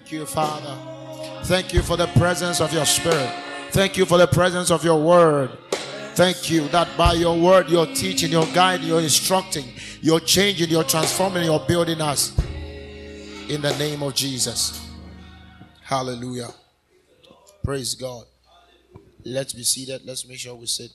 thank 0.00 0.12
you, 0.12 0.26
Father. 0.26 0.76
Thank 1.44 1.74
you 1.74 1.82
for 1.82 1.96
the 1.96 2.06
presence 2.08 2.60
of 2.60 2.72
your 2.72 2.86
Spirit. 2.86 3.30
Thank 3.70 3.96
you 3.96 4.06
for 4.06 4.18
the 4.18 4.26
presence 4.26 4.70
of 4.70 4.82
your 4.84 5.00
word. 5.00 5.50
Thank 6.14 6.50
you 6.50 6.68
that 6.68 6.88
by 6.96 7.12
your 7.12 7.38
word, 7.38 7.68
you're 7.68 7.86
teaching, 7.86 8.30
you're 8.30 8.46
guiding, 8.52 8.88
you're 8.88 9.00
instructing, 9.00 9.66
you're 10.00 10.20
changing, 10.20 10.68
you're 10.68 10.84
transforming, 10.84 11.44
you're 11.44 11.60
building 11.60 12.00
us. 12.00 12.36
In 13.48 13.60
the 13.60 13.76
name 13.78 14.02
of 14.02 14.14
Jesus. 14.14 14.88
Hallelujah. 15.82 16.48
Praise 17.64 17.94
God. 17.94 18.24
Let's 19.24 19.52
be 19.52 19.64
seated. 19.64 20.02
Let's 20.04 20.26
make 20.26 20.38
sure 20.38 20.54
we 20.54 20.66
sit 20.66 20.90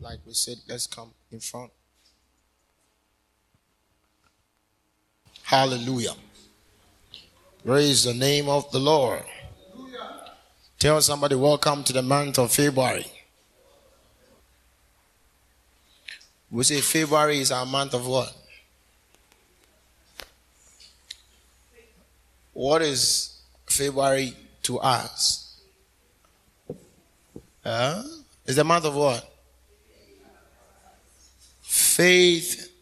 like 0.00 0.18
we 0.26 0.34
said. 0.34 0.56
Let's 0.68 0.86
come 0.86 1.12
in 1.30 1.40
front. 1.40 1.70
Hallelujah. 5.44 6.14
Praise 7.64 8.02
the 8.02 8.12
name 8.12 8.48
of 8.48 8.68
the 8.72 8.80
Lord. 8.80 9.22
Tell 10.80 11.00
somebody, 11.00 11.36
welcome 11.36 11.84
to 11.84 11.92
the 11.92 12.02
month 12.02 12.36
of 12.40 12.50
February. 12.50 13.06
We 16.50 16.64
say 16.64 16.80
February 16.80 17.38
is 17.38 17.52
our 17.52 17.64
month 17.64 17.94
of 17.94 18.04
what? 18.04 18.36
What 22.52 22.82
is 22.82 23.38
February 23.66 24.34
to 24.64 24.80
us? 24.80 25.60
Uh, 27.64 28.02
it's 28.44 28.56
the 28.56 28.64
month 28.64 28.86
of 28.86 28.96
what? 28.96 29.24
Faith 31.60 32.72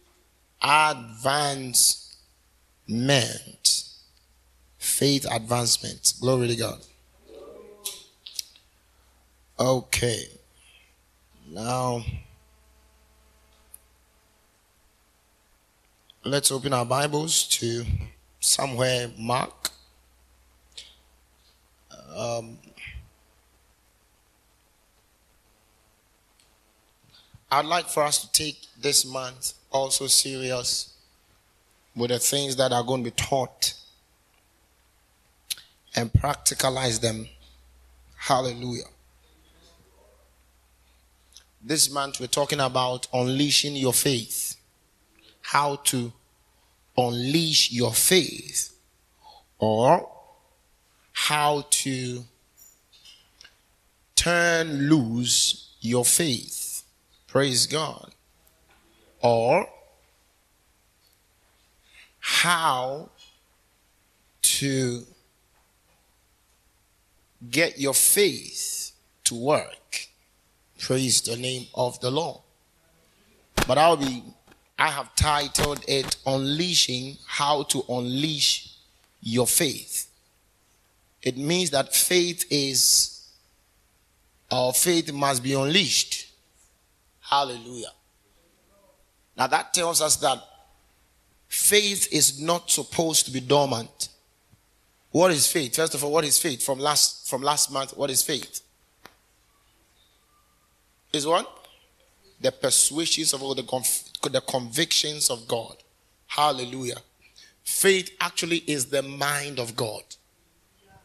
advancement. 0.62 2.00
Faith 5.00 5.24
advancement. 5.32 6.12
Glory 6.20 6.48
to 6.48 6.56
God. 6.56 6.78
Okay. 9.58 10.24
Now, 11.48 12.04
let's 16.22 16.52
open 16.52 16.74
our 16.74 16.84
Bibles 16.84 17.48
to 17.48 17.86
somewhere 18.40 19.10
Mark. 19.16 19.70
Um, 22.14 22.58
I'd 27.50 27.64
like 27.64 27.86
for 27.86 28.02
us 28.02 28.18
to 28.18 28.30
take 28.32 28.66
this 28.78 29.06
month 29.06 29.54
also 29.72 30.08
serious 30.08 30.92
with 31.96 32.10
the 32.10 32.18
things 32.18 32.56
that 32.56 32.70
are 32.70 32.84
going 32.84 33.02
to 33.02 33.10
be 33.10 33.16
taught 33.16 33.79
and 35.94 36.12
practicalize 36.12 37.00
them. 37.00 37.28
Hallelujah. 38.16 38.84
This 41.62 41.90
month 41.90 42.20
we're 42.20 42.26
talking 42.26 42.60
about 42.60 43.06
unleashing 43.12 43.76
your 43.76 43.92
faith. 43.92 44.56
How 45.42 45.76
to 45.76 46.12
unleash 46.96 47.72
your 47.72 47.92
faith 47.92 48.72
or 49.58 50.08
how 51.12 51.64
to 51.70 52.24
turn 54.16 54.88
loose 54.88 55.74
your 55.80 56.04
faith. 56.04 56.82
Praise 57.26 57.66
God. 57.66 58.12
Or 59.22 59.68
how 62.18 63.10
to 64.42 65.06
get 67.48 67.78
your 67.78 67.94
faith 67.94 68.92
to 69.24 69.34
work. 69.34 70.08
Praise 70.78 71.20
the 71.22 71.36
name 71.36 71.66
of 71.74 72.00
the 72.00 72.10
Lord. 72.10 72.40
But 73.66 73.78
I'll 73.78 73.96
be, 73.96 74.22
I 74.78 74.88
have 74.88 75.14
titled 75.14 75.84
it 75.86 76.16
Unleashing 76.26 77.16
How 77.26 77.62
to 77.64 77.84
Unleash 77.88 78.74
Your 79.20 79.46
Faith. 79.46 80.08
It 81.22 81.36
means 81.36 81.70
that 81.70 81.94
faith 81.94 82.44
is, 82.50 83.28
our 84.50 84.72
faith 84.72 85.12
must 85.12 85.42
be 85.42 85.52
unleashed. 85.52 86.32
Hallelujah. 87.20 87.92
Now 89.36 89.46
that 89.46 89.72
tells 89.72 90.00
us 90.02 90.16
that 90.16 90.38
faith 91.48 92.12
is 92.12 92.40
not 92.40 92.70
supposed 92.70 93.26
to 93.26 93.32
be 93.32 93.40
dormant. 93.40 94.09
What 95.10 95.32
is 95.32 95.46
faith? 95.46 95.74
First 95.74 95.94
of 95.94 96.04
all, 96.04 96.12
what 96.12 96.24
is 96.24 96.38
faith? 96.38 96.62
From 96.62 96.78
last 96.78 97.28
from 97.28 97.42
last 97.42 97.72
month, 97.72 97.96
what 97.96 98.10
is 98.10 98.22
faith? 98.22 98.60
Is 101.12 101.26
what? 101.26 101.48
The 102.40 102.52
persuasions 102.52 103.32
of 103.32 103.42
all 103.42 103.54
the, 103.54 103.62
the 104.30 104.40
convictions 104.40 105.28
of 105.28 105.46
God. 105.48 105.76
Hallelujah. 106.26 106.98
Faith 107.64 108.10
actually 108.20 108.58
is 108.58 108.86
the 108.86 109.02
mind 109.02 109.58
of 109.58 109.76
God. 109.76 110.02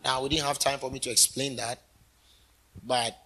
Now, 0.04 0.22
we 0.22 0.30
didn't 0.30 0.46
have 0.46 0.60
time 0.60 0.78
for 0.78 0.92
me 0.92 1.00
to 1.00 1.10
explain 1.10 1.56
that, 1.56 1.82
but 2.84 3.18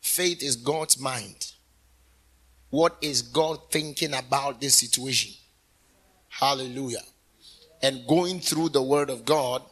faith 0.00 0.42
is 0.42 0.56
God's 0.56 0.98
mind. 0.98 1.52
What 2.70 2.96
is 3.00 3.22
God 3.22 3.70
thinking 3.70 4.12
about 4.14 4.60
this 4.60 4.74
situation? 4.74 5.32
Hallelujah. 6.28 7.04
And 7.82 8.06
going 8.06 8.40
through 8.40 8.70
the 8.70 8.82
Word 8.82 9.10
of 9.10 9.24
God, 9.24 9.62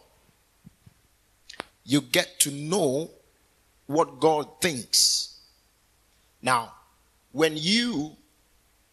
you 1.84 2.00
get 2.00 2.40
to 2.40 2.50
know 2.50 3.10
what 3.86 4.20
God 4.20 4.60
thinks. 4.60 5.38
Now, 6.40 6.72
when 7.32 7.56
you 7.56 8.16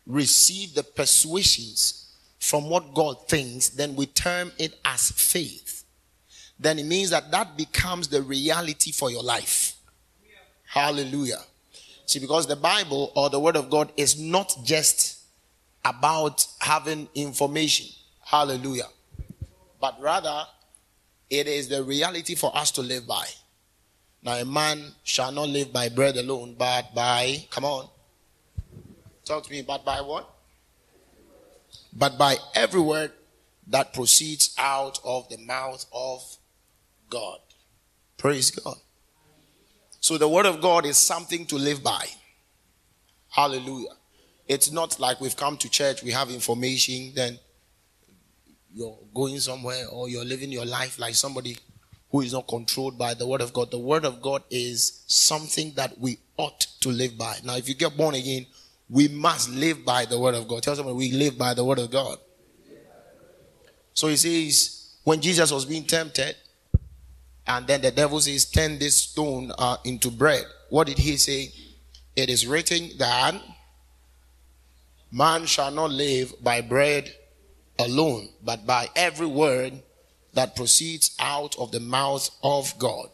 receive 0.05 0.73
the 0.73 0.83
persuasions 0.83 2.13
from 2.39 2.69
what 2.69 2.93
God 2.93 3.27
thinks, 3.29 3.69
then 3.69 3.95
we 3.95 4.07
term 4.07 4.51
it 4.57 4.77
as 4.83 5.11
faith. 5.11 5.83
Then 6.59 6.79
it 6.79 6.85
means 6.85 7.09
that 7.11 7.31
that 7.31 7.57
becomes 7.57 8.07
the 8.07 8.21
reality 8.21 8.91
for 8.91 9.09
your 9.09 9.23
life. 9.23 9.75
Hallelujah. 10.67 11.41
See, 12.05 12.19
because 12.19 12.47
the 12.47 12.55
Bible 12.55 13.11
or 13.15 13.29
the 13.29 13.39
Word 13.39 13.55
of 13.55 13.69
God 13.69 13.91
is 13.97 14.19
not 14.19 14.55
just 14.63 15.19
about 15.83 16.45
having 16.59 17.07
information. 17.15 17.87
Hallelujah. 18.23 18.87
But 19.79 19.99
rather, 19.99 20.43
it 21.31 21.47
is 21.47 21.69
the 21.69 21.81
reality 21.81 22.35
for 22.35 22.55
us 22.55 22.71
to 22.71 22.81
live 22.81 23.07
by. 23.07 23.25
Now, 24.21 24.33
a 24.33 24.45
man 24.45 24.83
shall 25.03 25.31
not 25.31 25.47
live 25.47 25.71
by 25.71 25.87
bread 25.87 26.17
alone, 26.17 26.55
but 26.59 26.93
by, 26.93 27.45
come 27.49 27.63
on, 27.63 27.87
talk 29.25 29.45
to 29.45 29.51
me, 29.51 29.61
but 29.61 29.83
by 29.85 30.01
what? 30.01 30.29
But 31.93 32.17
by 32.17 32.35
every 32.53 32.81
word 32.81 33.13
that 33.67 33.93
proceeds 33.93 34.53
out 34.57 34.99
of 35.05 35.29
the 35.29 35.37
mouth 35.37 35.85
of 35.93 36.21
God. 37.09 37.39
Praise 38.17 38.51
God. 38.51 38.75
So, 40.01 40.17
the 40.17 40.27
word 40.27 40.45
of 40.45 40.61
God 40.61 40.85
is 40.85 40.97
something 40.97 41.45
to 41.45 41.55
live 41.55 41.81
by. 41.81 42.07
Hallelujah. 43.29 43.95
It's 44.47 44.71
not 44.71 44.99
like 44.99 45.21
we've 45.21 45.37
come 45.37 45.55
to 45.57 45.69
church, 45.69 46.03
we 46.03 46.11
have 46.11 46.29
information, 46.29 47.13
then 47.15 47.39
you're 48.73 48.97
going 49.13 49.39
somewhere 49.39 49.85
or 49.91 50.09
you're 50.09 50.25
living 50.25 50.51
your 50.51 50.65
life 50.65 50.99
like 50.99 51.15
somebody 51.15 51.57
who 52.11 52.21
is 52.21 52.33
not 52.33 52.47
controlled 52.47 52.97
by 52.97 53.13
the 53.13 53.25
word 53.25 53.41
of 53.41 53.53
God. 53.53 53.71
The 53.71 53.79
word 53.79 54.05
of 54.05 54.21
God 54.21 54.43
is 54.49 55.03
something 55.07 55.73
that 55.75 55.97
we 55.97 56.17
ought 56.37 56.59
to 56.81 56.89
live 56.89 57.17
by. 57.17 57.37
Now, 57.43 57.55
if 57.55 57.69
you 57.69 57.75
get 57.75 57.95
born 57.95 58.15
again, 58.15 58.45
we 58.89 59.07
must 59.07 59.49
live 59.49 59.85
by 59.85 60.05
the 60.05 60.19
word 60.19 60.35
of 60.35 60.47
God. 60.47 60.63
Tell 60.63 60.75
somebody 60.75 60.97
we 60.97 61.11
live 61.11 61.37
by 61.37 61.53
the 61.53 61.63
word 61.63 61.79
of 61.79 61.89
God. 61.89 62.17
So 63.93 64.07
he 64.07 64.17
says, 64.17 64.97
when 65.03 65.21
Jesus 65.21 65.51
was 65.51 65.65
being 65.65 65.85
tempted, 65.85 66.35
and 67.47 67.65
then 67.67 67.81
the 67.81 67.91
devil 67.91 68.19
says, 68.19 68.45
Turn 68.45 68.77
this 68.77 68.95
stone 68.95 69.51
uh, 69.57 69.77
into 69.83 70.11
bread. 70.11 70.45
What 70.69 70.87
did 70.87 70.97
he 70.97 71.17
say? 71.17 71.51
It 72.15 72.29
is 72.29 72.45
written 72.45 72.89
that 72.97 73.35
man 75.11 75.45
shall 75.45 75.71
not 75.71 75.91
live 75.91 76.33
by 76.41 76.61
bread 76.61 77.13
alone, 77.81 78.29
but 78.43 78.65
by 78.65 78.89
every 78.95 79.27
word 79.27 79.81
that 80.33 80.55
proceeds 80.55 81.15
out 81.19 81.57
of 81.57 81.71
the 81.71 81.79
mouth 81.79 82.29
of 82.43 82.77
God. 82.77 83.09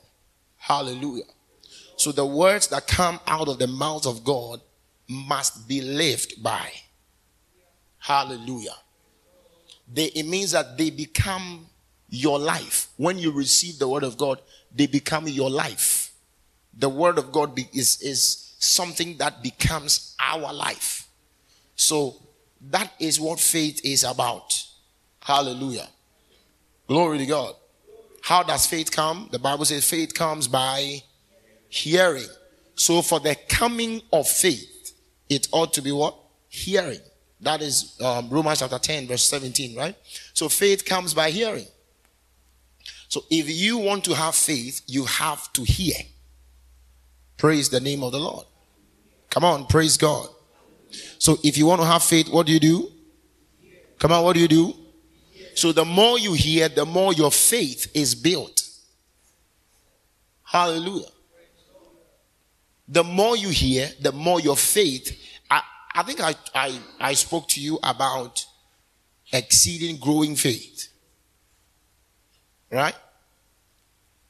Hallelujah. 0.57 1.23
So 1.95 2.11
the 2.11 2.25
words 2.25 2.67
that 2.67 2.87
come 2.87 3.19
out 3.25 3.47
of 3.47 3.57
the 3.57 3.67
mouth 3.67 4.05
of 4.05 4.23
God 4.23 4.61
must 5.07 5.67
be 5.67 5.81
lived 5.81 6.41
by. 6.43 6.71
Hallelujah. 7.97 8.75
They, 9.91 10.05
it 10.05 10.27
means 10.27 10.51
that 10.51 10.77
they 10.77 10.89
become 10.89 11.67
your 12.09 12.39
life. 12.39 12.89
When 12.97 13.17
you 13.17 13.31
receive 13.31 13.79
the 13.79 13.87
word 13.87 14.03
of 14.03 14.17
God, 14.17 14.41
they 14.73 14.87
become 14.87 15.27
your 15.27 15.49
life. 15.49 16.13
The 16.77 16.89
word 16.89 17.17
of 17.17 17.31
God 17.31 17.57
is, 17.73 18.01
is 18.01 18.55
something 18.59 19.17
that 19.17 19.41
becomes 19.41 20.15
our 20.19 20.53
life. 20.53 21.07
So 21.75 22.21
that 22.71 22.91
is 22.99 23.19
what 23.19 23.39
faith 23.39 23.81
is 23.83 24.03
about. 24.03 24.65
Hallelujah. 25.21 25.87
Glory 26.87 27.17
to 27.19 27.25
God. 27.25 27.55
How 28.21 28.43
does 28.43 28.65
faith 28.65 28.91
come? 28.91 29.29
The 29.31 29.39
Bible 29.39 29.65
says 29.65 29.89
faith 29.89 30.13
comes 30.13 30.47
by 30.47 31.01
hearing. 31.69 32.27
So 32.75 33.01
for 33.01 33.19
the 33.19 33.35
coming 33.47 34.01
of 34.11 34.27
faith, 34.27 34.93
it 35.29 35.47
ought 35.51 35.73
to 35.73 35.81
be 35.81 35.91
what? 35.91 36.15
Hearing. 36.49 36.99
That 37.41 37.61
is 37.61 37.99
um, 38.01 38.29
Romans 38.29 38.59
chapter 38.59 38.79
10, 38.79 39.07
verse 39.07 39.23
17, 39.23 39.75
right? 39.75 39.95
So 40.33 40.49
faith 40.49 40.85
comes 40.85 41.13
by 41.13 41.29
hearing. 41.29 41.67
So 43.09 43.23
if 43.29 43.49
you 43.49 43.77
want 43.77 44.03
to 44.05 44.13
have 44.13 44.35
faith, 44.35 44.81
you 44.87 45.05
have 45.05 45.51
to 45.53 45.63
hear. 45.63 45.95
Praise 47.37 47.69
the 47.69 47.79
name 47.79 48.03
of 48.03 48.11
the 48.11 48.19
Lord. 48.19 48.45
Come 49.29 49.43
on, 49.43 49.65
praise 49.67 49.97
God. 49.97 50.27
So 51.19 51.37
if 51.43 51.57
you 51.57 51.65
want 51.65 51.81
to 51.81 51.87
have 51.87 52.03
faith, 52.03 52.29
what 52.29 52.45
do 52.45 52.53
you 52.53 52.59
do? 52.59 52.91
Come 53.99 54.11
on, 54.11 54.23
what 54.23 54.33
do 54.33 54.39
you 54.39 54.47
do? 54.47 54.73
So 55.55 55.71
the 55.71 55.85
more 55.85 56.19
you 56.19 56.33
hear, 56.33 56.69
the 56.69 56.85
more 56.85 57.13
your 57.13 57.31
faith 57.31 57.89
is 57.95 58.13
built. 58.13 58.63
Hallelujah. 60.43 61.07
The 62.87 63.03
more 63.03 63.35
you 63.35 63.49
hear, 63.49 63.89
the 63.99 64.11
more 64.11 64.39
your 64.39 64.55
faith. 64.55 65.19
I, 65.49 65.61
I 65.93 66.03
think 66.03 66.21
I, 66.21 66.35
I, 66.53 66.79
I 66.99 67.13
spoke 67.13 67.47
to 67.49 67.59
you 67.59 67.79
about 67.83 68.45
exceeding 69.33 69.97
growing 69.97 70.35
faith. 70.35 70.89
Right? 72.71 72.95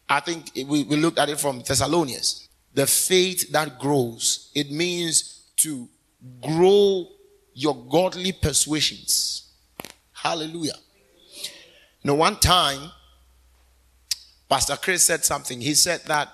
I 0.10 0.22
think 0.22 0.52
we, 0.56 0.84
we 0.84 0.96
looked 0.96 1.20
at 1.20 1.30
it 1.30 1.40
from 1.40 1.60
Thessalonians. 1.60 2.48
The 2.74 2.88
faith 2.88 3.52
that 3.52 3.80
grows, 3.80 4.52
it 4.56 4.72
means 4.72 5.44
to 5.58 5.90
grow 6.42 7.08
your 7.54 7.76
godly 7.90 8.32
persuasions. 8.32 9.52
Hallelujah. 10.14 10.76
You 12.04 12.14
one 12.14 12.38
time, 12.38 12.92
Pastor 14.50 14.78
Chris 14.78 15.04
said 15.04 15.26
something. 15.26 15.60
He 15.60 15.74
said 15.74 16.02
that 16.06 16.30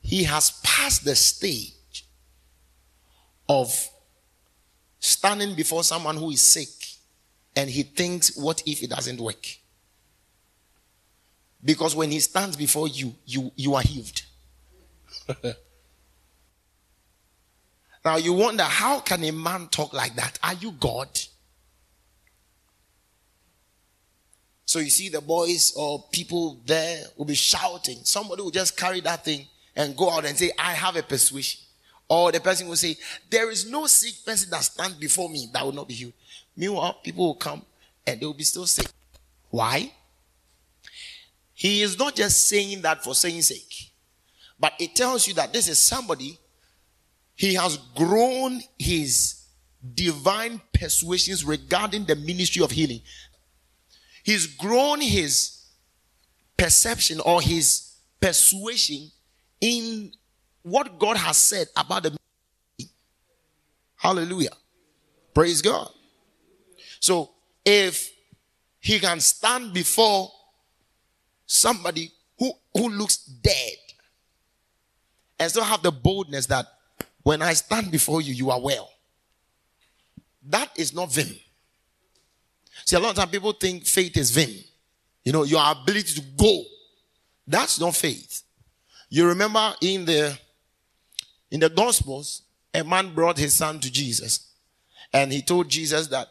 he 0.00 0.24
has 0.24 0.52
passed 0.62 1.04
the 1.04 1.16
stage 1.16 2.06
of 3.48 3.88
standing 5.00 5.54
before 5.54 5.82
someone 5.82 6.16
who 6.16 6.30
is 6.30 6.40
sick 6.40 6.68
and 7.56 7.70
he 7.70 7.82
thinks, 7.82 8.36
what 8.36 8.62
if 8.66 8.82
it 8.82 8.90
doesn't 8.90 9.20
work? 9.20 9.46
Because 11.64 11.96
when 11.96 12.10
he 12.10 12.20
stands 12.20 12.56
before 12.56 12.86
you, 12.86 13.14
you, 13.24 13.50
you 13.56 13.74
are 13.74 13.82
healed. 13.82 14.22
now 18.06 18.18
you 18.18 18.34
wonder, 18.34 18.62
how 18.62 19.00
can 19.00 19.24
a 19.24 19.32
man 19.32 19.66
talk 19.66 19.92
like 19.92 20.14
that? 20.14 20.38
Are 20.40 20.54
you 20.54 20.70
God? 20.70 21.08
So 24.64 24.78
you 24.78 24.90
see 24.90 25.08
the 25.08 25.20
boys 25.20 25.74
or 25.76 26.04
people 26.12 26.60
there 26.64 27.02
will 27.16 27.24
be 27.24 27.34
shouting. 27.34 27.98
Somebody 28.04 28.42
will 28.42 28.52
just 28.52 28.76
carry 28.76 29.00
that 29.00 29.24
thing 29.24 29.48
and 29.74 29.96
go 29.96 30.08
out 30.08 30.24
and 30.24 30.38
say, 30.38 30.52
I 30.56 30.74
have 30.74 30.94
a 30.94 31.02
persuasion. 31.02 31.60
Or 32.08 32.30
the 32.30 32.38
person 32.38 32.68
will 32.68 32.76
say, 32.76 32.96
There 33.28 33.50
is 33.50 33.68
no 33.68 33.88
sick 33.88 34.24
person 34.24 34.50
that 34.50 34.62
stands 34.62 34.94
before 34.94 35.28
me 35.28 35.48
that 35.52 35.64
will 35.64 35.72
not 35.72 35.88
be 35.88 35.94
healed. 35.94 36.12
Meanwhile, 36.56 37.00
people 37.02 37.26
will 37.26 37.34
come 37.34 37.62
and 38.06 38.20
they 38.20 38.26
will 38.26 38.34
be 38.34 38.44
still 38.44 38.66
sick. 38.66 38.86
Why? 39.50 39.92
He 41.54 41.82
is 41.82 41.98
not 41.98 42.14
just 42.14 42.46
saying 42.46 42.82
that 42.82 43.02
for 43.02 43.16
saying 43.16 43.42
sake, 43.42 43.90
but 44.60 44.74
it 44.78 44.94
tells 44.94 45.26
you 45.26 45.34
that 45.34 45.52
this 45.52 45.68
is 45.68 45.80
somebody, 45.80 46.38
he 47.36 47.54
has 47.54 47.76
grown 47.94 48.62
his 48.78 49.42
divine 49.94 50.60
persuasions 50.72 51.44
regarding 51.44 52.04
the 52.04 52.16
ministry 52.16 52.62
of 52.64 52.70
healing. 52.70 53.00
He's 54.24 54.46
grown 54.46 55.00
his 55.00 55.64
perception 56.56 57.20
or 57.20 57.40
his 57.40 57.94
persuasion 58.20 59.10
in 59.60 60.12
what 60.62 60.98
God 60.98 61.16
has 61.16 61.36
said 61.36 61.68
about 61.76 62.02
the 62.02 62.16
Hallelujah. 63.96 64.50
Praise 65.34 65.62
God. 65.62 65.90
So 67.00 67.30
if 67.64 68.10
he 68.80 68.98
can 68.98 69.20
stand 69.20 69.72
before 69.72 70.30
somebody 71.46 72.12
who, 72.38 72.52
who 72.74 72.88
looks 72.90 73.16
dead 73.16 73.76
and 75.38 75.50
still 75.50 75.64
have 75.64 75.82
the 75.82 75.90
boldness 75.90 76.46
that 76.46 76.66
when 77.26 77.42
I 77.42 77.54
stand 77.54 77.90
before 77.90 78.20
you, 78.20 78.32
you 78.32 78.52
are 78.52 78.60
well. 78.60 78.88
That 80.48 80.70
is 80.78 80.94
not 80.94 81.12
vim. 81.12 81.34
See, 82.84 82.94
a 82.94 83.00
lot 83.00 83.10
of 83.10 83.16
times 83.16 83.32
people 83.32 83.50
think 83.50 83.84
faith 83.84 84.16
is 84.16 84.30
vim. 84.30 84.54
You 85.24 85.32
know, 85.32 85.42
your 85.42 85.60
ability 85.68 86.20
to 86.20 86.22
go. 86.36 86.62
That's 87.44 87.80
not 87.80 87.96
faith. 87.96 88.44
You 89.08 89.26
remember 89.26 89.74
in 89.80 90.04
the 90.04 90.38
in 91.50 91.58
the 91.58 91.68
Gospels, 91.68 92.42
a 92.72 92.84
man 92.84 93.12
brought 93.12 93.38
his 93.38 93.54
son 93.54 93.80
to 93.80 93.90
Jesus, 93.90 94.52
and 95.12 95.32
he 95.32 95.42
told 95.42 95.68
Jesus 95.68 96.06
that 96.06 96.28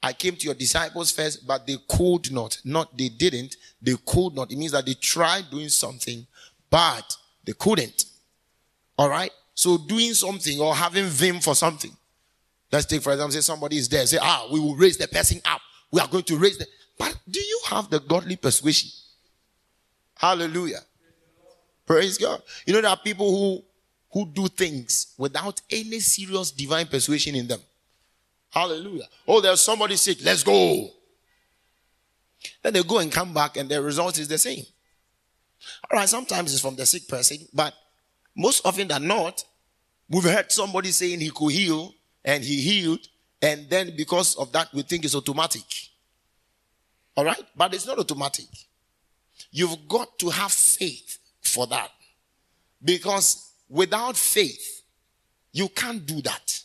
I 0.00 0.12
came 0.12 0.36
to 0.36 0.44
your 0.44 0.54
disciples 0.54 1.10
first, 1.10 1.44
but 1.44 1.66
they 1.66 1.78
could 1.88 2.30
not. 2.30 2.60
Not 2.64 2.96
they 2.96 3.08
didn't, 3.08 3.56
they 3.82 3.96
could 4.06 4.36
not. 4.36 4.52
It 4.52 4.58
means 4.58 4.70
that 4.70 4.86
they 4.86 4.94
tried 4.94 5.50
doing 5.50 5.70
something, 5.70 6.24
but 6.70 7.16
they 7.44 7.54
couldn't. 7.54 8.04
All 8.96 9.08
right? 9.08 9.32
So 9.56 9.78
doing 9.78 10.12
something 10.12 10.60
or 10.60 10.74
having 10.74 11.06
vim 11.06 11.40
for 11.40 11.54
something. 11.54 11.90
Let's 12.70 12.84
take, 12.84 13.02
for 13.02 13.12
example, 13.12 13.32
say 13.32 13.40
somebody 13.40 13.78
is 13.78 13.88
there. 13.88 14.04
Say, 14.06 14.18
ah, 14.20 14.46
we 14.52 14.60
will 14.60 14.76
raise 14.76 14.98
the 14.98 15.08
person 15.08 15.40
up. 15.46 15.62
We 15.90 16.00
are 16.00 16.06
going 16.06 16.24
to 16.24 16.36
raise 16.36 16.58
the. 16.58 16.66
But 16.98 17.18
do 17.28 17.40
you 17.40 17.60
have 17.68 17.88
the 17.88 17.98
godly 18.00 18.36
persuasion? 18.36 18.90
Hallelujah. 20.14 20.80
Praise 21.86 22.18
God. 22.18 22.42
You 22.66 22.74
know, 22.74 22.82
there 22.82 22.90
are 22.90 22.98
people 22.98 23.30
who 23.30 23.64
who 24.12 24.26
do 24.26 24.48
things 24.48 25.14
without 25.16 25.60
any 25.70 26.00
serious 26.00 26.50
divine 26.50 26.86
persuasion 26.86 27.34
in 27.34 27.46
them. 27.46 27.60
Hallelujah. 28.50 29.08
Oh, 29.26 29.40
there's 29.40 29.60
somebody 29.60 29.96
sick. 29.96 30.18
Let's 30.22 30.42
go. 30.42 30.90
Then 32.62 32.74
they 32.74 32.82
go 32.82 32.98
and 32.98 33.10
come 33.10 33.32
back, 33.32 33.56
and 33.56 33.68
the 33.68 33.80
result 33.82 34.18
is 34.18 34.28
the 34.28 34.38
same. 34.38 34.64
All 35.90 35.98
right, 35.98 36.08
sometimes 36.08 36.52
it's 36.52 36.62
from 36.62 36.76
the 36.76 36.86
sick 36.86 37.08
person, 37.08 37.38
but 37.52 37.74
most 38.36 38.64
often 38.66 38.86
than 38.86 39.06
not, 39.06 39.44
we've 40.08 40.22
heard 40.22 40.52
somebody 40.52 40.90
saying 40.90 41.20
he 41.20 41.30
could 41.30 41.52
heal, 41.52 41.94
and 42.24 42.44
he 42.44 42.60
healed, 42.60 43.08
and 43.40 43.68
then 43.70 43.94
because 43.96 44.36
of 44.36 44.52
that, 44.52 44.72
we 44.74 44.82
think 44.82 45.04
it's 45.04 45.14
automatic. 45.14 45.62
All 47.16 47.24
right? 47.24 47.42
But 47.56 47.74
it's 47.74 47.86
not 47.86 47.98
automatic. 47.98 48.46
You've 49.50 49.88
got 49.88 50.18
to 50.18 50.28
have 50.28 50.52
faith 50.52 51.18
for 51.40 51.66
that. 51.68 51.90
Because 52.84 53.50
without 53.68 54.16
faith, 54.16 54.82
you 55.52 55.68
can't 55.68 56.04
do 56.04 56.20
that. 56.22 56.62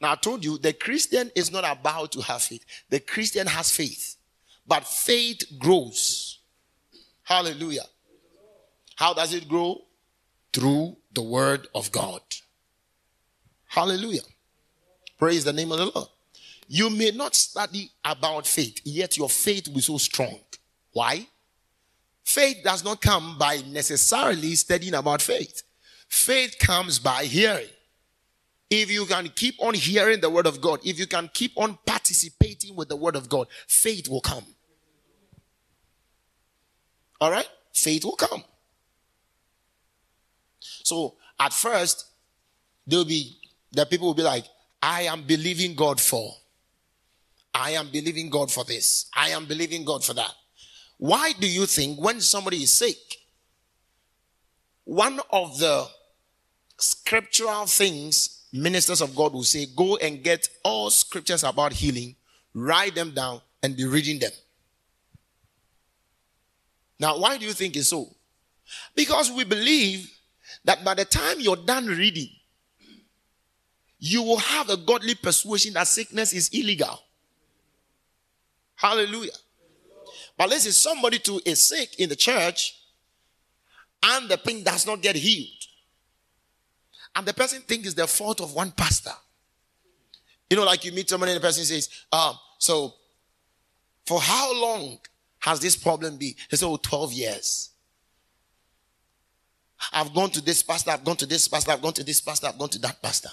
Now, 0.00 0.12
I 0.12 0.14
told 0.14 0.44
you 0.44 0.56
the 0.56 0.72
Christian 0.72 1.30
is 1.34 1.52
not 1.52 1.64
about 1.64 2.12
to 2.12 2.22
have 2.22 2.42
faith, 2.42 2.64
the 2.88 3.00
Christian 3.00 3.46
has 3.46 3.70
faith. 3.70 4.16
But 4.66 4.86
faith 4.86 5.42
grows. 5.58 6.38
Hallelujah. 7.24 7.86
How 8.96 9.14
does 9.14 9.34
it 9.34 9.48
grow? 9.48 9.82
Through 10.52 10.96
the 11.12 11.22
word 11.22 11.68
of 11.74 11.92
God. 11.92 12.20
Hallelujah. 13.66 14.22
Praise 15.18 15.44
the 15.44 15.52
name 15.52 15.70
of 15.70 15.78
the 15.78 15.86
Lord. 15.94 16.08
You 16.66 16.88
may 16.90 17.10
not 17.10 17.34
study 17.34 17.90
about 18.04 18.46
faith, 18.46 18.80
yet 18.84 19.16
your 19.16 19.28
faith 19.28 19.68
will 19.68 19.76
be 19.76 19.80
so 19.80 19.98
strong. 19.98 20.38
Why? 20.92 21.26
Faith 22.24 22.58
does 22.62 22.84
not 22.84 23.00
come 23.00 23.36
by 23.38 23.60
necessarily 23.68 24.54
studying 24.54 24.94
about 24.94 25.20
faith. 25.20 25.62
Faith 26.08 26.56
comes 26.58 26.98
by 26.98 27.24
hearing. 27.24 27.66
If 28.70 28.90
you 28.90 29.04
can 29.04 29.28
keep 29.34 29.56
on 29.58 29.74
hearing 29.74 30.20
the 30.20 30.30
word 30.30 30.46
of 30.46 30.60
God, 30.60 30.80
if 30.84 30.98
you 30.98 31.06
can 31.06 31.28
keep 31.32 31.52
on 31.56 31.76
participating 31.84 32.76
with 32.76 32.88
the 32.88 32.96
word 32.96 33.16
of 33.16 33.28
God, 33.28 33.48
faith 33.66 34.08
will 34.08 34.20
come. 34.20 34.44
All 37.20 37.32
right? 37.32 37.48
Faith 37.72 38.04
will 38.04 38.16
come. 38.16 38.44
So 40.90 41.14
at 41.38 41.52
first, 41.52 42.06
there'll 42.84 43.04
be 43.04 43.38
the 43.70 43.86
people 43.86 44.08
will 44.08 44.14
be 44.14 44.24
like, 44.24 44.44
I 44.82 45.02
am 45.02 45.22
believing 45.22 45.76
God 45.76 46.00
for. 46.00 46.34
I 47.54 47.70
am 47.72 47.90
believing 47.92 48.28
God 48.28 48.50
for 48.50 48.64
this. 48.64 49.08
I 49.14 49.28
am 49.28 49.46
believing 49.46 49.84
God 49.84 50.04
for 50.04 50.14
that. 50.14 50.32
Why 50.98 51.32
do 51.38 51.48
you 51.48 51.66
think 51.66 52.00
when 52.00 52.20
somebody 52.20 52.64
is 52.64 52.72
sick, 52.72 52.96
one 54.84 55.20
of 55.30 55.58
the 55.60 55.86
scriptural 56.78 57.66
things 57.66 58.46
ministers 58.52 59.00
of 59.00 59.14
God 59.14 59.32
will 59.32 59.44
say, 59.44 59.66
go 59.76 59.96
and 59.98 60.24
get 60.24 60.48
all 60.64 60.90
scriptures 60.90 61.44
about 61.44 61.72
healing, 61.72 62.16
write 62.52 62.96
them 62.96 63.12
down, 63.12 63.40
and 63.62 63.76
be 63.76 63.84
reading 63.84 64.18
them. 64.18 64.32
Now, 66.98 67.18
why 67.18 67.38
do 67.38 67.46
you 67.46 67.52
think 67.52 67.76
it's 67.76 67.88
so? 67.88 68.08
Because 68.96 69.30
we 69.30 69.44
believe 69.44 70.10
that 70.64 70.84
by 70.84 70.94
the 70.94 71.04
time 71.04 71.40
you're 71.40 71.56
done 71.56 71.86
reading, 71.86 72.28
you 73.98 74.22
will 74.22 74.38
have 74.38 74.70
a 74.70 74.76
godly 74.76 75.14
persuasion 75.14 75.74
that 75.74 75.86
sickness 75.86 76.32
is 76.32 76.48
illegal. 76.50 76.98
Hallelujah. 78.76 79.32
But 80.36 80.48
let's 80.48 80.74
somebody 80.74 81.18
too 81.18 81.40
is 81.44 81.68
sick 81.68 82.00
in 82.00 82.08
the 82.08 82.16
church 82.16 82.78
and 84.02 84.28
the 84.28 84.38
pain 84.38 84.64
does 84.64 84.86
not 84.86 85.02
get 85.02 85.16
healed. 85.16 85.48
And 87.14 87.26
the 87.26 87.34
person 87.34 87.60
thinks 87.60 87.88
it's 87.88 87.94
the 87.94 88.06
fault 88.06 88.40
of 88.40 88.54
one 88.54 88.70
pastor. 88.70 89.12
You 90.48 90.56
know, 90.56 90.64
like 90.64 90.84
you 90.84 90.92
meet 90.92 91.08
somebody 91.08 91.32
and 91.32 91.40
the 91.40 91.46
person 91.46 91.64
says, 91.64 91.88
um, 92.12 92.34
so 92.58 92.94
for 94.06 94.20
how 94.20 94.54
long 94.58 94.98
has 95.40 95.60
this 95.60 95.76
problem 95.76 96.16
been? 96.16 96.34
He 96.48 96.56
said, 96.56 96.66
oh, 96.66 96.76
12 96.76 97.12
years. 97.12 97.69
I've 99.92 100.12
gone 100.14 100.30
to 100.30 100.40
this 100.40 100.62
pastor, 100.62 100.90
I've 100.90 101.04
gone 101.04 101.16
to 101.16 101.26
this 101.26 101.48
pastor, 101.48 101.72
I've 101.72 101.82
gone 101.82 101.92
to 101.94 102.04
this 102.04 102.20
pastor, 102.20 102.46
I've 102.48 102.58
gone 102.58 102.68
to 102.70 102.78
that 102.80 103.02
pastor. 103.02 103.30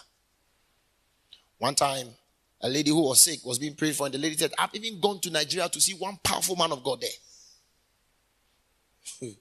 One 1.57 1.75
time, 1.75 2.07
a 2.61 2.69
lady 2.69 2.91
who 2.91 3.01
was 3.01 3.21
sick 3.21 3.45
was 3.45 3.59
being 3.59 3.75
prayed 3.75 3.95
for, 3.95 4.05
and 4.05 4.13
the 4.13 4.19
lady 4.19 4.37
said, 4.37 4.53
I've 4.57 4.73
even 4.73 4.99
gone 4.99 5.19
to 5.21 5.29
Nigeria 5.29 5.69
to 5.69 5.81
see 5.81 5.93
one 5.93 6.17
powerful 6.23 6.55
man 6.55 6.71
of 6.71 6.83
God 6.83 7.01
there. 7.01 7.09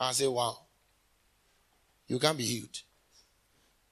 I 0.00 0.12
say, 0.12 0.28
Wow, 0.28 0.58
you 2.06 2.18
can't 2.18 2.38
be 2.38 2.44
healed. 2.44 2.82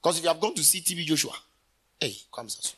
Because 0.02 0.18
if 0.18 0.24
you 0.24 0.28
have 0.28 0.40
gone 0.40 0.54
to 0.54 0.62
see 0.62 0.80
TB 0.80 1.06
Joshua, 1.06 1.32
hey, 1.98 2.14
comes 2.32 2.76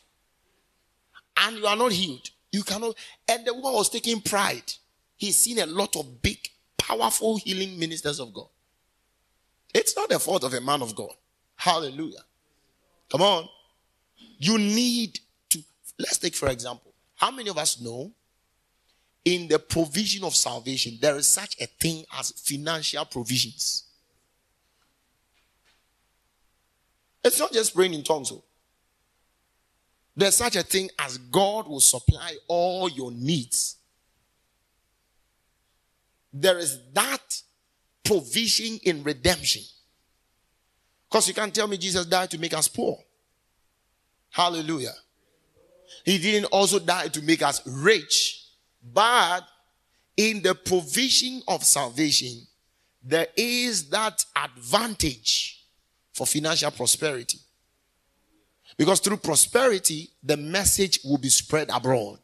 and 1.39 1.57
you 1.57 1.67
are 1.67 1.75
not 1.75 1.91
healed, 1.91 2.29
you 2.51 2.63
cannot. 2.63 2.95
And 3.27 3.45
the 3.45 3.53
woman 3.53 3.73
was 3.73 3.89
taking 3.89 4.21
pride. 4.21 4.73
He's 5.15 5.37
seen 5.37 5.59
a 5.59 5.65
lot 5.65 5.95
of 5.95 6.21
big, 6.21 6.37
powerful 6.87 7.37
healing 7.37 7.77
ministers 7.77 8.19
of 8.19 8.33
God. 8.33 8.47
It's 9.73 9.95
not 9.95 10.09
the 10.09 10.19
fault 10.19 10.43
of 10.43 10.53
a 10.53 10.61
man 10.61 10.81
of 10.81 10.95
God. 10.95 11.11
Hallelujah. 11.55 12.23
Come 13.09 13.21
on. 13.21 13.49
You 14.39 14.57
need 14.57 15.19
to, 15.49 15.59
let's 15.99 16.17
take 16.17 16.35
for 16.35 16.47
example, 16.47 16.93
how 17.15 17.31
many 17.31 17.49
of 17.49 17.57
us 17.57 17.81
know 17.81 18.11
in 19.25 19.47
the 19.47 19.59
provision 19.59 20.23
of 20.23 20.35
salvation, 20.35 20.97
there 21.01 21.17
is 21.17 21.27
such 21.27 21.59
a 21.59 21.65
thing 21.65 22.05
as 22.17 22.31
financial 22.31 23.03
provisions? 23.05 23.83
It's 27.23 27.39
not 27.39 27.51
just 27.51 27.75
praying 27.75 27.93
in 27.93 28.03
tongues. 28.03 28.31
Oh. 28.31 28.43
There's 30.15 30.37
such 30.37 30.55
a 30.55 30.63
thing 30.63 30.89
as 30.97 31.17
God 31.17 31.67
will 31.67 31.81
supply 31.81 32.37
all 32.47 32.89
your 32.89 33.11
needs. 33.11 33.75
There 36.33 36.57
is 36.57 36.79
that 36.93 37.41
provision 38.03 38.79
in 38.83 39.03
redemption. 39.03 39.63
Because 41.09 41.27
you 41.27 41.33
can't 41.33 41.53
tell 41.53 41.67
me 41.67 41.77
Jesus 41.77 42.05
died 42.05 42.31
to 42.31 42.37
make 42.37 42.53
us 42.53 42.67
poor. 42.67 42.97
Hallelujah. 44.29 44.93
He 46.05 46.17
didn't 46.17 46.45
also 46.45 46.79
die 46.79 47.07
to 47.07 47.21
make 47.21 47.41
us 47.41 47.61
rich, 47.65 48.45
but 48.93 49.41
in 50.15 50.41
the 50.41 50.53
provision 50.53 51.41
of 51.47 51.63
salvation, 51.63 52.45
there 53.03 53.27
is 53.35 53.89
that 53.89 54.25
advantage 54.35 55.65
for 56.13 56.25
financial 56.25 56.71
prosperity. 56.71 57.39
Because 58.77 58.99
through 58.99 59.17
prosperity, 59.17 60.09
the 60.21 60.37
message 60.37 60.99
will 61.03 61.17
be 61.17 61.29
spread 61.29 61.69
abroad. 61.73 62.19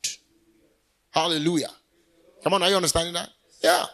Hallelujah. 1.11 1.71
Come 2.43 2.53
on, 2.53 2.63
are 2.63 2.69
you 2.69 2.75
understanding 2.75 3.13
that? 3.13 3.29
Yeah. 3.63 3.85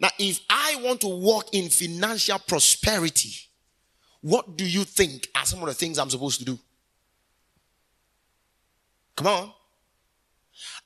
Now, 0.00 0.10
if 0.18 0.40
I 0.48 0.78
want 0.82 1.00
to 1.00 1.08
walk 1.08 1.52
in 1.52 1.70
financial 1.70 2.38
prosperity, 2.38 3.32
what 4.20 4.56
do 4.56 4.64
you 4.64 4.84
think 4.84 5.28
are 5.34 5.44
some 5.44 5.60
of 5.60 5.66
the 5.66 5.74
things 5.74 5.98
I'm 5.98 6.10
supposed 6.10 6.38
to 6.40 6.44
do? 6.44 6.58
Come 9.16 9.26
on. 9.26 9.52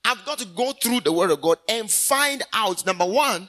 I've 0.05 0.25
got 0.25 0.39
to 0.39 0.47
go 0.47 0.73
through 0.73 1.01
the 1.01 1.13
word 1.13 1.31
of 1.31 1.41
God 1.41 1.59
and 1.69 1.91
find 1.91 2.43
out, 2.53 2.85
number 2.87 3.05
one, 3.05 3.49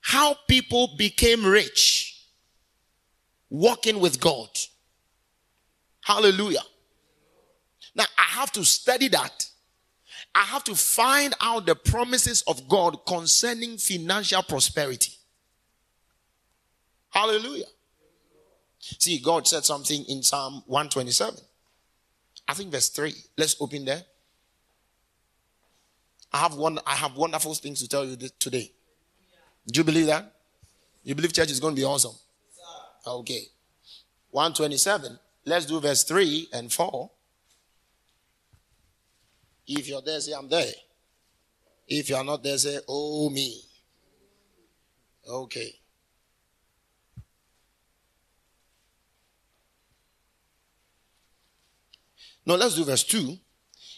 how 0.00 0.36
people 0.48 0.90
became 0.96 1.44
rich 1.44 2.28
walking 3.50 4.00
with 4.00 4.20
God. 4.20 4.48
Hallelujah. 6.02 6.62
Now, 7.94 8.04
I 8.18 8.22
have 8.38 8.52
to 8.52 8.64
study 8.64 9.08
that. 9.08 9.48
I 10.34 10.42
have 10.42 10.64
to 10.64 10.74
find 10.74 11.34
out 11.40 11.66
the 11.66 11.76
promises 11.76 12.42
of 12.46 12.68
God 12.68 13.06
concerning 13.06 13.78
financial 13.78 14.42
prosperity. 14.42 15.12
Hallelujah. 17.10 17.66
See, 18.80 19.18
God 19.18 19.46
said 19.46 19.64
something 19.64 20.04
in 20.08 20.22
Psalm 20.22 20.64
127. 20.66 21.38
I 22.48 22.54
think 22.54 22.72
verse 22.72 22.88
3. 22.88 23.14
Let's 23.38 23.56
open 23.60 23.84
there. 23.84 24.02
I 26.32 26.38
have 26.38 26.56
one 26.56 26.80
I 26.84 26.96
have 26.96 27.14
wonderful 27.16 27.54
things 27.54 27.80
to 27.80 27.88
tell 27.88 28.04
you 28.04 28.16
today. 28.40 28.72
Do 29.68 29.78
you 29.78 29.84
believe 29.84 30.06
that? 30.06 30.32
You 31.04 31.14
believe 31.14 31.32
church 31.32 31.50
is 31.50 31.60
going 31.60 31.76
to 31.76 31.80
be 31.80 31.84
awesome? 31.86 32.14
Okay. 33.06 33.44
127. 34.32 35.18
Let's 35.44 35.66
do 35.66 35.78
verse 35.78 36.02
3 36.02 36.48
and 36.52 36.72
4. 36.72 37.10
If 39.66 39.88
you're 39.88 40.02
there, 40.02 40.20
say, 40.20 40.32
I'm 40.32 40.48
there. 40.48 40.72
If 41.88 42.08
you're 42.08 42.24
not 42.24 42.42
there, 42.42 42.58
say, 42.58 42.78
oh, 42.88 43.30
me. 43.30 43.60
Okay. 45.28 45.74
Now 52.46 52.56
let's 52.56 52.74
do 52.74 52.84
verse 52.84 53.04
2. 53.04 53.38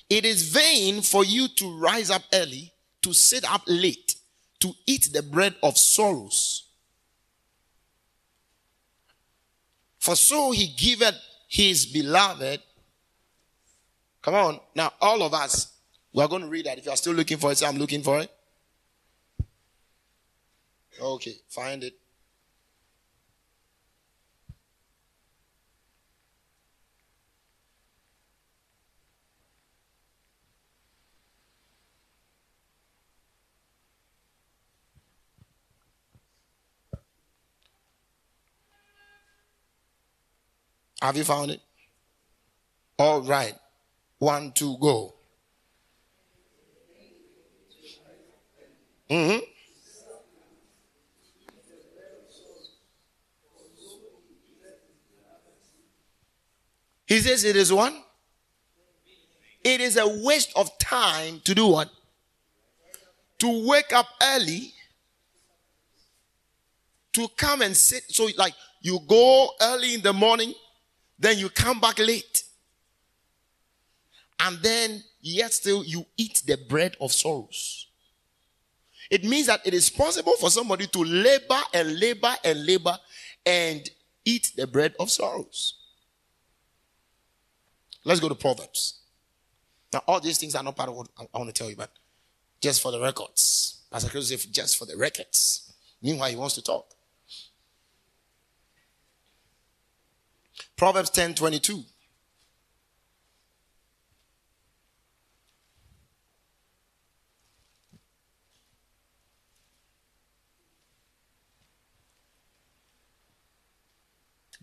It 0.09 0.25
is 0.25 0.51
vain 0.51 1.03
for 1.03 1.25
you 1.25 1.49
to 1.49 1.79
rise 1.79 2.11
up 2.11 2.23
early, 2.33 2.73
to 3.03 3.13
sit 3.13 3.45
up 3.51 3.63
late, 3.67 4.15
to 4.61 4.73
eat 4.87 5.09
the 5.13 5.23
bread 5.23 5.55
of 5.63 5.77
sorrows. 5.77 6.65
For 9.99 10.15
so 10.15 10.53
he 10.53 10.69
giveth 10.69 11.17
his 11.49 11.87
beloved. 11.87 12.61
Come 14.27 14.35
on. 14.35 14.61
Now, 14.75 14.93
all 15.01 15.23
of 15.23 15.33
us, 15.33 15.73
we 16.13 16.21
are 16.21 16.27
going 16.27 16.43
to 16.43 16.49
read 16.49 16.67
that. 16.67 16.79
If 16.79 16.85
you 16.85 16.91
are 16.91 16.97
still 16.97 17.13
looking 17.13 17.39
for 17.39 17.53
it, 17.53 17.59
say, 17.59 17.67
I'm 17.69 17.77
looking 17.77 18.03
for 18.03 18.19
it. 18.19 18.29
Okay, 21.01 21.37
find 21.49 21.85
it. 21.85 21.95
Have 41.01 41.17
you 41.17 41.23
found 41.23 41.53
it? 41.53 41.61
All 42.99 43.21
right. 43.21 43.55
One, 44.19 44.53
two, 44.53 44.77
go. 44.79 45.15
Mm-hmm. 49.11 49.39
He 57.07 57.21
says 57.21 57.45
it 57.45 57.55
is 57.55 57.73
one. 57.73 58.03
It 59.63 59.81
is 59.81 59.97
a 59.97 60.07
waste 60.25 60.53
of 60.57 60.77
time 60.79 61.41
to 61.45 61.55
do 61.55 61.69
what? 61.69 61.91
To 63.39 63.69
wake 63.69 63.93
up 63.93 64.07
early 64.23 64.73
to 67.13 67.29
come 67.37 67.63
and 67.63 67.77
sit. 67.77 68.05
So, 68.09 68.29
like, 68.37 68.55
you 68.81 69.01
go 69.09 69.51
early 69.61 69.95
in 69.95 70.03
the 70.03 70.13
morning, 70.13 70.53
then 71.19 71.39
you 71.39 71.49
come 71.49 71.81
back 71.81 71.99
late. 71.99 72.45
And 74.41 74.59
then, 74.59 75.03
yet 75.21 75.53
still, 75.53 75.85
you 75.85 76.07
eat 76.17 76.43
the 76.47 76.59
bread 76.69 76.97
of 77.01 77.13
sorrows. 77.13 77.87
It 79.11 79.25
means 79.25 79.47
that 79.47 79.67
it 79.67 79.73
is 79.73 79.89
possible 79.89 80.35
for 80.39 80.51
somebody 80.51 80.87
to 80.89 80.99
labor 80.99 81.61
and 81.73 81.99
labor 81.99 82.35
and 82.45 82.67
labor 82.67 82.99
and 83.45 83.89
eat 84.25 84.53
the 84.57 84.67
bread 84.67 84.95
of 84.99 85.11
sorrows. 85.11 85.75
Let's 88.05 88.21
go 88.21 88.29
to 88.29 88.35
Proverbs. 88.35 89.01
Now, 89.93 90.03
all 90.07 90.21
these 90.21 90.39
things 90.39 90.55
are 90.55 90.63
not 90.63 90.77
part 90.77 90.91
of 90.91 90.97
what 90.97 91.09
I 91.19 91.39
want 91.39 91.55
to 91.55 91.59
tell 91.59 91.71
you, 91.71 91.77
but 91.77 91.91
just 92.61 92.83
for 92.83 92.93
the 92.93 93.01
records. 93.01 93.83
As 93.93 94.05
I 94.05 94.09
could 94.09 94.25
say, 94.25 94.37
just 94.37 94.77
for 94.77 94.85
the 94.85 94.97
records. 94.97 95.73
Meanwhile, 96.03 96.31
he 96.31 96.37
wants 96.37 96.55
to 96.57 96.63
talk. 96.63 96.87
Proverbs 100.77 101.11
10 101.11 101.35
22. 101.35 101.83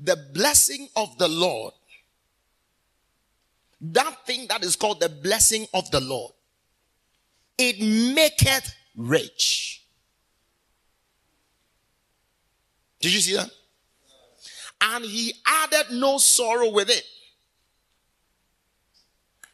The 0.03 0.17
blessing 0.33 0.89
of 0.95 1.17
the 1.17 1.27
Lord, 1.27 1.74
that 3.81 4.25
thing 4.25 4.48
that 4.50 4.63
is 4.63 4.75
called 4.75 5.00
the 5.00 5.10
blessing 5.10 5.65
of 5.74 5.89
the 5.91 6.01
Lord, 6.01 6.33
it 7.57 7.79
maketh 8.13 8.75
rich. 8.98 9.83
Did 13.00 13.13
you 13.13 13.19
see 13.22 13.36
that? 13.36 13.50
And 14.81 15.05
he 15.05 15.33
added 15.45 15.91
no 15.91 16.17
sorrow 16.17 16.69
with 16.69 16.89
it. 16.89 17.05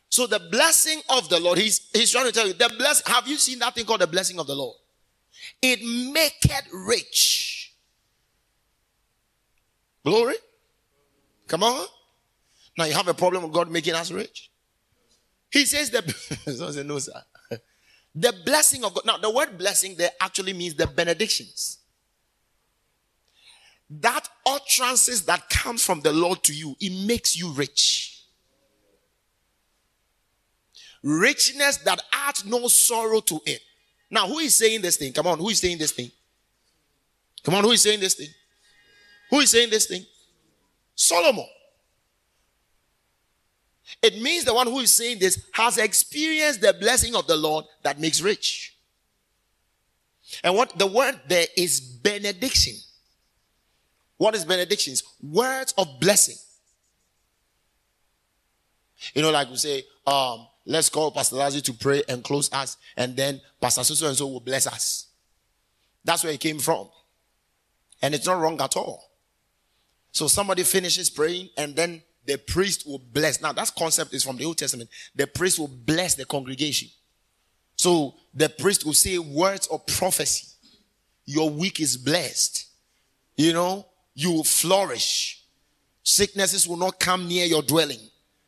So 0.09 0.25
the 0.25 0.39
blessing 0.39 1.01
of 1.09 1.29
the 1.29 1.39
Lord, 1.39 1.59
he's, 1.59 1.87
he's 1.93 2.11
trying 2.11 2.25
to 2.25 2.31
tell 2.31 2.47
you, 2.47 2.53
the 2.53 2.73
bless. 2.77 3.07
Have 3.07 3.27
you 3.27 3.37
seen 3.37 3.59
that 3.59 3.75
thing 3.75 3.85
called 3.85 4.01
the 4.01 4.07
blessing 4.07 4.39
of 4.39 4.47
the 4.47 4.55
Lord? 4.55 4.75
It 5.61 5.79
maketh 5.83 6.67
rich. 6.73 7.48
Glory. 10.05 10.35
Come 11.47 11.63
on. 11.63 11.85
Now 12.77 12.85
you 12.85 12.93
have 12.93 13.07
a 13.07 13.13
problem 13.13 13.43
with 13.43 13.53
God 13.53 13.69
making 13.69 13.93
us 13.93 14.11
rich. 14.11 14.51
He 15.51 15.65
says 15.65 15.89
the 15.89 16.01
say, 16.71 16.83
no, 16.83 16.99
sir. 16.99 17.13
The 18.15 18.33
blessing 18.45 18.83
of 18.83 18.93
God. 18.93 19.05
Now, 19.05 19.17
the 19.17 19.29
word 19.29 19.57
blessing 19.57 19.95
there 19.97 20.11
actually 20.19 20.53
means 20.53 20.75
the 20.75 20.87
benedictions. 20.87 21.77
That 23.89 24.27
utterances 24.45 25.25
that 25.25 25.49
comes 25.49 25.83
from 25.83 26.01
the 26.01 26.13
Lord 26.13 26.43
to 26.43 26.53
you, 26.53 26.75
it 26.79 27.07
makes 27.07 27.37
you 27.37 27.51
rich. 27.51 28.23
Richness 31.01 31.77
that 31.77 32.01
adds 32.11 32.45
no 32.45 32.67
sorrow 32.67 33.19
to 33.21 33.39
it. 33.45 33.61
Now, 34.11 34.27
who 34.27 34.39
is 34.39 34.55
saying 34.55 34.81
this 34.81 34.97
thing? 34.97 35.13
Come 35.13 35.27
on, 35.27 35.39
who 35.39 35.49
is 35.49 35.59
saying 35.59 35.77
this 35.77 35.91
thing? 35.91 36.11
Come 37.43 37.55
on, 37.55 37.63
who 37.63 37.71
is 37.71 37.81
saying 37.81 37.99
this 37.99 38.15
thing? 38.15 38.27
Who 39.29 39.39
is 39.39 39.51
saying 39.51 39.69
this 39.69 39.85
thing? 39.85 40.05
Solomon. 40.95 41.45
It 44.01 44.21
means 44.21 44.45
the 44.45 44.53
one 44.53 44.67
who 44.67 44.79
is 44.79 44.91
saying 44.91 45.19
this 45.19 45.43
has 45.53 45.77
experienced 45.77 46.61
the 46.61 46.73
blessing 46.73 47.15
of 47.15 47.27
the 47.27 47.35
Lord 47.35 47.65
that 47.83 47.99
makes 47.99 48.21
rich. 48.21 48.75
And 50.43 50.55
what 50.55 50.77
the 50.77 50.87
word 50.87 51.19
there 51.27 51.47
is 51.57 51.79
benediction. 51.79 52.75
What 54.17 54.35
is 54.35 54.45
benedictions? 54.45 55.03
Words 55.21 55.73
of 55.77 55.99
blessing. 55.99 56.35
You 59.13 59.21
know, 59.21 59.31
like 59.31 59.49
we 59.49 59.55
say, 59.55 59.83
um, 60.05 60.45
let's 60.65 60.89
call 60.89 61.11
Pastor 61.11 61.37
Lazzy 61.37 61.61
to 61.63 61.73
pray 61.73 62.03
and 62.09 62.23
close 62.23 62.51
us, 62.51 62.77
and 62.97 63.15
then 63.15 63.41
Pastor 63.61 63.83
so 63.83 64.07
and 64.07 64.17
so 64.17 64.27
will 64.27 64.39
bless 64.41 64.67
us. 64.67 65.07
That's 66.03 66.23
where 66.23 66.33
it 66.33 66.39
came 66.39 66.59
from. 66.59 66.89
And 68.01 68.13
it's 68.13 68.25
not 68.25 68.39
wrong 68.39 68.59
at 68.61 68.75
all. 68.77 69.08
So 70.11 70.27
somebody 70.27 70.63
finishes 70.63 71.09
praying, 71.09 71.49
and 71.57 71.75
then 71.75 72.01
the 72.25 72.37
priest 72.37 72.87
will 72.87 72.99
bless. 72.99 73.41
Now, 73.41 73.53
that 73.53 73.71
concept 73.77 74.13
is 74.13 74.23
from 74.23 74.37
the 74.37 74.45
Old 74.45 74.57
Testament. 74.57 74.89
The 75.15 75.27
priest 75.27 75.59
will 75.59 75.67
bless 75.67 76.15
the 76.15 76.25
congregation. 76.25 76.89
So 77.75 78.15
the 78.33 78.49
priest 78.49 78.85
will 78.85 78.93
say 78.93 79.17
words 79.17 79.67
of 79.67 79.85
prophecy. 79.85 80.47
Your 81.25 81.49
week 81.49 81.79
is 81.79 81.95
blessed. 81.95 82.67
You 83.37 83.53
know, 83.53 83.85
you 84.15 84.31
will 84.31 84.43
flourish. 84.43 85.43
Sicknesses 86.03 86.67
will 86.67 86.77
not 86.77 86.99
come 86.99 87.27
near 87.27 87.45
your 87.45 87.61
dwelling. 87.61 87.99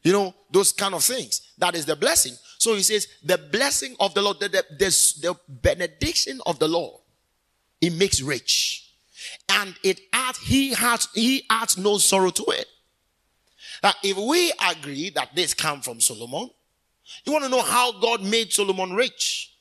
You 0.04 0.13
know, 0.13 0.36
those 0.52 0.74
kind 0.74 0.93
of 0.93 1.04
things. 1.04 1.54
That 1.58 1.76
is 1.76 1.86
the 1.86 1.95
blessing. 1.95 2.34
So 2.58 2.76
he 2.76 2.82
says, 2.82 3.08
the 3.24 3.38
blessing 3.38 3.95
of 4.00 4.13
the 4.13 4.21
Lord, 4.21 4.39
the, 4.39 4.50
the, 4.50 4.65
the, 4.69 5.19
the 5.21 5.36
benediction 5.47 6.41
of 6.45 6.60
the 6.60 6.67
Lord, 6.67 7.00
it 7.80 7.93
makes 7.93 8.21
rich. 8.21 8.90
And 9.49 9.75
it 9.84 9.99
adds, 10.13 10.39
he 10.39 10.73
has, 10.73 11.08
he 11.13 11.43
adds 11.49 11.77
no 11.77 11.97
sorrow 11.97 12.30
to 12.30 12.43
it. 12.49 12.65
Now, 13.84 13.93
if 14.04 14.17
we 14.17 14.54
agree 14.71 15.10
that 15.12 15.36
this 15.36 15.54
come 15.54 15.82
from 15.82 15.99
Solomon, 15.99 16.49
you 17.25 17.34
want 17.34 17.43
to 17.45 17.49
know 17.49 17.62
how 17.62 17.99
God 17.99 18.23
made 18.23 18.51
Solomon 18.54 18.93
rich? 18.93 19.54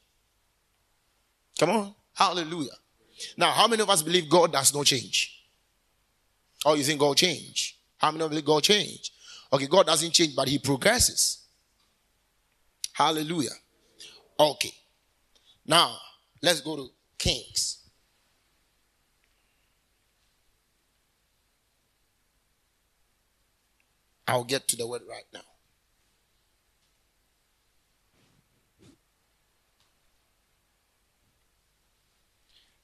Come 1.58 1.70
on. 1.70 1.94
Hallelujah. 2.14 2.70
Now, 3.36 3.50
how 3.50 3.66
many 3.66 3.82
of 3.82 3.90
us 3.90 4.02
believe 4.02 4.28
God 4.28 4.52
does 4.52 4.74
not 4.74 4.86
change? 4.86 5.44
Or 6.64 6.76
you 6.76 6.84
think 6.84 7.00
God 7.00 7.16
change? 7.16 7.78
How 7.98 8.10
many 8.10 8.24
of 8.24 8.30
believe 8.30 8.44
God 8.44 8.62
change? 8.62 9.12
Okay, 9.52 9.66
God 9.66 9.86
doesn't 9.86 10.12
change, 10.12 10.36
but 10.36 10.48
he 10.48 10.58
progresses. 10.58 11.44
Hallelujah. 12.92 13.50
Okay. 14.38 14.72
Now, 15.66 15.96
let's 16.42 16.60
go 16.60 16.76
to 16.76 16.88
Kings. 17.18 17.79
I'll 24.30 24.44
get 24.44 24.68
to 24.68 24.76
the 24.76 24.86
word 24.86 25.02
right 25.10 25.24
now. 25.34 25.40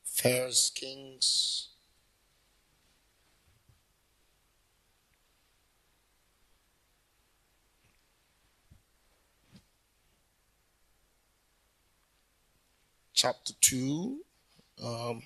First 0.02 0.74
Kings. 0.74 1.68
Chapter 13.14 13.52
2. 13.60 14.18
Um, 14.82 15.22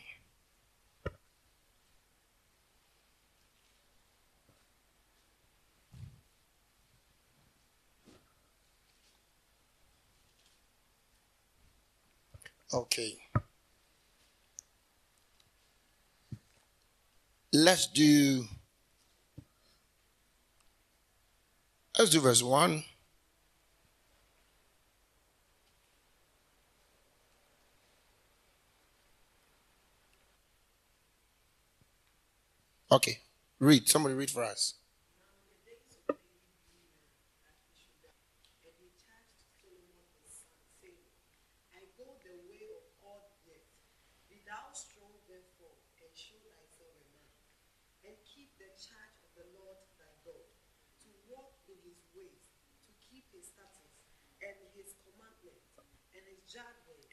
Okay. 12.72 13.18
Let's 17.52 17.88
do 17.88 18.44
let's 21.98 22.10
do 22.10 22.20
verse 22.20 22.42
1. 22.42 22.84
Okay. 32.92 33.18
Read. 33.58 33.88
Somebody 33.88 34.14
read 34.14 34.30
for 34.30 34.44
us. 34.44 34.74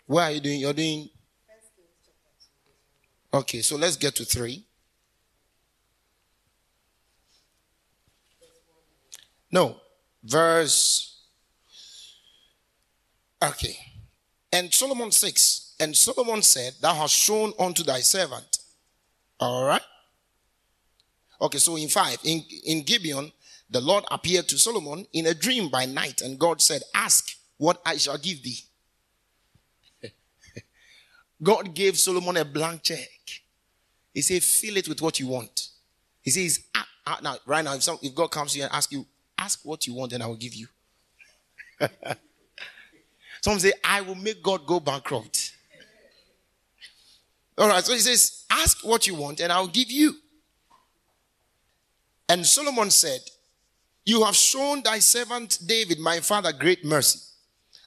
Where 0.08 0.26
are 0.26 0.32
you 0.32 0.40
doing? 0.40 0.60
You're 0.60 0.74
doing. 0.74 1.10
Okay, 3.34 3.62
so 3.62 3.76
let's 3.76 3.98
get 3.98 4.16
to 4.16 4.26
three. 4.26 4.66
No, 9.52 9.78
verse. 10.24 11.22
Okay. 13.42 13.78
And 14.52 14.74
Solomon 14.74 15.12
6. 15.12 15.76
And 15.80 15.96
Solomon 15.96 16.42
said, 16.42 16.74
Thou 16.82 16.94
hast 16.94 17.14
shown 17.14 17.54
unto 17.60 17.84
thy 17.84 18.00
servant. 18.00 18.60
All 19.40 19.66
right. 19.66 19.82
Okay, 21.40 21.60
so 21.60 21.76
in 21.76 21.88
5, 21.88 22.20
in, 22.24 22.44
in 22.66 22.84
Gibeon, 22.84 23.32
the 23.70 23.82
Lord 23.82 24.06
appeared 24.10 24.48
to 24.48 24.58
Solomon 24.58 25.06
in 25.14 25.28
a 25.28 25.34
dream 25.34 25.70
by 25.70 25.86
night, 25.86 26.22
and 26.22 26.40
God 26.40 26.62
said, 26.62 26.82
Ask 26.96 27.36
what 27.58 27.82
I 27.86 27.98
shall 27.98 28.18
give 28.18 28.42
thee. 28.42 28.67
God 31.42 31.74
gave 31.74 31.98
Solomon 31.98 32.38
a 32.38 32.46
blank 32.46 32.84
check. 32.84 33.10
He 34.14 34.22
said, 34.22 34.42
fill 34.42 34.78
it 34.78 34.88
with 34.88 35.02
what 35.02 35.20
you 35.20 35.28
want. 35.28 35.70
He 36.22 36.32
says, 36.32 36.62
ah, 36.76 36.88
ah, 37.06 37.20
now, 37.22 37.36
right 37.46 37.64
now, 37.64 37.76
if, 37.76 37.84
some, 37.84 38.00
if 38.02 38.16
God 38.16 38.32
comes 38.32 38.54
to 38.54 38.58
you 38.58 38.64
and 38.64 38.74
asks 38.74 38.92
you, 38.92 39.06
ask 39.38 39.64
what 39.64 39.86
you 39.86 39.94
want 39.94 40.14
and 40.14 40.24
I 40.24 40.28
will 40.28 40.36
give 40.36 40.56
you. 40.56 40.68
Some 43.42 43.60
say, 43.60 43.74
I 43.84 44.02
will 44.02 44.16
make 44.16 44.42
God 44.42 44.66
go 44.66 44.80
bankrupt. 44.80 45.54
All 47.58 47.68
right, 47.68 47.84
so 47.84 47.94
he 47.94 48.00
says, 48.00 48.46
Ask 48.50 48.86
what 48.86 49.06
you 49.08 49.16
want, 49.16 49.40
and 49.40 49.52
I'll 49.52 49.68
give 49.68 49.92
you. 49.92 50.16
And 52.28 52.46
Solomon 52.46 52.90
said, 52.90 53.22
You 54.06 54.24
have 54.24 54.36
shown 54.36 54.82
thy 54.84 55.00
servant 55.00 55.60
David, 55.66 56.00
my 56.00 56.20
father, 56.20 56.52
great 56.52 56.84
mercy, 56.84 57.20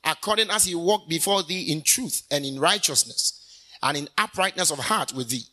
according 0.05 0.51
as 0.51 0.65
he 0.65 0.75
walked 0.75 1.09
before 1.09 1.43
thee 1.43 1.73
in 1.73 1.83
truth 1.83 2.23
and 2.31 2.45
in 2.45 2.59
righteousness 2.59 3.40
and 3.83 3.97
in 3.97 4.09
uprightness 4.19 4.71
of 4.71 4.79
heart 4.79 5.13
with 5.15 5.31
thee. 5.31 5.45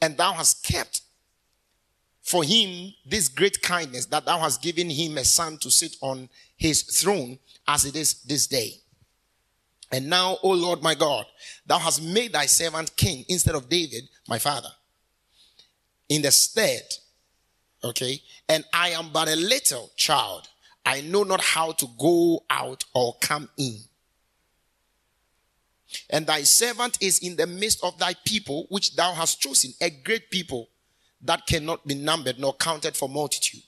And 0.00 0.16
thou 0.16 0.32
hast 0.32 0.64
kept 0.64 1.02
for 2.22 2.42
him 2.42 2.92
this 3.06 3.28
great 3.28 3.62
kindness 3.62 4.06
that 4.06 4.24
thou 4.24 4.38
hast 4.38 4.60
given 4.60 4.90
him 4.90 5.16
a 5.16 5.24
son 5.24 5.58
to 5.58 5.70
sit 5.70 5.96
on 6.00 6.28
his 6.56 6.82
throne 6.82 7.38
as 7.68 7.84
it 7.84 7.96
is 7.96 8.22
this 8.24 8.46
day. 8.46 8.72
And 9.92 10.10
now, 10.10 10.38
O 10.42 10.50
Lord 10.50 10.82
my 10.82 10.94
God, 10.94 11.26
thou 11.64 11.78
hast 11.78 12.02
made 12.02 12.32
thy 12.32 12.46
servant 12.46 12.96
king 12.96 13.24
instead 13.28 13.54
of 13.54 13.68
David, 13.68 14.08
my 14.28 14.38
father, 14.38 14.70
in 16.08 16.22
the 16.22 16.32
stead. 16.32 16.82
Okay. 17.84 18.20
And 18.48 18.64
I 18.72 18.90
am 18.90 19.10
but 19.12 19.28
a 19.28 19.36
little 19.36 19.90
child. 19.96 20.48
I 20.84 21.02
know 21.02 21.22
not 21.22 21.40
how 21.40 21.72
to 21.72 21.86
go 21.98 22.44
out 22.50 22.84
or 22.94 23.16
come 23.20 23.48
in. 23.56 23.78
And 26.10 26.26
thy 26.26 26.42
servant 26.42 26.98
is 27.00 27.20
in 27.20 27.36
the 27.36 27.46
midst 27.46 27.82
of 27.82 27.98
thy 27.98 28.14
people, 28.24 28.66
which 28.68 28.96
thou 28.96 29.12
hast 29.12 29.40
chosen, 29.40 29.72
a 29.80 29.90
great 29.90 30.30
people 30.30 30.68
that 31.22 31.46
cannot 31.46 31.86
be 31.86 31.94
numbered 31.94 32.38
nor 32.38 32.54
counted 32.54 32.96
for 32.96 33.08
multitude. 33.08 33.62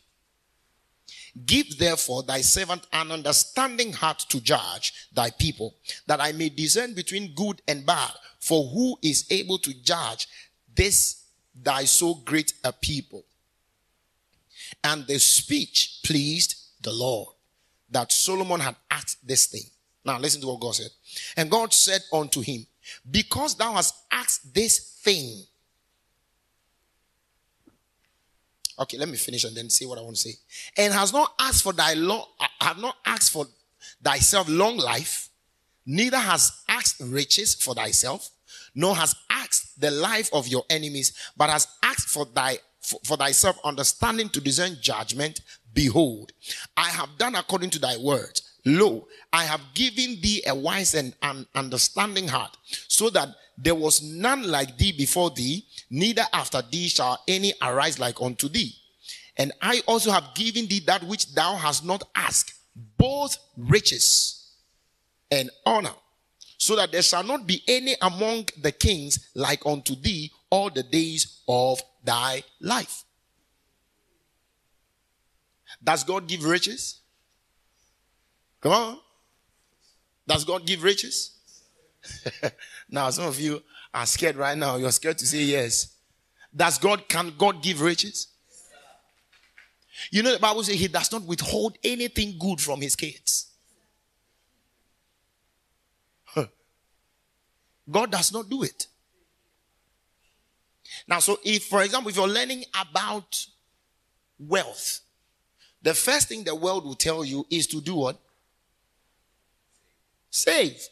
Give 1.47 1.79
therefore 1.79 2.23
thy 2.23 2.41
servant 2.41 2.87
an 2.93 3.13
understanding 3.13 3.93
heart 3.93 4.19
to 4.31 4.41
judge 4.41 4.93
thy 5.13 5.31
people, 5.31 5.77
that 6.07 6.21
I 6.21 6.33
may 6.33 6.49
discern 6.49 6.95
between 6.95 7.35
good 7.35 7.63
and 7.69 7.87
bad. 7.87 8.13
For 8.41 8.65
who 8.69 8.99
is 9.03 9.27
able 9.31 9.59
to 9.59 9.75
judge 9.83 10.29
this 10.75 11.25
thy 11.55 11.85
so 11.85 12.15
great 12.15 12.55
a 12.65 12.73
people? 12.73 13.25
And 14.83 15.07
the 15.07 15.19
speech 15.19 16.01
pleased 16.05 16.57
the 16.83 16.93
Lord 16.93 17.35
that 17.91 18.13
Solomon 18.13 18.61
had 18.61 18.77
asked 18.91 19.27
this 19.27 19.47
thing. 19.47 19.71
Now 20.09 20.19
listen 20.19 20.41
to 20.41 20.47
what 20.47 20.61
God 20.61 20.75
said. 20.75 20.91
And 21.37 21.51
God 21.51 21.75
said 21.75 22.01
unto 22.11 22.41
him, 22.41 22.67
Because 23.11 23.55
thou 23.55 23.75
hast 23.75 23.95
asked 24.11 24.55
this 24.55 24.79
thing, 25.03 25.43
Okay, 28.79 28.97
let 28.97 29.09
me 29.11 29.17
finish 29.19 29.45
and 29.45 29.55
then 29.55 29.69
say 29.69 29.85
what 29.85 29.99
I 29.99 30.01
want 30.01 30.17
to 30.17 30.23
say. 30.23 30.35
And 30.79 30.95
has 30.95 31.13
not 31.13 31.35
asked 31.39 31.63
for 31.63 31.75
thy 31.75 31.93
long, 31.93 32.25
have 32.59 32.79
not 32.79 32.97
asked 33.05 33.33
for 33.33 33.47
thyself 34.03 34.49
long 34.49 34.79
life, 34.79 35.29
neither 35.85 36.17
has 36.17 36.63
asked 36.69 37.03
riches 37.05 37.55
for 37.55 37.75
thyself, 37.75 38.31
nor 38.75 38.97
has 38.97 39.15
asked 39.29 39.79
the 39.79 39.91
life 39.91 40.31
of 40.33 40.49
your 40.49 40.65
enemies, 40.71 41.13
but 41.37 41.51
has 41.51 41.69
asked 41.83 42.09
for 42.09 42.25
thy 42.25 42.57
for, 42.81 42.99
for 43.05 43.19
thyself 43.19 43.59
understanding 43.63 44.31
to 44.31 44.41
discern 44.41 44.79
judgment. 44.81 45.43
Behold, 45.75 46.33
I 46.79 46.89
have 46.89 47.11
done 47.19 47.35
according 47.35 47.71
to 47.71 47.79
thy 47.79 47.99
word. 47.99 48.41
Lo, 48.69 49.09
I 49.33 49.45
have 49.45 49.63
given 49.73 50.21
thee 50.21 50.43
a 50.47 50.55
wise 50.55 50.95
and 50.95 51.15
an 51.23 51.47
understanding 51.55 52.29
heart, 52.29 52.55
so 52.87 53.09
that 53.09 53.31
there 53.57 53.75
was 53.75 54.03
none 54.03 54.47
like 54.47 54.77
thee 54.77 54.93
before 54.93 55.31
thee, 55.31 55.65
neither 55.89 56.25
after 56.35 56.61
thee 56.61 56.89
shall 56.89 57.19
any 57.27 57.55
arise 57.63 57.99
like 57.99 58.21
unto 58.21 58.47
thee. 58.47 58.75
And 59.39 59.53
I 59.63 59.81
also 59.87 60.11
have 60.11 60.35
given 60.35 60.67
thee 60.67 60.81
that 60.81 61.03
which 61.03 61.35
thou 61.35 61.57
hast 61.57 61.83
not 61.83 62.03
asked, 62.15 62.53
both 62.99 63.39
riches 63.57 64.53
and 65.31 65.49
honor, 65.65 65.95
so 66.59 66.77
that 66.77 66.93
there 66.93 67.01
shall 67.01 67.25
not 67.25 67.47
be 67.47 67.63
any 67.67 67.97
among 68.03 68.49
the 68.61 68.73
kings 68.73 69.31
like 69.35 69.65
unto 69.65 69.95
thee 69.95 70.31
all 70.51 70.69
the 70.69 70.83
days 70.83 71.41
of 71.49 71.81
thy 72.05 72.45
life. 72.61 73.05
Does 75.83 76.05
God 76.05 76.27
give 76.29 76.45
riches? 76.45 76.98
Come 78.61 78.73
on. 78.73 78.99
Does 80.27 80.45
God 80.45 80.67
give 80.67 80.83
riches? 80.83 81.37
now, 82.91 83.11
some 83.11 83.27
of 83.27 83.39
you 83.41 83.63
are 83.95 84.07
scared 84.07 84.37
right 84.37 84.57
now. 84.57 84.77
You're 84.77 84.93
scared 84.93 85.19
to 85.19 85.27
say 85.27 85.43
yes. 85.43 85.97
Does 86.55 86.79
God, 86.79 87.09
can 87.09 87.33
God 87.37 87.63
give 87.63 87.81
riches? 87.81 88.29
You 90.11 90.23
know, 90.23 90.33
the 90.33 90.39
Bible 90.39 90.63
says 90.63 90.77
he 90.77 90.89
does 90.89 91.11
not 91.11 91.23
withhold 91.25 91.77
anything 91.83 92.37
good 92.39 92.61
from 92.61 92.81
his 92.81 92.95
kids. 92.95 93.51
God 97.91 98.11
does 98.11 98.33
not 98.33 98.49
do 98.49 98.63
it. 98.63 98.87
Now, 101.07 101.19
so 101.19 101.39
if, 101.45 101.65
for 101.65 101.83
example, 101.83 102.11
if 102.11 102.17
you're 102.17 102.29
learning 102.29 102.65
about 102.81 103.47
wealth, 104.39 105.01
the 105.83 105.95
first 105.95 106.29
thing 106.29 106.45
the 106.45 106.55
world 106.55 106.85
will 106.85 106.95
tell 106.95 107.25
you 107.25 107.47
is 107.51 107.67
to 107.69 107.81
do 107.81 107.95
what? 107.95 108.19
Save. 110.31 110.89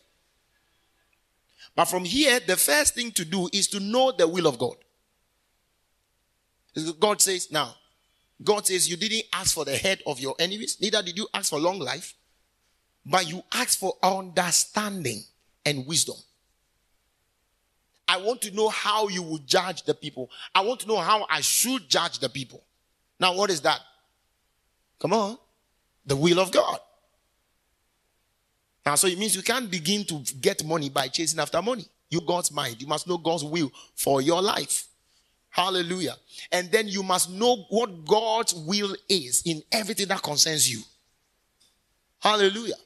But 1.75 1.87
from 1.87 2.05
here, 2.05 2.41
the 2.41 2.57
first 2.57 2.95
thing 2.95 3.11
to 3.13 3.25
do 3.25 3.49
is 3.53 3.69
to 3.69 3.81
know 3.81 4.13
the 4.13 4.27
will 4.27 4.47
of 4.47 4.59
God. 4.59 4.77
God 6.99 7.21
says, 7.21 7.51
now, 7.51 7.75
God 8.43 8.67
says, 8.67 8.89
you 8.89 8.97
didn't 8.97 9.25
ask 9.33 9.55
for 9.55 9.65
the 9.65 9.77
head 9.77 10.03
of 10.07 10.21
your 10.21 10.35
enemies, 10.39 10.79
neither 10.81 11.03
did 11.03 11.17
you 11.17 11.27
ask 11.33 11.51
for 11.51 11.59
long 11.59 11.79
life, 11.79 12.15
but 13.05 13.29
you 13.29 13.43
asked 13.53 13.79
for 13.79 13.95
understanding 14.03 15.23
and 15.65 15.87
wisdom. 15.87 16.17
I 18.09 18.19
want 18.19 18.41
to 18.43 18.55
know 18.55 18.69
how 18.69 19.09
you 19.09 19.23
will 19.23 19.39
judge 19.39 19.83
the 19.83 19.95
people. 19.95 20.31
I 20.55 20.61
want 20.61 20.81
to 20.81 20.89
know 20.89 20.99
how 20.99 21.27
I 21.29 21.41
should 21.41 21.89
judge 21.89 22.21
the 22.21 22.29
people. 22.29 22.63
Now, 23.19 23.35
what 23.35 23.51
is 23.51 23.63
that? 23.63 23.81
Come 25.01 25.13
on. 25.13 25.39
The 26.07 26.15
will 26.15 26.39
of 26.39 26.53
God. 26.53 26.79
Now, 28.87 28.95
so 28.95 29.09
it 29.09 29.19
means 29.19 29.35
you 29.35 29.43
can't 29.43 29.69
begin 29.69 30.05
to 30.05 30.23
get 30.41 30.65
money 30.65 30.89
by 30.89 31.09
chasing 31.09 31.41
after 31.41 31.61
money. 31.61 31.85
You 32.09 32.21
God's 32.21 32.53
mind. 32.53 32.81
You 32.81 32.87
must 32.87 33.09
know 33.09 33.19
God's 33.19 33.43
will 33.43 33.73
for 33.97 34.23
your 34.23 34.41
life. 34.41 34.87
Hallelujah. 35.51 36.15
And 36.53 36.71
then 36.71 36.87
you 36.87 37.03
must 37.03 37.29
know 37.31 37.67
what 37.69 38.05
God's 38.05 38.55
will 38.55 38.95
is 39.09 39.43
in 39.45 39.61
everything 39.73 40.07
that 40.07 40.23
concerns 40.23 40.71
you. 40.71 40.83
Hallelujah. 42.21 42.77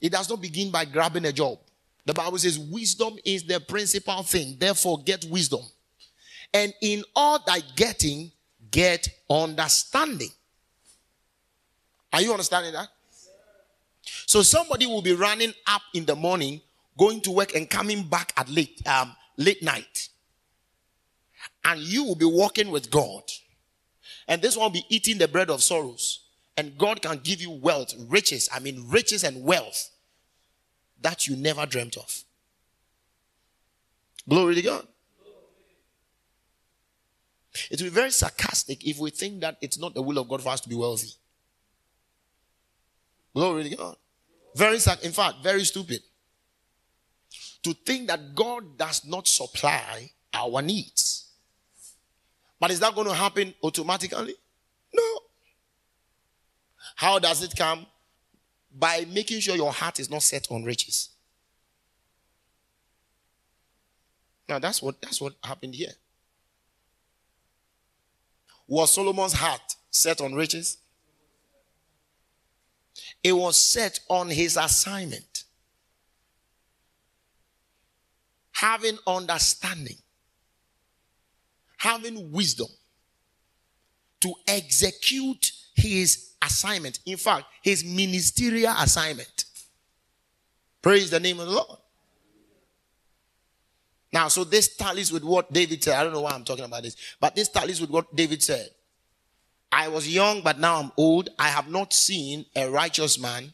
It 0.00 0.10
does 0.10 0.28
not 0.28 0.40
begin 0.40 0.72
by 0.72 0.84
grabbing 0.84 1.26
a 1.26 1.32
job. 1.32 1.58
The 2.04 2.14
Bible 2.14 2.38
says 2.38 2.58
wisdom 2.58 3.18
is 3.24 3.44
the 3.44 3.60
principal 3.60 4.22
thing. 4.24 4.56
Therefore, 4.58 5.00
get 5.04 5.24
wisdom. 5.26 5.60
And 6.52 6.74
in 6.80 7.04
all 7.14 7.38
thy 7.46 7.60
getting, 7.76 8.32
get 8.70 9.08
understanding. 9.28 10.30
Are 12.12 12.20
you 12.20 12.32
understanding 12.32 12.72
that? 12.72 12.88
So 14.30 14.42
somebody 14.42 14.86
will 14.86 15.02
be 15.02 15.12
running 15.12 15.52
up 15.66 15.82
in 15.92 16.04
the 16.04 16.14
morning, 16.14 16.60
going 16.96 17.20
to 17.22 17.32
work 17.32 17.56
and 17.56 17.68
coming 17.68 18.04
back 18.04 18.32
at 18.36 18.48
late, 18.48 18.80
um, 18.86 19.16
late 19.36 19.60
night. 19.60 20.08
And 21.64 21.80
you 21.80 22.04
will 22.04 22.14
be 22.14 22.26
walking 22.26 22.70
with 22.70 22.92
God. 22.92 23.24
And 24.28 24.40
this 24.40 24.56
one 24.56 24.66
will 24.66 24.70
be 24.70 24.84
eating 24.88 25.18
the 25.18 25.26
bread 25.26 25.50
of 25.50 25.64
sorrows. 25.64 26.26
And 26.56 26.78
God 26.78 27.02
can 27.02 27.18
give 27.18 27.42
you 27.42 27.50
wealth, 27.50 27.92
riches. 28.06 28.48
I 28.54 28.60
mean, 28.60 28.86
riches 28.88 29.24
and 29.24 29.42
wealth 29.42 29.90
that 31.00 31.26
you 31.26 31.34
never 31.34 31.66
dreamt 31.66 31.96
of. 31.96 32.22
Glory 34.28 34.54
to 34.54 34.62
God. 34.62 34.86
It 37.68 37.80
will 37.80 37.90
be 37.90 37.94
very 37.94 38.12
sarcastic 38.12 38.86
if 38.86 39.00
we 39.00 39.10
think 39.10 39.40
that 39.40 39.56
it's 39.60 39.76
not 39.76 39.92
the 39.92 40.02
will 40.02 40.18
of 40.18 40.28
God 40.28 40.40
for 40.40 40.50
us 40.50 40.60
to 40.60 40.68
be 40.68 40.76
wealthy. 40.76 41.14
Glory 43.34 43.64
to 43.64 43.76
God. 43.76 43.96
Very, 44.54 44.78
sad, 44.78 44.98
in 45.02 45.12
fact, 45.12 45.36
very 45.42 45.64
stupid. 45.64 46.00
To 47.62 47.72
think 47.72 48.08
that 48.08 48.34
God 48.34 48.78
does 48.78 49.04
not 49.04 49.28
supply 49.28 50.10
our 50.32 50.62
needs. 50.62 51.28
But 52.58 52.70
is 52.70 52.80
that 52.80 52.94
going 52.94 53.06
to 53.06 53.14
happen 53.14 53.54
automatically? 53.62 54.34
No. 54.92 55.20
How 56.96 57.18
does 57.18 57.42
it 57.42 57.54
come? 57.56 57.86
By 58.72 59.06
making 59.10 59.40
sure 59.40 59.56
your 59.56 59.72
heart 59.72 59.98
is 60.00 60.10
not 60.10 60.22
set 60.22 60.46
on 60.50 60.64
riches. 60.64 61.10
Now 64.48 64.58
that's 64.58 64.82
what 64.82 65.00
that's 65.00 65.20
what 65.20 65.34
happened 65.44 65.74
here. 65.76 65.92
Was 68.66 68.92
Solomon's 68.92 69.32
heart 69.32 69.76
set 69.90 70.20
on 70.20 70.34
riches? 70.34 70.78
It 73.22 73.32
was 73.32 73.60
set 73.60 74.00
on 74.08 74.28
his 74.28 74.56
assignment. 74.56 75.44
Having 78.52 78.98
understanding, 79.06 79.96
having 81.76 82.30
wisdom 82.30 82.68
to 84.20 84.34
execute 84.46 85.52
his 85.74 86.32
assignment. 86.42 86.98
In 87.06 87.16
fact, 87.16 87.46
his 87.62 87.84
ministerial 87.84 88.74
assignment. 88.78 89.44
Praise 90.82 91.10
the 91.10 91.20
name 91.20 91.40
of 91.40 91.46
the 91.46 91.52
Lord. 91.52 91.78
Now, 94.12 94.28
so 94.28 94.44
this 94.44 94.76
tallies 94.76 95.12
with 95.12 95.22
what 95.22 95.52
David 95.52 95.82
said. 95.82 95.96
I 95.96 96.04
don't 96.04 96.12
know 96.12 96.22
why 96.22 96.32
I'm 96.32 96.44
talking 96.44 96.64
about 96.64 96.82
this, 96.82 96.96
but 97.20 97.34
this 97.34 97.48
tallies 97.48 97.80
with 97.80 97.90
what 97.90 98.14
David 98.14 98.42
said. 98.42 98.70
I 99.72 99.88
was 99.88 100.08
young, 100.08 100.42
but 100.42 100.58
now 100.58 100.80
I'm 100.80 100.92
old. 100.96 101.30
I 101.38 101.48
have 101.48 101.68
not 101.68 101.92
seen 101.92 102.46
a 102.56 102.68
righteous 102.68 103.18
man 103.18 103.52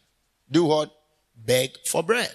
do 0.51 0.65
what? 0.65 0.93
Beg 1.37 1.77
for 1.85 2.03
bread. 2.03 2.35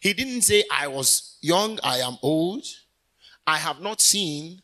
He 0.00 0.12
didn't 0.12 0.42
say, 0.42 0.64
I 0.70 0.86
was 0.88 1.38
young, 1.40 1.78
I 1.82 1.98
am 1.98 2.18
old. 2.22 2.64
I 3.46 3.56
have 3.56 3.80
not 3.80 4.00
seen 4.00 4.62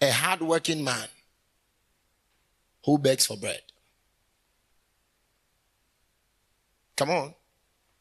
a 0.00 0.10
hardworking 0.10 0.84
man 0.84 1.08
who 2.84 2.98
begs 2.98 3.26
for 3.26 3.36
bread. 3.36 3.62
Come 6.96 7.10
on. 7.10 7.34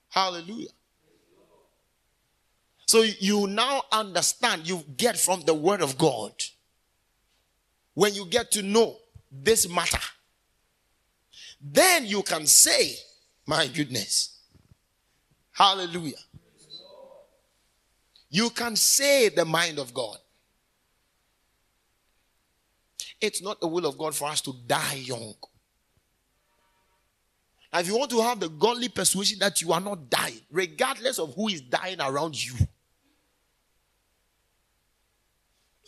Hallelujah. 0.10 0.70
So 2.86 3.02
you 3.02 3.48
now 3.48 3.84
understand, 3.92 4.68
you 4.68 4.84
get 4.98 5.18
from 5.18 5.42
the 5.42 5.54
word 5.54 5.82
of 5.82 5.98
God. 5.98 6.34
When 7.94 8.14
you 8.16 8.26
get 8.26 8.52
to 8.52 8.62
know 8.62 8.98
this 9.32 9.70
matter, 9.70 10.00
then 11.62 12.06
you 12.06 12.24
can 12.24 12.46
say, 12.46 12.96
My 13.46 13.68
goodness. 13.68 14.40
Hallelujah. 15.52 16.18
You 18.30 18.50
can 18.50 18.76
say 18.76 19.30
the 19.30 19.46
mind 19.46 19.78
of 19.78 19.94
God. 19.94 20.18
It's 23.22 23.42
not 23.42 23.62
the 23.62 23.68
will 23.68 23.86
of 23.86 23.98
God 23.98 24.16
for 24.16 24.28
us 24.28 24.42
to 24.42 24.54
die 24.66 24.96
young. 24.96 25.36
Now, 27.72 27.80
if 27.80 27.88
you 27.88 27.98
want 27.98 28.12
to 28.12 28.22
have 28.22 28.40
the 28.40 28.50
godly 28.50 28.90
persuasion 28.90 29.40
that 29.40 29.62
you 29.62 29.72
are 29.72 29.80
not 29.80 30.10
dying, 30.10 30.42
regardless 30.52 31.20
of 31.20 31.34
who 31.36 31.48
is 31.48 31.62
dying 31.62 32.02
around 32.02 32.44
you, 32.44 32.54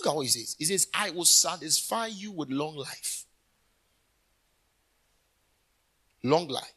look 0.05 0.13
at 0.13 0.15
what 0.15 0.21
he 0.21 0.29
says. 0.29 0.55
He 0.57 0.65
says, 0.65 0.87
I 0.93 1.09
will 1.09 1.25
satisfy 1.25 2.07
you 2.07 2.31
with 2.31 2.49
long 2.49 2.75
life. 2.75 3.25
Long 6.23 6.47
life. 6.47 6.71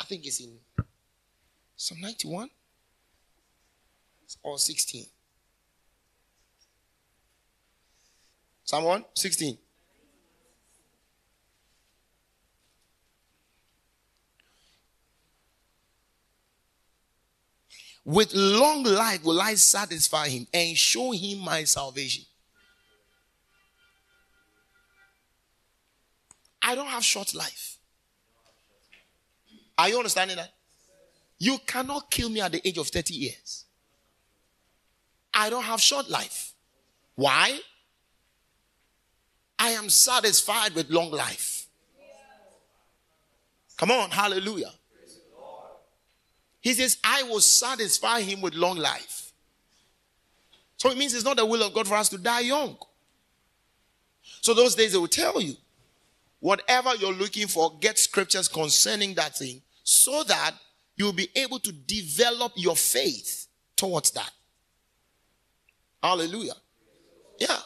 I 0.00 0.04
think 0.04 0.26
it's 0.26 0.40
in 0.40 0.58
Psalm 1.76 2.00
91 2.00 2.50
or 4.42 4.58
16. 4.58 5.06
Psalm 8.64 8.84
1, 8.84 9.04
16. 9.14 9.58
With 18.04 18.34
long 18.34 18.82
life 18.82 19.22
will 19.22 19.40
I 19.40 19.54
satisfy 19.54 20.28
him 20.28 20.46
and 20.52 20.76
show 20.76 21.12
him 21.12 21.38
my 21.38 21.64
salvation. 21.64 22.24
I 26.60 26.74
don't 26.74 26.88
have 26.88 27.04
short 27.04 27.34
life. 27.34 27.78
Are 29.78 29.88
you 29.88 29.96
understanding 29.96 30.36
that? 30.36 30.52
You 31.38 31.58
cannot 31.66 32.10
kill 32.10 32.28
me 32.28 32.40
at 32.40 32.52
the 32.52 32.66
age 32.66 32.78
of 32.78 32.88
30 32.88 33.14
years. 33.14 33.64
I 35.34 35.50
don't 35.50 35.64
have 35.64 35.80
short 35.80 36.08
life. 36.08 36.52
Why? 37.14 37.58
I 39.58 39.70
am 39.70 39.88
satisfied 39.88 40.74
with 40.74 40.90
long 40.90 41.10
life. 41.10 41.66
Come 43.76 43.90
on, 43.90 44.10
hallelujah. 44.10 44.72
He 46.62 46.72
says, 46.74 46.96
I 47.04 47.24
will 47.24 47.40
satisfy 47.40 48.20
him 48.20 48.40
with 48.40 48.54
long 48.54 48.78
life. 48.78 49.32
So 50.76 50.90
it 50.90 50.96
means 50.96 51.12
it's 51.12 51.24
not 51.24 51.36
the 51.36 51.44
will 51.44 51.62
of 51.62 51.74
God 51.74 51.86
for 51.86 51.94
us 51.94 52.08
to 52.08 52.18
die 52.18 52.40
young. 52.40 52.76
So 54.40 54.54
those 54.54 54.74
days 54.74 54.92
they 54.92 54.98
will 54.98 55.08
tell 55.08 55.40
you, 55.40 55.54
whatever 56.40 56.94
you're 56.94 57.12
looking 57.12 57.48
for, 57.48 57.76
get 57.80 57.98
scriptures 57.98 58.48
concerning 58.48 59.14
that 59.14 59.36
thing 59.36 59.60
so 59.82 60.22
that 60.24 60.52
you'll 60.96 61.12
be 61.12 61.28
able 61.34 61.58
to 61.58 61.72
develop 61.72 62.52
your 62.56 62.76
faith 62.76 63.48
towards 63.76 64.12
that. 64.12 64.30
Hallelujah. 66.02 66.54
Yeah. 67.38 67.58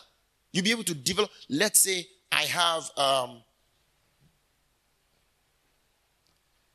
You'll 0.53 0.65
be 0.65 0.71
able 0.71 0.85
to 0.85 0.95
develop. 0.95 1.31
Let's 1.51 1.81
say 1.81 2.07
I 2.33 2.43
have, 2.43 2.91
um, 2.97 3.43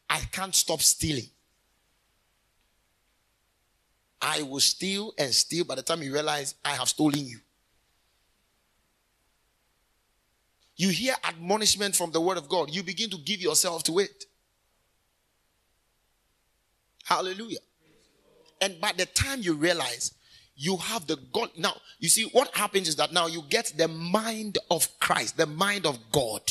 I 0.07 0.19
can't 0.31 0.53
stop 0.53 0.81
stealing. 0.81 1.29
I 4.21 4.43
will 4.43 4.60
steal 4.60 5.13
and 5.17 5.34
steal 5.34 5.65
by 5.65 5.75
the 5.75 5.81
time 5.81 6.03
you 6.03 6.13
realize 6.13 6.55
I 6.63 6.71
have 6.71 6.89
stolen 6.89 7.25
you. 7.25 7.39
You 10.75 10.89
hear 10.89 11.15
admonishment 11.23 11.95
from 11.95 12.12
the 12.12 12.21
word 12.21 12.38
of 12.38 12.47
God, 12.49 12.69
you 12.71 12.84
begin 12.84 13.10
to 13.12 13.17
give 13.17 13.41
yourself 13.41 13.84
to 13.84 13.99
it. 13.99 14.25
Hallelujah. 17.03 17.60
And 18.62 18.79
by 18.79 18.91
the 18.95 19.05
time 19.07 19.41
you 19.41 19.53
realize 19.53 20.13
you 20.55 20.77
have 20.77 21.07
the 21.07 21.17
God, 21.34 21.49
now 21.57 21.73
you 21.99 22.10
see 22.10 22.25
what 22.31 22.55
happens 22.55 22.88
is 22.88 22.95
that 22.97 23.12
now 23.12 23.27
you 23.27 23.43
get 23.49 23.73
the 23.75 23.88
mind 23.88 24.60
of 24.69 24.88
Christ, 24.99 25.38
the 25.38 25.47
mind 25.47 25.86
of 25.86 25.97
God 26.12 26.41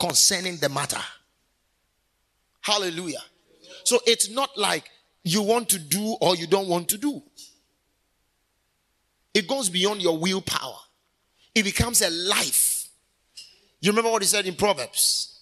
concerning 0.00 0.56
the 0.56 0.68
matter. 0.68 1.00
Hallelujah. 2.62 3.22
So 3.84 4.00
it's 4.06 4.30
not 4.30 4.56
like 4.56 4.90
you 5.26 5.42
want 5.42 5.68
to 5.68 5.78
do 5.80 6.16
or 6.20 6.36
you 6.36 6.46
don't 6.46 6.68
want 6.68 6.88
to 6.88 6.96
do. 6.96 7.20
It 9.34 9.48
goes 9.48 9.68
beyond 9.68 10.00
your 10.00 10.16
willpower. 10.16 10.78
It 11.52 11.64
becomes 11.64 12.00
a 12.00 12.10
life. 12.10 12.88
You 13.80 13.90
remember 13.90 14.10
what 14.10 14.22
he 14.22 14.28
said 14.28 14.46
in 14.46 14.54
Proverbs? 14.54 15.40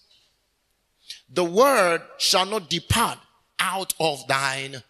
The 1.31 1.45
word 1.45 2.01
shall 2.17 2.47
not 2.47 2.71
depart 2.71 3.19
out 3.61 3.93
of 4.01 4.27
thine 4.27 4.83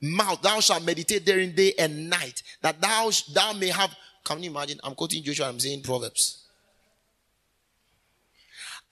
mouth. 0.00 0.40
Thou 0.40 0.60
shalt 0.60 0.82
meditate 0.82 1.26
therein 1.26 1.54
day 1.54 1.74
and 1.78 2.08
night, 2.08 2.42
that 2.62 2.80
thou 2.80 3.10
thou 3.34 3.52
may 3.52 3.68
have. 3.68 3.94
Can 4.24 4.42
you 4.42 4.50
imagine? 4.50 4.80
I'm 4.82 4.94
quoting 4.94 5.22
Joshua. 5.22 5.48
I'm 5.48 5.60
saying 5.60 5.82
Proverbs. 5.82 6.42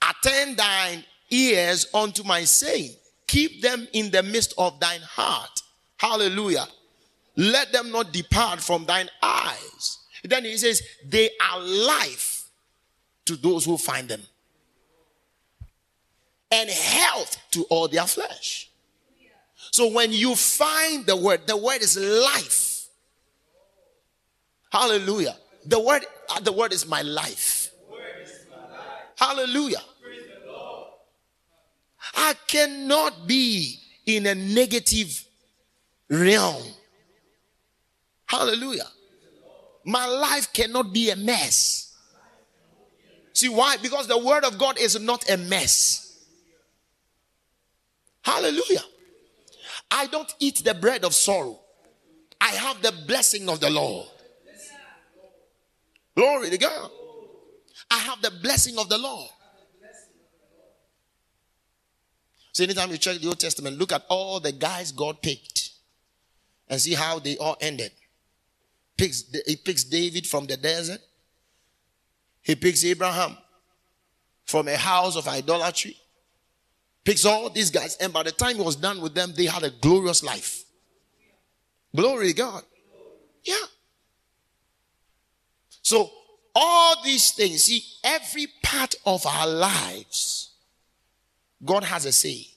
Attend 0.07 0.57
thine 0.57 1.03
ears 1.31 1.87
unto 1.93 2.23
my 2.23 2.43
saying 2.43 2.95
Keep 3.27 3.61
them 3.61 3.87
in 3.93 4.11
the 4.11 4.23
midst 4.23 4.53
of 4.57 4.79
thine 4.79 5.01
heart. 5.01 5.61
Hallelujah. 5.97 6.67
Let 7.35 7.71
them 7.71 7.91
not 7.91 8.13
depart 8.13 8.61
from 8.61 8.85
thine 8.85 9.09
eyes. 9.21 9.99
Then 10.23 10.45
he 10.45 10.57
says, 10.57 10.81
they 11.05 11.29
are 11.41 11.59
life 11.59 12.49
to 13.25 13.35
those 13.35 13.65
who 13.65 13.77
find 13.77 14.07
them, 14.07 14.21
and 16.51 16.69
health 16.69 17.37
to 17.51 17.63
all 17.65 17.87
their 17.87 18.05
flesh. 18.05 18.69
So 19.71 19.91
when 19.91 20.13
you 20.13 20.35
find 20.35 21.05
the 21.05 21.17
word, 21.17 21.47
the 21.47 21.57
word 21.57 21.81
is 21.81 21.97
life. 21.97 22.87
Hallelujah. 24.71 25.35
The 25.65 25.79
word, 25.79 26.05
uh, 26.29 26.39
the 26.39 26.51
word 26.51 26.71
is 26.71 26.87
my 26.87 27.01
life. 27.01 27.71
Hallelujah. 29.17 29.81
I 32.13 32.35
cannot 32.47 33.27
be 33.27 33.79
in 34.05 34.25
a 34.27 34.35
negative 34.35 35.25
realm. 36.09 36.63
Hallelujah. 38.25 38.87
My 39.85 40.05
life 40.05 40.51
cannot 40.53 40.93
be 40.93 41.11
a 41.11 41.15
mess. 41.15 41.95
See 43.33 43.49
why? 43.49 43.77
Because 43.77 44.07
the 44.07 44.17
word 44.17 44.43
of 44.45 44.57
God 44.57 44.79
is 44.79 44.99
not 44.99 45.29
a 45.29 45.37
mess. 45.37 46.23
Hallelujah. 48.21 48.83
I 49.91 50.07
don't 50.07 50.33
eat 50.39 50.63
the 50.63 50.73
bread 50.73 51.03
of 51.03 51.13
sorrow. 51.13 51.59
I 52.41 52.49
have 52.49 52.81
the 52.81 52.93
blessing 53.07 53.49
of 53.49 53.59
the 53.59 53.69
Lord. 53.69 54.07
Glory 56.15 56.49
to 56.49 56.57
God. 56.57 56.89
I 57.91 57.99
have 57.99 58.21
the 58.21 58.31
blessing 58.41 58.79
of 58.79 58.89
the 58.89 58.97
Lord. 58.97 59.29
So 62.55 62.63
anytime 62.63 62.89
you 62.89 62.97
check 62.97 63.17
the 63.17 63.27
Old 63.27 63.37
Testament, 63.37 63.77
look 63.77 63.91
at 63.91 64.05
all 64.07 64.39
the 64.39 64.53
guys 64.53 64.93
God 64.93 65.21
picked 65.21 65.71
and 66.69 66.79
see 66.79 66.93
how 66.93 67.19
they 67.19 67.35
all 67.35 67.57
ended. 67.59 67.91
Picks, 68.95 69.25
he 69.45 69.57
picks 69.57 69.83
David 69.83 70.25
from 70.25 70.45
the 70.45 70.55
desert. 70.55 71.01
He 72.41 72.55
picks 72.55 72.85
Abraham 72.85 73.35
from 74.45 74.69
a 74.69 74.77
house 74.77 75.17
of 75.17 75.27
idolatry. 75.27 75.97
Picks 77.03 77.25
all 77.25 77.49
these 77.49 77.71
guys, 77.71 77.97
and 77.97 78.13
by 78.13 78.23
the 78.23 78.31
time 78.31 78.55
he 78.55 78.61
was 78.61 78.77
done 78.77 79.01
with 79.01 79.13
them, 79.13 79.33
they 79.35 79.47
had 79.47 79.63
a 79.63 79.69
glorious 79.69 80.23
life. 80.23 80.63
Glory 81.93 82.29
to 82.29 82.35
God. 82.35 82.63
Yeah. 83.43 83.65
So, 85.81 86.09
all 86.55 87.03
these 87.03 87.31
things, 87.31 87.63
see, 87.63 87.83
every 88.01 88.47
part 88.63 88.95
of 89.05 89.27
our 89.27 89.45
lives 89.45 90.44
God 91.65 91.83
has 91.83 92.05
a 92.05 92.11
say. 92.11 92.47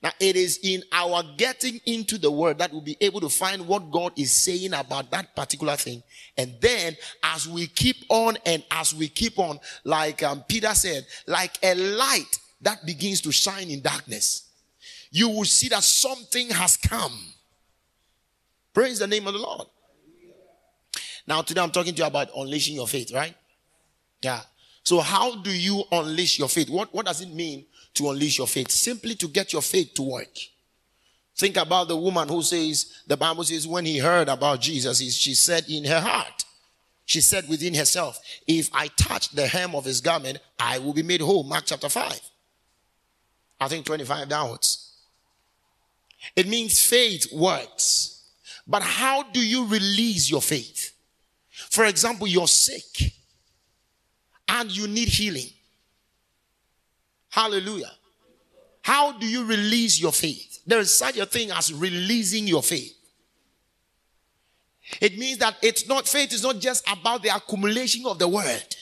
Now, 0.00 0.12
it 0.20 0.36
is 0.36 0.60
in 0.62 0.82
our 0.92 1.24
getting 1.36 1.80
into 1.84 2.18
the 2.18 2.30
word 2.30 2.58
that 2.58 2.70
we'll 2.72 2.82
be 2.82 2.96
able 3.00 3.20
to 3.20 3.28
find 3.28 3.66
what 3.66 3.90
God 3.90 4.12
is 4.16 4.32
saying 4.32 4.72
about 4.72 5.10
that 5.10 5.34
particular 5.34 5.76
thing. 5.76 6.04
And 6.36 6.54
then, 6.60 6.96
as 7.24 7.48
we 7.48 7.66
keep 7.66 7.96
on 8.08 8.36
and 8.46 8.62
as 8.70 8.94
we 8.94 9.08
keep 9.08 9.40
on, 9.40 9.58
like 9.82 10.22
um, 10.22 10.44
Peter 10.46 10.72
said, 10.74 11.04
like 11.26 11.58
a 11.64 11.74
light 11.74 12.38
that 12.60 12.86
begins 12.86 13.20
to 13.22 13.32
shine 13.32 13.70
in 13.70 13.80
darkness, 13.80 14.48
you 15.10 15.28
will 15.28 15.44
see 15.44 15.68
that 15.68 15.82
something 15.82 16.50
has 16.50 16.76
come. 16.76 17.18
Praise 18.72 19.00
the 19.00 19.06
name 19.08 19.26
of 19.26 19.32
the 19.32 19.40
Lord. 19.40 19.66
Now, 21.26 21.42
today 21.42 21.60
I'm 21.60 21.70
talking 21.70 21.94
to 21.94 22.02
you 22.02 22.06
about 22.06 22.28
unleashing 22.36 22.76
your 22.76 22.86
faith, 22.86 23.12
right? 23.12 23.34
Yeah. 24.22 24.40
So, 24.88 25.00
how 25.00 25.34
do 25.34 25.50
you 25.50 25.84
unleash 25.92 26.38
your 26.38 26.48
faith? 26.48 26.70
What, 26.70 26.94
what 26.94 27.04
does 27.04 27.20
it 27.20 27.28
mean 27.28 27.66
to 27.92 28.08
unleash 28.08 28.38
your 28.38 28.46
faith? 28.46 28.70
Simply 28.70 29.14
to 29.16 29.28
get 29.28 29.52
your 29.52 29.60
faith 29.60 29.92
to 29.96 30.02
work. 30.02 30.34
Think 31.36 31.58
about 31.58 31.88
the 31.88 31.96
woman 31.98 32.26
who 32.26 32.40
says, 32.42 33.02
the 33.06 33.14
Bible 33.14 33.44
says, 33.44 33.66
when 33.66 33.84
he 33.84 33.98
heard 33.98 34.30
about 34.30 34.62
Jesus, 34.62 35.02
she 35.14 35.34
said 35.34 35.66
in 35.68 35.84
her 35.84 36.00
heart, 36.00 36.42
she 37.04 37.20
said 37.20 37.46
within 37.50 37.74
herself, 37.74 38.18
if 38.46 38.70
I 38.72 38.88
touch 38.96 39.28
the 39.28 39.46
hem 39.46 39.74
of 39.74 39.84
his 39.84 40.00
garment, 40.00 40.38
I 40.58 40.78
will 40.78 40.94
be 40.94 41.02
made 41.02 41.20
whole. 41.20 41.44
Mark 41.44 41.64
chapter 41.66 41.90
5. 41.90 42.20
I 43.60 43.68
think 43.68 43.84
25 43.84 44.26
downwards. 44.26 44.90
It 46.34 46.48
means 46.48 46.82
faith 46.82 47.30
works. 47.30 48.22
But 48.66 48.80
how 48.80 49.24
do 49.24 49.46
you 49.46 49.66
release 49.66 50.30
your 50.30 50.40
faith? 50.40 50.94
For 51.50 51.84
example, 51.84 52.26
you're 52.26 52.48
sick 52.48 53.17
and 54.48 54.74
you 54.74 54.88
need 54.88 55.08
healing. 55.08 55.50
Hallelujah. 57.30 57.92
How 58.82 59.12
do 59.12 59.26
you 59.26 59.44
release 59.44 60.00
your 60.00 60.12
faith? 60.12 60.60
There 60.66 60.78
is 60.78 60.94
such 60.94 61.18
a 61.18 61.26
thing 61.26 61.50
as 61.50 61.72
releasing 61.72 62.46
your 62.46 62.62
faith. 62.62 62.94
It 65.00 65.18
means 65.18 65.38
that 65.38 65.56
it's 65.62 65.86
not 65.86 66.08
faith 66.08 66.32
is 66.32 66.42
not 66.42 66.58
just 66.58 66.88
about 66.90 67.22
the 67.22 67.34
accumulation 67.34 68.06
of 68.06 68.18
the 68.18 68.26
word. 68.26 68.76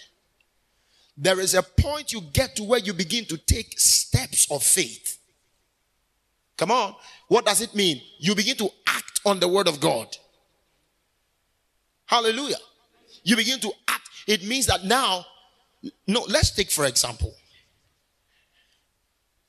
There 1.17 1.41
is 1.41 1.55
a 1.55 1.63
point 1.63 2.13
you 2.13 2.21
get 2.21 2.55
to 2.57 2.63
where 2.63 2.79
you 2.79 2.93
begin 2.93 3.25
to 3.27 3.37
take 3.39 3.79
steps 3.81 4.51
of 4.51 4.63
faith. 4.63 5.19
Come 6.57 6.71
on. 6.71 6.95
What 7.29 7.45
does 7.45 7.61
it 7.61 7.75
mean? 7.75 8.01
You 8.19 8.35
begin 8.35 8.57
to 8.59 8.69
act 8.87 9.21
on 9.25 9.41
the 9.41 9.49
word 9.49 9.67
of 9.67 9.81
God. 9.81 10.17
Hallelujah. 12.07 12.59
You 13.25 13.35
begin 13.37 13.59
to 13.61 13.73
act. 13.89 14.09
It 14.27 14.47
means 14.47 14.67
that 14.67 14.85
now, 14.85 15.27
no, 16.07 16.25
let's 16.29 16.51
take 16.51 16.71
for 16.71 16.87
example, 16.87 17.35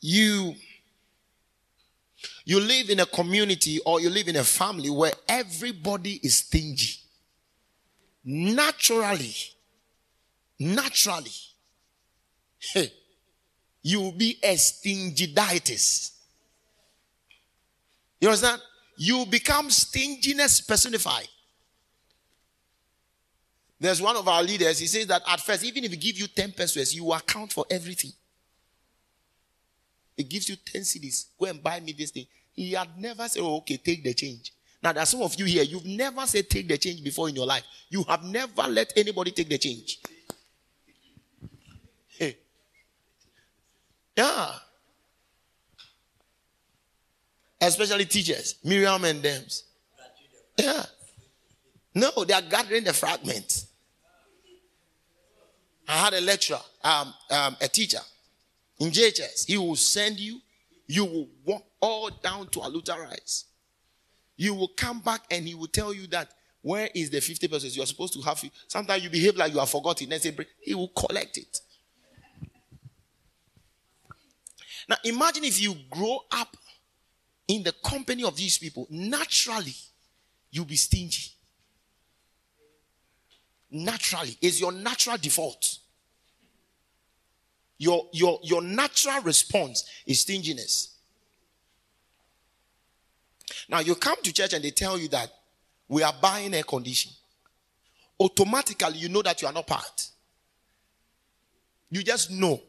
you 0.02 0.56
you 2.46 2.60
live 2.60 2.90
in 2.90 3.00
a 3.02 3.06
community 3.06 3.80
or 3.86 4.00
you 4.00 4.10
live 4.10 4.28
in 4.28 4.38
a 4.38 4.44
family 4.44 4.90
where 4.90 5.12
everybody 5.28 6.20
is 6.24 6.38
stingy. 6.38 6.96
Naturally, 8.24 9.36
naturally, 10.60 11.32
hey, 12.58 12.92
you 13.82 14.02
will 14.02 14.12
be 14.12 14.38
a 14.44 14.56
stingiditis. 14.56 16.12
You 18.20 18.30
understand? 18.30 18.62
You 18.98 19.26
become 19.26 19.70
stinginess 19.70 20.62
personified. 20.62 21.28
There's 23.80 24.02
one 24.02 24.16
of 24.16 24.28
our 24.28 24.42
leaders, 24.42 24.80
he 24.80 24.88
says 24.88 25.06
that 25.08 25.22
at 25.28 25.40
first, 25.40 25.64
even 25.64 25.84
if 25.84 25.92
he 25.92 25.98
give 25.98 26.18
you 26.18 26.28
10 26.28 26.54
pesos, 26.54 26.96
you 26.96 27.12
account 27.14 27.54
for 27.54 27.66
everything. 27.70 28.12
It 30.18 30.28
gives 30.28 30.50
you 30.50 30.56
10 30.56 30.82
cedis. 30.82 31.28
Go 31.40 31.46
and 31.46 31.62
buy 31.62 31.80
me 31.80 31.92
this 31.92 32.10
thing. 32.10 32.26
He 32.54 32.72
had 32.72 32.98
never 32.98 33.28
said, 33.28 33.44
oh, 33.44 33.58
okay, 33.58 33.78
take 33.78 34.04
the 34.04 34.16
change. 34.16 34.52
Now, 34.82 34.94
there 34.94 35.04
are 35.04 35.06
some 35.06 35.22
of 35.22 35.36
you 35.36 35.46
here, 35.46 35.64
you've 35.64 35.86
never 35.86 36.26
said 36.26 36.50
take 36.50 36.68
the 36.68 36.78
change 36.78 37.04
before 37.04 37.30
in 37.30 37.36
your 37.36 37.46
life. 37.46 37.64
You 37.90 38.04
have 38.04 38.24
never 38.24 38.64
let 38.64 38.94
anybody 38.96 39.32
take 39.32 39.50
the 39.50 39.60
change. 39.60 40.00
Hey. 42.08 42.38
Yeah. 44.16 44.54
Especially 47.62 48.06
teachers, 48.06 48.56
Miriam 48.64 49.04
and 49.06 49.22
them. 49.22 49.44
Yeah. 50.58 50.84
No, 51.94 52.24
they 52.24 52.34
are 52.34 52.42
gathering 52.42 52.84
the 52.84 52.94
fragments. 52.94 53.67
I 55.88 55.98
had 55.98 56.14
a 56.14 56.22
lecturer, 56.22 56.60
um, 56.84 57.14
um, 57.32 57.56
a 57.62 57.68
teacher 57.68 58.00
in 58.80 58.92
JHS. 58.92 59.46
He 59.48 59.58
will 59.58 59.76
send 59.76 60.20
you, 60.20 60.42
you 60.86 61.06
will 61.06 61.30
walk 61.46 61.66
all 61.80 62.10
down 62.10 62.48
to 62.50 62.60
Aluta 62.60 62.98
Rise. 62.98 63.46
You 64.36 64.54
will 64.54 64.70
come 64.76 65.00
back 65.00 65.22
and 65.32 65.48
he 65.48 65.56
will 65.56 65.68
tell 65.68 65.94
you 65.94 66.08
that 66.08 66.32
where 66.62 66.90
is 66.94 67.10
the 67.10 67.22
50 67.22 67.48
percent 67.48 67.76
you're 67.76 67.86
supposed 67.86 68.14
to 68.14 68.22
have. 68.22 68.44
Sometimes 68.68 69.04
you 69.04 69.10
behave 69.10 69.38
like 69.38 69.54
you 69.54 69.60
have 69.60 69.70
forgotten. 69.70 70.10
Then 70.10 70.20
say, 70.20 70.36
he 70.60 70.76
will 70.76 70.90
collect 70.90 71.38
it. 71.38 71.62
Now 74.90 74.98
imagine 75.04 75.44
if 75.46 75.62
you 75.62 75.76
grow 75.90 76.20
up 76.32 76.56
in 77.48 77.64
the 77.64 77.74
company 77.84 78.24
of 78.24 78.36
these 78.36 78.58
people, 78.58 78.88
naturally 78.90 79.76
you'll 80.52 80.66
be 80.66 80.76
stingy. 80.76 81.32
Naturally, 83.70 84.38
is 84.42 84.60
your 84.60 84.72
natural 84.72 85.18
default. 85.18 85.80
Your, 87.78 88.08
your, 88.12 88.40
your 88.44 88.62
natural 88.62 89.22
response 89.22 89.86
is 90.06 90.22
stinginess. 90.22 90.96
Now, 93.70 93.80
you 93.80 93.96
come 93.96 94.18
to 94.24 94.34
church 94.34 94.54
and 94.54 94.64
they 94.64 94.72
tell 94.72 94.98
you 94.98 95.08
that 95.10 95.30
we 95.88 96.04
are 96.04 96.14
buying 96.22 96.54
air 96.54 96.64
condition. 96.64 97.12
Automatically, 98.20 98.98
you 98.98 99.10
know 99.10 99.22
that 99.22 99.42
you 99.42 99.48
are 99.48 99.54
not 99.54 99.68
part. 99.68 100.08
You 101.90 102.04
just 102.04 102.32
know 102.32 102.62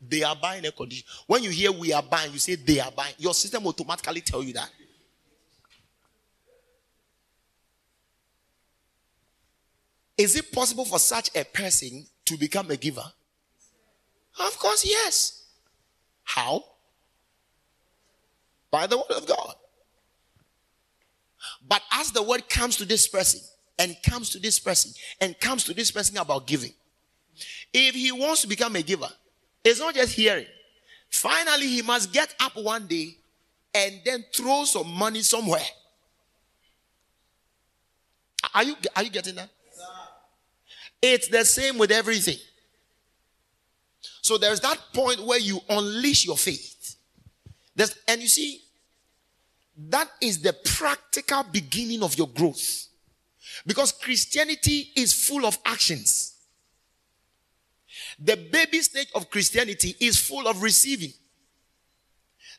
they 0.00 0.22
are 0.22 0.36
buying 0.36 0.64
air 0.64 0.72
condition. 0.72 1.06
When 1.26 1.42
you 1.42 1.50
hear 1.50 1.70
we 1.72 1.92
are 1.92 2.02
buying, 2.02 2.32
you 2.32 2.38
say 2.38 2.56
they 2.56 2.80
are 2.80 2.90
buying. 2.90 3.14
Your 3.18 3.34
system 3.34 3.66
automatically 3.66 4.20
tell 4.20 4.42
you 4.42 4.52
that. 4.54 4.70
Is 10.18 10.36
it 10.36 10.50
possible 10.52 10.84
for 10.84 10.98
such 10.98 11.30
a 11.36 11.44
person 11.44 12.06
to 12.24 12.36
become 12.36 12.70
a 12.70 12.76
giver? 12.76 13.04
Of 14.38 14.58
course, 14.58 14.84
yes. 14.84 15.44
How? 16.24 16.64
By 18.70 18.86
the 18.86 18.96
word 18.96 19.10
of 19.16 19.26
God. 19.26 19.54
But 21.66 21.82
as 21.92 22.12
the 22.12 22.22
word 22.22 22.48
comes 22.48 22.76
to 22.76 22.84
this 22.84 23.06
person, 23.08 23.40
and 23.78 23.96
comes 24.02 24.30
to 24.30 24.38
this 24.38 24.58
person, 24.58 24.92
and 25.20 25.38
comes 25.38 25.64
to 25.64 25.74
this 25.74 25.90
person 25.90 26.16
about 26.16 26.46
giving, 26.46 26.72
if 27.72 27.94
he 27.94 28.12
wants 28.12 28.42
to 28.42 28.48
become 28.48 28.74
a 28.76 28.82
giver, 28.82 29.08
it's 29.64 29.80
not 29.80 29.94
just 29.94 30.12
hearing. 30.14 30.46
Finally, 31.10 31.66
he 31.66 31.82
must 31.82 32.12
get 32.12 32.34
up 32.40 32.56
one 32.56 32.86
day 32.86 33.16
and 33.74 34.00
then 34.04 34.24
throw 34.32 34.64
some 34.64 34.90
money 34.90 35.20
somewhere. 35.20 35.60
Are 38.54 38.64
you, 38.64 38.76
are 38.94 39.02
you 39.02 39.10
getting 39.10 39.34
that? 39.34 39.50
It's 41.02 41.28
the 41.28 41.44
same 41.44 41.78
with 41.78 41.90
everything. 41.90 42.38
So 44.22 44.38
there's 44.38 44.60
that 44.60 44.78
point 44.92 45.24
where 45.24 45.38
you 45.38 45.60
unleash 45.68 46.26
your 46.26 46.36
faith. 46.36 46.96
There's, 47.74 47.96
and 48.08 48.20
you 48.20 48.28
see, 48.28 48.60
that 49.76 50.08
is 50.20 50.40
the 50.40 50.52
practical 50.52 51.44
beginning 51.44 52.02
of 52.02 52.16
your 52.16 52.28
growth. 52.28 52.88
Because 53.66 53.92
Christianity 53.92 54.90
is 54.96 55.12
full 55.12 55.46
of 55.46 55.58
actions. 55.64 56.34
The 58.18 58.36
baby 58.36 58.80
stage 58.80 59.08
of 59.14 59.30
Christianity 59.30 59.94
is 60.00 60.18
full 60.18 60.48
of 60.48 60.62
receiving. 60.62 61.12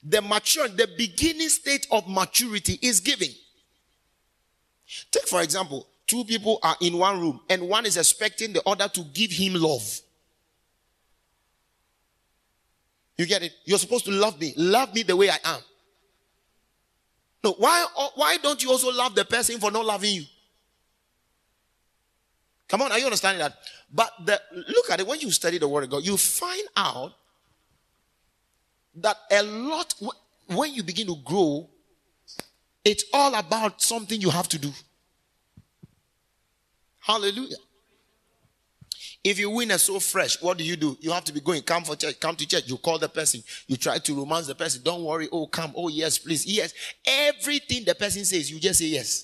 The 0.04 0.22
mature, 0.22 0.68
the 0.68 0.88
beginning 0.98 1.50
state 1.50 1.88
of 1.92 2.08
maturity 2.08 2.78
is 2.82 3.00
giving. 3.00 3.32
Take, 5.12 5.28
for 5.28 5.42
example, 5.42 5.88
two 6.08 6.24
people 6.24 6.60
are 6.64 6.76
in 6.82 6.98
one 6.98 7.20
room 7.20 7.42
and 7.50 7.68
one 7.68 7.86
is 7.86 7.98
expecting 7.98 8.54
the 8.54 8.64
other 8.68 8.88
to 8.88 9.02
give 9.14 9.30
him 9.30 9.54
love. 9.56 10.02
You 13.18 13.26
get 13.26 13.44
it? 13.44 13.52
You're 13.66 13.80
supposed 13.80 14.06
to 14.06 14.12
love 14.12 14.40
me. 14.40 14.54
Love 14.56 14.94
me 14.94 15.04
the 15.04 15.16
way 15.16 15.30
I 15.30 15.38
am. 15.44 15.60
No, 17.44 17.54
why, 17.54 17.86
uh, 17.98 18.08
why 18.16 18.38
don't 18.38 18.62
you 18.64 18.72
also 18.72 18.92
love 18.92 19.16
the 19.16 19.26
person 19.26 19.60
for 19.60 19.72
not 19.72 19.86
loving 19.86 20.16
you? 20.16 20.24
Come 22.68 22.82
on, 22.82 22.92
are 22.92 23.00
you 23.00 23.06
understanding 23.06 23.40
that? 23.40 23.58
But 23.94 24.12
the, 24.26 24.42
look 24.68 24.90
at 24.92 25.00
it 25.00 25.08
when 25.08 25.20
you 25.20 25.32
study 25.32 25.58
the 25.58 25.68
word 25.68 25.86
of 25.86 25.90
God, 25.90 26.04
you 26.04 26.18
find 26.18 26.68
out 26.76 27.14
that 28.96 29.18
a 29.32 29.42
lot, 29.44 29.94
when 30.48 30.74
you 30.74 30.84
begin 30.84 31.08
to 31.08 31.16
grow, 31.24 31.70
it's 32.84 33.06
all 33.14 33.34
about 33.36 33.82
something 33.82 34.20
you 34.20 34.30
have 34.30 34.50
to 34.50 34.60
do. 34.60 34.72
Hallelujah. 37.08 37.56
If 39.24 39.40
you 39.40 39.50
win 39.50 39.72
a 39.72 39.80
so 39.80 39.98
fresh, 40.00 40.42
what 40.42 40.58
do 40.58 40.66
you 40.66 40.76
do? 40.76 40.98
You 41.00 41.12
have 41.12 41.24
to 41.24 41.34
be 41.34 41.40
going, 41.40 41.62
come 41.62 41.86
for 41.86 41.96
church, 41.96 42.20
come 42.20 42.36
to 42.36 42.46
church. 42.46 42.64
You 42.68 42.78
call 42.78 43.00
the 43.00 43.08
person, 43.08 43.42
you 43.66 43.78
try 43.78 43.98
to 43.98 44.14
romance 44.14 44.48
the 44.48 44.56
person. 44.56 44.82
Don't 44.84 45.04
worry, 45.06 45.30
oh, 45.32 45.48
come, 45.48 45.72
oh, 45.76 45.88
yes, 45.88 46.18
please, 46.18 46.46
yes. 46.46 46.74
Everything 47.06 47.86
the 47.86 47.96
person 47.96 48.26
says, 48.26 48.52
you 48.52 48.60
just 48.60 48.80
say 48.80 48.88
yes. 48.88 49.24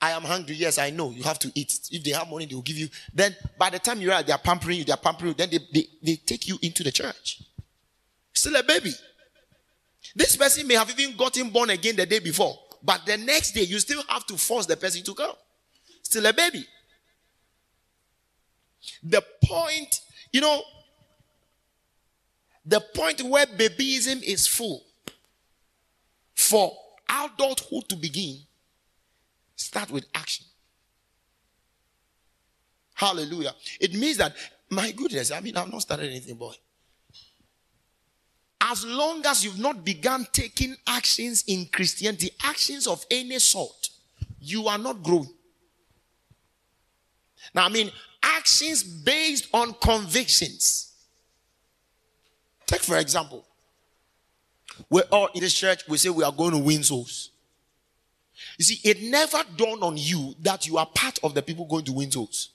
I 0.00 0.12
am 0.12 0.22
hungry. 0.22 0.54
Yes, 0.54 0.78
I 0.78 0.90
know. 0.90 1.10
You 1.10 1.22
have 1.24 1.38
to 1.40 1.52
eat. 1.54 1.78
If 1.90 2.02
they 2.04 2.12
have 2.12 2.30
money, 2.30 2.46
they 2.46 2.54
will 2.54 2.62
give 2.62 2.78
you. 2.78 2.88
Then 3.12 3.36
by 3.58 3.68
the 3.68 3.78
time 3.78 4.00
you're 4.00 4.14
out, 4.14 4.26
they 4.26 4.32
are 4.32 4.38
pampering 4.38 4.78
you, 4.78 4.84
they 4.84 4.92
are 4.92 4.96
pampering 4.96 5.32
you. 5.32 5.34
Then 5.34 5.50
they, 5.50 5.58
they, 5.74 5.86
they 6.02 6.16
take 6.16 6.48
you 6.48 6.58
into 6.62 6.82
the 6.82 6.92
church. 6.92 7.42
Still 8.32 8.56
a 8.56 8.62
baby. 8.62 8.92
This 10.14 10.36
person 10.36 10.66
may 10.66 10.74
have 10.74 10.88
even 10.98 11.16
gotten 11.16 11.50
born 11.50 11.70
again 11.70 11.96
the 11.96 12.06
day 12.06 12.20
before. 12.20 12.56
But 12.82 13.06
the 13.06 13.16
next 13.16 13.52
day, 13.52 13.62
you 13.62 13.78
still 13.78 14.02
have 14.08 14.26
to 14.26 14.36
force 14.36 14.66
the 14.66 14.76
person 14.76 15.02
to 15.04 15.14
come. 15.14 15.34
Still 16.02 16.26
a 16.26 16.32
baby. 16.32 16.64
The 19.02 19.22
point, 19.44 20.00
you 20.32 20.40
know, 20.40 20.62
the 22.64 22.80
point 22.94 23.22
where 23.22 23.46
babyism 23.46 24.22
is 24.22 24.46
full 24.46 24.84
for 26.34 26.72
adulthood 27.08 27.88
to 27.88 27.96
begin 27.96 28.38
start 29.56 29.90
with 29.90 30.06
action. 30.14 30.46
Hallelujah. 32.94 33.54
It 33.78 33.94
means 33.94 34.16
that, 34.18 34.34
my 34.68 34.90
goodness, 34.92 35.30
I 35.30 35.40
mean, 35.40 35.56
I've 35.56 35.70
not 35.70 35.82
started 35.82 36.10
anything, 36.10 36.36
boy. 36.36 36.54
As 38.60 38.84
long 38.84 39.24
as 39.24 39.44
you've 39.44 39.58
not 39.58 39.84
begun 39.84 40.26
taking 40.32 40.76
actions 40.86 41.44
in 41.46 41.66
Christianity, 41.66 42.30
actions 42.42 42.86
of 42.86 43.04
any 43.10 43.38
sort, 43.38 43.88
you 44.40 44.68
are 44.68 44.78
not 44.78 45.02
growing. 45.02 45.30
Now, 47.54 47.64
I 47.64 47.68
mean, 47.68 47.90
actions 48.22 48.82
based 48.82 49.48
on 49.52 49.74
convictions. 49.74 50.92
Take, 52.66 52.82
for 52.82 52.98
example, 52.98 53.44
we're 54.88 55.02
all 55.10 55.28
in 55.34 55.40
this 55.40 55.54
church, 55.54 55.82
we 55.88 55.98
say 55.98 56.10
we 56.10 56.22
are 56.22 56.32
going 56.32 56.52
to 56.52 56.58
win 56.58 56.82
souls. 56.82 57.30
You 58.58 58.64
see, 58.64 58.88
it 58.88 59.02
never 59.02 59.42
dawned 59.56 59.82
on 59.82 59.96
you 59.96 60.34
that 60.40 60.66
you 60.66 60.78
are 60.78 60.86
part 60.86 61.18
of 61.22 61.34
the 61.34 61.42
people 61.42 61.66
going 61.66 61.84
to 61.84 61.92
win 61.92 62.10
souls. 62.10 62.50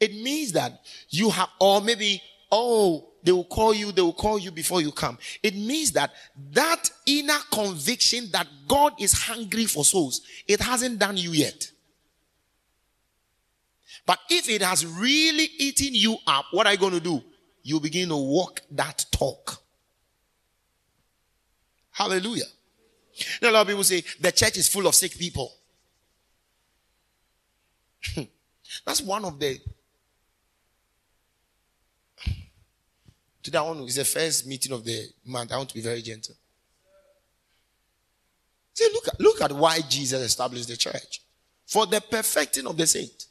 It 0.00 0.14
means 0.14 0.52
that 0.52 0.80
you 1.10 1.30
have, 1.30 1.48
or 1.60 1.80
maybe, 1.80 2.22
oh, 2.50 3.07
they 3.22 3.32
will 3.32 3.44
call 3.44 3.74
you, 3.74 3.92
they 3.92 4.02
will 4.02 4.12
call 4.12 4.38
you 4.38 4.50
before 4.50 4.80
you 4.80 4.92
come. 4.92 5.18
It 5.42 5.54
means 5.54 5.92
that 5.92 6.12
that 6.52 6.90
inner 7.06 7.38
conviction 7.52 8.30
that 8.32 8.46
God 8.66 8.94
is 8.98 9.12
hungry 9.12 9.66
for 9.66 9.84
souls, 9.84 10.22
it 10.46 10.60
hasn't 10.60 10.98
done 10.98 11.16
you 11.16 11.32
yet. 11.32 11.70
But 14.06 14.20
if 14.30 14.48
it 14.48 14.62
has 14.62 14.86
really 14.86 15.48
eaten 15.58 15.94
you 15.94 16.16
up, 16.26 16.46
what 16.50 16.66
are 16.66 16.72
you 16.72 16.78
going 16.78 16.94
to 16.94 17.00
do? 17.00 17.22
You 17.62 17.78
begin 17.80 18.08
to 18.08 18.16
walk 18.16 18.62
that 18.70 19.04
talk. 19.10 19.62
Hallelujah. 21.90 22.44
Know, 23.42 23.50
a 23.50 23.52
lot 23.52 23.60
of 23.62 23.68
people 23.68 23.84
say 23.84 24.02
the 24.20 24.32
church 24.32 24.56
is 24.56 24.68
full 24.68 24.86
of 24.86 24.94
sick 24.94 25.18
people. 25.18 25.52
That's 28.86 29.02
one 29.02 29.24
of 29.24 29.38
the. 29.38 29.58
Today, 33.42 33.58
I 33.58 33.62
want 33.62 33.78
to, 33.78 33.84
it's 33.84 33.96
the 33.96 34.04
first 34.04 34.46
meeting 34.46 34.72
of 34.72 34.84
the 34.84 35.06
month. 35.24 35.52
I 35.52 35.56
want 35.56 35.68
to 35.68 35.74
be 35.74 35.80
very 35.80 36.02
gentle. 36.02 36.34
See, 38.74 38.88
look 38.92 39.08
at, 39.08 39.20
look 39.20 39.40
at 39.40 39.52
why 39.52 39.80
Jesus 39.88 40.20
established 40.22 40.68
the 40.68 40.76
church 40.76 41.22
for 41.66 41.86
the 41.86 42.00
perfecting 42.00 42.66
of 42.66 42.76
the 42.76 42.86
saint. 42.86 43.26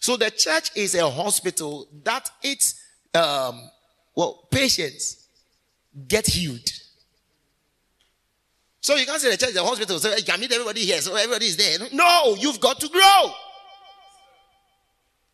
So 0.00 0.16
the 0.16 0.30
church 0.30 0.70
is 0.76 0.94
a 0.94 1.08
hospital 1.10 1.88
that 2.04 2.30
its 2.42 2.80
um, 3.14 3.70
well 4.14 4.46
patients 4.50 5.26
get 6.06 6.26
healed. 6.26 6.70
So 8.80 8.94
you 8.94 9.04
can't 9.04 9.20
say 9.20 9.30
the 9.30 9.36
church 9.36 9.50
is 9.50 9.56
a 9.56 9.64
hospital, 9.64 9.98
so 9.98 10.14
you 10.14 10.22
can 10.22 10.38
meet 10.38 10.52
everybody 10.52 10.82
here, 10.82 11.00
so 11.00 11.16
everybody 11.16 11.46
is 11.46 11.56
there. 11.56 11.88
No, 11.92 12.36
you've 12.38 12.60
got 12.60 12.78
to 12.80 12.88
grow. 12.88 13.32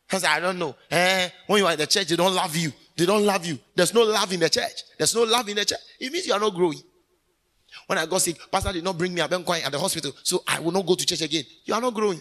Said, 0.09 0.25
I 0.25 0.41
don't 0.41 0.59
know. 0.59 0.75
Eh, 0.91 1.29
when 1.47 1.59
you 1.59 1.67
are 1.67 1.73
in 1.73 1.79
the 1.79 1.87
church, 1.87 2.07
they 2.07 2.17
don't 2.17 2.35
love 2.35 2.57
you. 2.57 2.73
They 2.97 3.07
don't 3.07 3.25
love 3.25 3.47
you. 3.47 3.59
There's 3.75 3.95
no 3.95 4.03
love 4.03 4.33
in 4.33 4.41
the 4.41 4.51
church. 4.51 4.83
There's 4.99 5.15
no 5.15 5.23
love 5.23 5.49
in 5.49 5.57
the 5.57 5.65
church. 5.65 5.81
It 5.99 6.13
means 6.13 6.27
you 6.27 6.35
are 6.35 6.41
not 6.41 6.55
growing. 6.55 6.81
When 7.87 7.99
I 7.99 8.07
got 8.07 8.21
sick, 8.21 8.39
Pastor 8.51 8.73
did 8.73 8.85
not 8.85 8.99
bring 8.99 9.15
me 9.15 9.21
a 9.21 9.29
benquine 9.29 9.65
at 9.65 9.73
the 9.73 9.79
hospital, 9.79 10.13
so 10.23 10.43
I 10.47 10.61
will 10.61 10.73
not 10.73 10.85
go 10.87 10.95
to 10.95 11.07
church 11.07 11.23
again. 11.23 11.45
You 11.65 11.75
are 11.75 11.81
not 11.81 11.95
growing. 11.95 12.21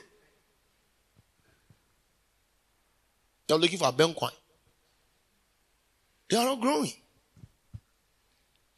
You're 3.50 3.60
looking 3.60 3.80
for 3.80 3.90
a 3.90 3.92
benquine. 3.92 4.32
You 6.30 6.38
are 6.38 6.46
not 6.46 6.62
growing. 6.62 6.92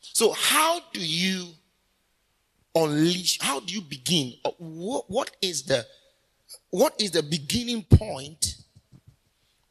So 0.01 0.31
how 0.33 0.79
do 0.91 0.99
you 0.99 1.47
unleash 2.75 3.39
how 3.39 3.59
do 3.59 3.73
you 3.73 3.81
begin 3.81 4.33
what 4.57 5.29
is 5.41 5.63
the 5.63 5.85
what 6.71 6.99
is 6.99 7.11
the 7.11 7.21
beginning 7.21 7.83
point 7.83 8.55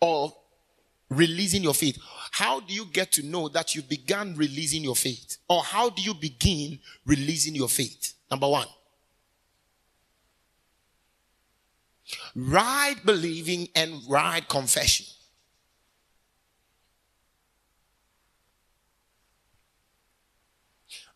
of 0.01 0.33
releasing 1.17 1.63
your 1.63 1.75
faith 1.75 1.99
how 2.31 2.61
do 2.61 2.73
you 2.73 2.87
get 2.87 3.13
to 3.13 3.23
know 3.23 3.49
that 3.49 3.75
you 3.75 3.83
began 3.83 4.35
releasing 4.37 4.83
your 4.83 4.97
faith 4.97 5.39
or 5.49 5.63
how 5.63 5.89
do 5.91 6.03
you 6.03 6.15
begin 6.15 6.79
releasing 7.07 7.55
your 7.55 7.69
faith 7.69 8.15
number 8.31 8.49
one 8.49 8.67
right 12.35 12.97
believing 13.05 13.69
and 13.75 14.01
right 14.09 14.49
confession 14.49 15.07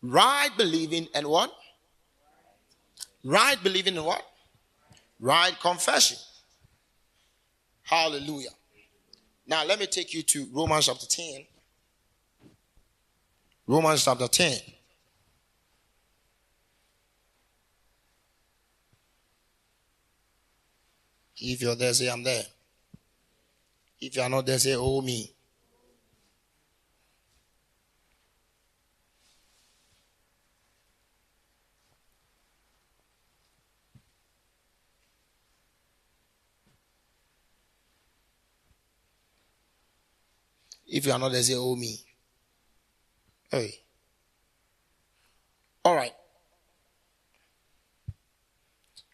right 0.01 0.51
believing 0.57 1.07
and 1.13 1.27
what 1.27 1.51
Right 3.27 3.61
believing 3.61 3.95
in 3.95 4.05
what? 4.05 4.25
Right 5.19 5.53
confession. 5.59 6.17
Hallelujah. 7.83 8.51
Now 9.47 9.63
let 9.65 9.79
me 9.79 9.87
take 9.87 10.13
you 10.13 10.23
to 10.23 10.47
Romans 10.51 10.87
chapter 10.87 11.05
10. 11.05 11.45
Romans 13.65 14.03
chapter 14.03 14.27
10. 14.27 14.57
If 21.39 21.61
you're 21.61 21.75
there, 21.75 21.93
say 21.93 22.09
I'm 22.09 22.23
there. 22.23 22.43
If 23.99 24.15
you're 24.15 24.29
not 24.29 24.45
there, 24.45 24.59
say, 24.59 24.75
oh 24.75 25.01
me. 25.01 25.31
If 40.87 41.05
you 41.05 41.11
are 41.11 41.19
not 41.19 41.31
there, 41.31 41.43
say, 41.43 41.55
oh 41.55 41.75
me. 41.75 41.99
Hey. 43.49 43.73
All 45.83 45.95
right. 45.95 46.13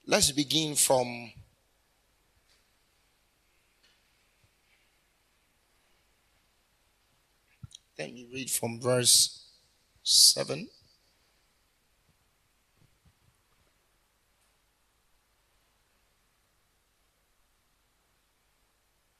Let's 0.05 0.31
begin 0.31 0.75
from 0.75 1.31
Let 7.97 8.11
me 8.11 8.27
read 8.33 8.49
from 8.49 8.81
verse 8.81 9.45
7. 10.01 10.67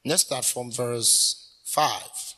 Let's 0.04 0.22
start 0.22 0.44
from 0.44 0.70
verse 0.70 1.52
5. 1.64 2.33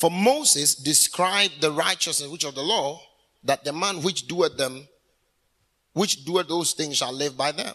For 0.00 0.10
Moses 0.10 0.74
described 0.74 1.60
the 1.60 1.70
righteousness 1.70 2.30
which 2.30 2.44
of 2.44 2.54
the 2.54 2.62
law, 2.62 3.02
that 3.44 3.64
the 3.64 3.72
man 3.74 4.00
which 4.00 4.26
doeth 4.26 4.56
them, 4.56 4.88
which 5.92 6.24
doeth 6.24 6.48
those 6.48 6.72
things 6.72 6.96
shall 6.96 7.12
live 7.12 7.36
by 7.36 7.52
them. 7.52 7.74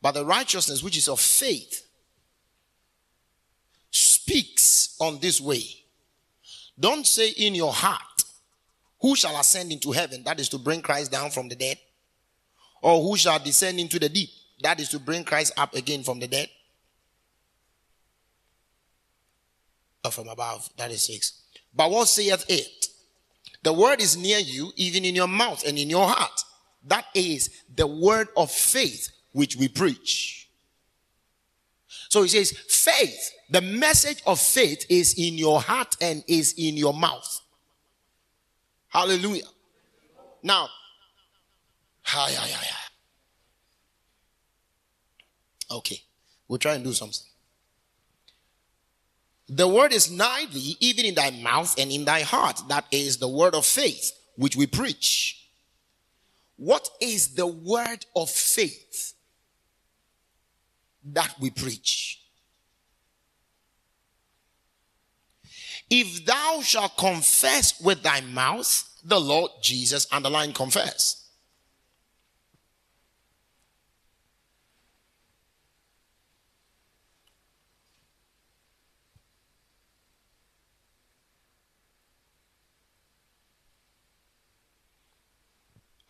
But 0.00 0.12
the 0.12 0.24
righteousness 0.24 0.82
which 0.82 0.96
is 0.96 1.08
of 1.08 1.20
faith 1.20 1.86
speaks 3.90 4.96
on 4.98 5.18
this 5.20 5.42
way. 5.42 5.62
Don't 6.78 7.06
say 7.06 7.28
in 7.28 7.54
your 7.54 7.74
heart, 7.74 8.00
who 9.02 9.14
shall 9.14 9.38
ascend 9.38 9.72
into 9.72 9.92
heaven? 9.92 10.22
That 10.24 10.40
is 10.40 10.48
to 10.48 10.58
bring 10.58 10.80
Christ 10.80 11.12
down 11.12 11.30
from 11.30 11.50
the 11.50 11.54
dead. 11.54 11.78
Or 12.80 13.02
who 13.02 13.18
shall 13.18 13.38
descend 13.38 13.78
into 13.78 13.98
the 13.98 14.08
deep? 14.08 14.30
That 14.62 14.80
is 14.80 14.88
to 14.90 14.98
bring 14.98 15.24
Christ 15.24 15.52
up 15.58 15.74
again 15.74 16.02
from 16.02 16.18
the 16.18 16.28
dead. 16.28 16.48
Or 20.04 20.10
from 20.10 20.28
above. 20.28 20.68
That 20.76 20.90
is 20.90 21.02
six. 21.02 21.42
But 21.74 21.90
what 21.90 22.08
saith 22.08 22.44
it? 22.48 22.88
The 23.62 23.72
word 23.72 24.00
is 24.00 24.16
near 24.16 24.38
you, 24.38 24.72
even 24.76 25.04
in 25.04 25.14
your 25.14 25.28
mouth 25.28 25.64
and 25.66 25.78
in 25.78 25.90
your 25.90 26.08
heart. 26.08 26.44
that 26.86 27.04
is 27.14 27.50
the 27.76 27.86
word 27.86 28.28
of 28.36 28.50
faith 28.50 29.10
which 29.32 29.56
we 29.56 29.68
preach. 29.68 30.48
So 32.08 32.22
he 32.22 32.28
says, 32.28 32.52
faith, 32.52 33.32
the 33.50 33.60
message 33.60 34.22
of 34.26 34.40
faith 34.40 34.86
is 34.88 35.14
in 35.18 35.34
your 35.34 35.60
heart 35.60 35.96
and 36.00 36.24
is 36.26 36.54
in 36.56 36.76
your 36.76 36.94
mouth. 36.94 37.40
Hallelujah. 38.88 39.44
Now, 40.42 40.68
hi, 42.02 42.32
hi, 42.32 42.48
hi, 42.48 42.66
hi. 42.68 42.76
Okay, 45.76 46.02
we'll 46.48 46.58
try 46.58 46.74
and 46.74 46.82
do 46.82 46.92
something. 46.92 47.29
The 49.52 49.66
word 49.66 49.92
is 49.92 50.12
nigh 50.12 50.46
thee, 50.52 50.76
even 50.78 51.04
in 51.04 51.16
thy 51.16 51.30
mouth 51.30 51.74
and 51.76 51.90
in 51.90 52.04
thy 52.04 52.20
heart. 52.20 52.62
That 52.68 52.84
is 52.92 53.16
the 53.16 53.26
word 53.26 53.56
of 53.56 53.66
faith 53.66 54.12
which 54.36 54.54
we 54.54 54.68
preach. 54.68 55.48
What 56.56 56.88
is 57.00 57.34
the 57.34 57.48
word 57.48 58.06
of 58.14 58.30
faith 58.30 59.14
that 61.12 61.34
we 61.40 61.50
preach? 61.50 62.22
If 65.90 66.24
thou 66.24 66.60
shalt 66.62 66.96
confess 66.96 67.80
with 67.80 68.04
thy 68.04 68.20
mouth 68.20 68.88
the 69.02 69.20
Lord 69.20 69.50
Jesus, 69.60 70.06
underline 70.12 70.52
confess 70.52 71.19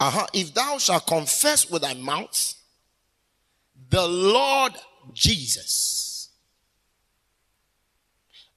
Uh-huh. 0.01 0.27
If 0.33 0.55
thou 0.55 0.79
shalt 0.79 1.07
confess 1.07 1.71
with 1.71 1.83
thy 1.83 1.93
mouth 1.93 2.55
the 3.91 4.07
Lord 4.07 4.73
Jesus, 5.13 6.31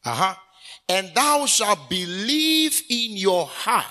uh-huh, 0.05 0.35
and 0.87 1.11
thou 1.13 1.45
shalt 1.45 1.89
believe 1.89 2.81
in 2.89 3.17
your 3.17 3.45
heart 3.45 3.85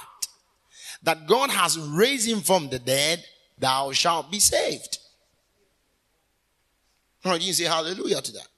that 1.02 1.26
God 1.26 1.50
has 1.50 1.78
raised 1.78 2.26
him 2.26 2.40
from 2.40 2.68
the 2.68 2.78
dead, 2.78 3.22
thou 3.58 3.92
shalt 3.92 4.30
be 4.30 4.40
saved. 4.40 4.98
Oh, 7.24 7.34
you 7.34 7.52
say 7.52 7.64
hallelujah 7.64 8.20
to 8.22 8.32
that. 8.32 8.48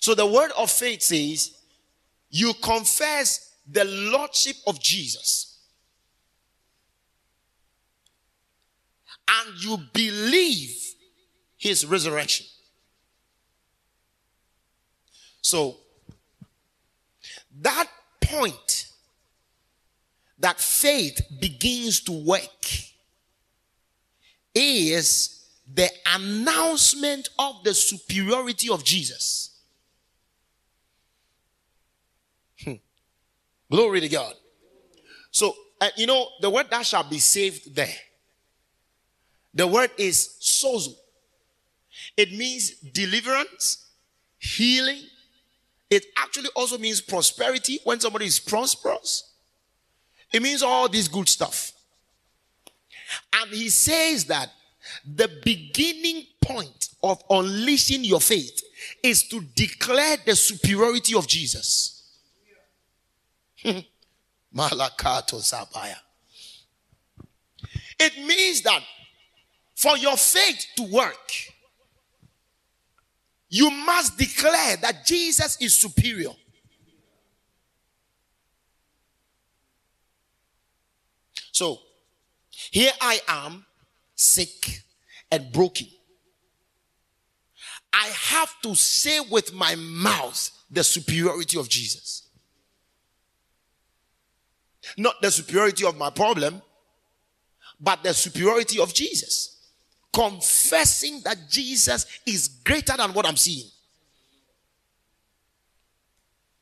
So 0.00 0.14
the 0.14 0.26
word 0.26 0.52
of 0.56 0.70
faith 0.70 1.02
says, 1.02 1.56
you 2.30 2.54
confess 2.62 3.56
the 3.70 3.84
lordship 3.84 4.56
of 4.66 4.80
Jesus. 4.80 5.47
And 9.28 9.62
you 9.62 9.78
believe 9.92 10.76
his 11.56 11.84
resurrection. 11.84 12.46
So, 15.40 15.76
that 17.60 17.88
point 18.20 18.86
that 20.38 20.60
faith 20.60 21.20
begins 21.40 22.00
to 22.00 22.12
work 22.12 22.66
is 24.54 25.46
the 25.72 25.88
announcement 26.14 27.28
of 27.38 27.62
the 27.64 27.74
superiority 27.74 28.68
of 28.70 28.84
Jesus. 28.84 29.50
Hmm. 32.62 32.74
Glory 33.70 34.00
to 34.00 34.08
God. 34.08 34.34
So, 35.30 35.54
uh, 35.80 35.88
you 35.96 36.06
know, 36.06 36.28
the 36.40 36.50
word 36.50 36.66
that 36.70 36.86
shall 36.86 37.08
be 37.08 37.18
saved 37.18 37.74
there 37.74 37.94
the 39.54 39.66
word 39.66 39.90
is 39.98 40.36
sozo. 40.40 40.94
It 42.16 42.32
means 42.32 42.70
deliverance, 42.92 43.86
healing. 44.38 45.02
It 45.90 46.04
actually 46.16 46.50
also 46.54 46.78
means 46.78 47.00
prosperity. 47.00 47.80
When 47.84 47.98
somebody 48.00 48.26
is 48.26 48.38
prosperous, 48.38 49.32
it 50.32 50.42
means 50.42 50.62
all 50.62 50.88
this 50.88 51.08
good 51.08 51.28
stuff. 51.28 51.72
And 53.32 53.50
he 53.50 53.68
says 53.70 54.26
that 54.26 54.50
the 55.04 55.30
beginning 55.44 56.26
point 56.42 56.90
of 57.02 57.22
unleashing 57.30 58.04
your 58.04 58.20
faith 58.20 58.62
is 59.02 59.26
to 59.28 59.40
declare 59.54 60.16
the 60.24 60.36
superiority 60.36 61.14
of 61.14 61.26
Jesus. 61.26 62.02
Malakato 64.54 65.40
Sabaya. 65.40 65.96
It 67.98 68.16
means 68.24 68.62
that 68.62 68.82
for 69.78 69.96
your 69.96 70.16
faith 70.16 70.66
to 70.74 70.82
work, 70.82 71.32
you 73.48 73.70
must 73.70 74.18
declare 74.18 74.76
that 74.78 75.06
Jesus 75.06 75.56
is 75.60 75.72
superior. 75.72 76.32
So, 81.52 81.78
here 82.50 82.90
I 83.00 83.20
am, 83.28 83.64
sick 84.16 84.82
and 85.30 85.52
broken. 85.52 85.86
I 87.92 88.08
have 88.08 88.52
to 88.62 88.74
say 88.74 89.20
with 89.30 89.54
my 89.54 89.76
mouth 89.76 90.50
the 90.68 90.82
superiority 90.82 91.56
of 91.56 91.68
Jesus. 91.68 92.26
Not 94.96 95.22
the 95.22 95.30
superiority 95.30 95.86
of 95.86 95.96
my 95.96 96.10
problem, 96.10 96.62
but 97.78 98.02
the 98.02 98.12
superiority 98.12 98.80
of 98.80 98.92
Jesus 98.92 99.54
confessing 100.12 101.20
that 101.24 101.36
Jesus 101.48 102.06
is 102.26 102.48
greater 102.48 102.96
than 102.96 103.12
what 103.12 103.26
I'm 103.26 103.36
seeing. 103.36 103.66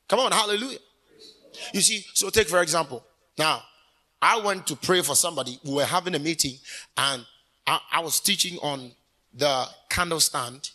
Come 0.09 0.21
on, 0.21 0.33
hallelujah. 0.33 0.79
You 1.73 1.81
see, 1.81 2.05
so 2.13 2.31
take 2.31 2.49
for 2.49 2.63
example, 2.63 3.05
now 3.39 3.63
I 4.21 4.41
went 4.41 4.67
to 4.69 4.77
pray 4.77 5.03
for 5.03 5.15
somebody. 5.15 5.59
We 5.65 5.75
were 5.75 5.85
having 5.85 6.15
a 6.15 6.19
meeting 6.19 6.55
and 6.97 7.25
I, 7.67 7.81
I 7.93 8.01
was 8.01 8.21
teaching 8.21 8.59
on 8.59 8.93
the 9.35 9.67
candle 9.89 10.21
stand 10.21 10.71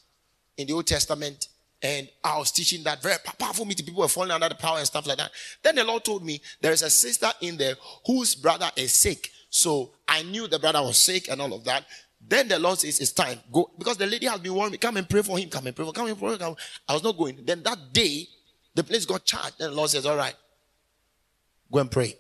in 0.58 0.68
the 0.68 0.74
Old 0.74 0.88
Testament 0.88 1.48
and 1.82 2.08
I 2.24 2.38
was 2.38 2.52
teaching 2.52 2.84
that 2.84 3.02
very 3.02 3.18
powerful 3.40 3.66
meeting. 3.66 3.86
People 3.86 4.02
were 4.02 4.08
falling 4.08 4.32
under 4.32 4.50
the 4.50 4.56
power 4.56 4.78
and 4.78 4.86
stuff 4.86 5.08
like 5.08 5.18
that. 5.18 5.32
Then 5.64 5.76
the 5.76 5.84
Lord 5.84 6.04
told 6.04 6.24
me 6.24 6.42
there 6.62 6.72
is 6.72 6.84
a 6.84 6.90
sister 6.90 7.30
in 7.42 7.58
there 7.58 7.76
whose 8.06 8.36
brother 8.36 8.70
is 8.76 8.94
sick. 8.94 9.32
So 9.50 9.92
I 10.08 10.22
knew 10.24 10.48
the 10.48 10.60
brother 10.60 10.82
was 10.82 10.98
sick 10.98 11.30
and 11.30 11.42
all 11.42 11.54
of 11.54 11.64
that. 11.66 11.86
Then 12.28 12.48
the 12.48 12.60
Lord 12.60 12.80
says, 12.80 13.00
It's 13.00 13.12
time. 13.12 13.40
Go. 13.52 13.72
Because 13.78 13.98
the 13.98 14.06
lady 14.06 14.28
has 14.28 14.40
been 14.40 14.54
warning 14.54 14.74
me, 14.74 14.78
Come 14.78 14.98
and 14.98 15.10
pray 15.10 15.22
for 15.22 15.38
him. 15.38 15.50
Come 15.50 15.68
and 15.68 15.76
pray 15.76 15.86
for 15.86 15.90
him. 15.90 15.94
Come 15.94 16.08
and 16.08 16.18
pray 16.18 16.38
for 16.38 16.46
him. 16.46 16.56
I 16.88 16.94
was 16.94 17.04
not 17.04 17.18
going. 17.18 17.40
Then 17.44 17.64
that 17.64 17.92
day, 17.92 18.28
the 18.74 18.84
place 18.84 19.06
got 19.06 19.26
charged. 19.26 19.60
Then 19.60 19.72
the 19.72 19.76
Lord 19.76 19.90
says, 19.90 20.06
All 20.06 20.16
right, 20.16 20.36
go 21.72 21.80
and 21.80 21.92
pray. 21.92 22.16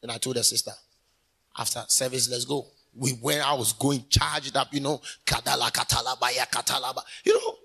Then 0.00 0.10
I 0.10 0.18
told 0.18 0.36
the 0.36 0.44
sister, 0.44 0.72
After 1.56 1.84
service, 1.88 2.30
let's 2.30 2.44
go. 2.44 2.66
We 2.94 3.12
went, 3.20 3.46
I 3.46 3.54
was 3.54 3.72
going 3.74 4.04
charged 4.08 4.56
up, 4.56 4.72
you 4.72 4.80
know, 4.80 5.02
Kadala 5.26 5.70
Katalaba, 5.70 6.34
ya 6.34 6.44
Katalaba, 6.44 7.02
you 7.24 7.34
know. 7.34 7.56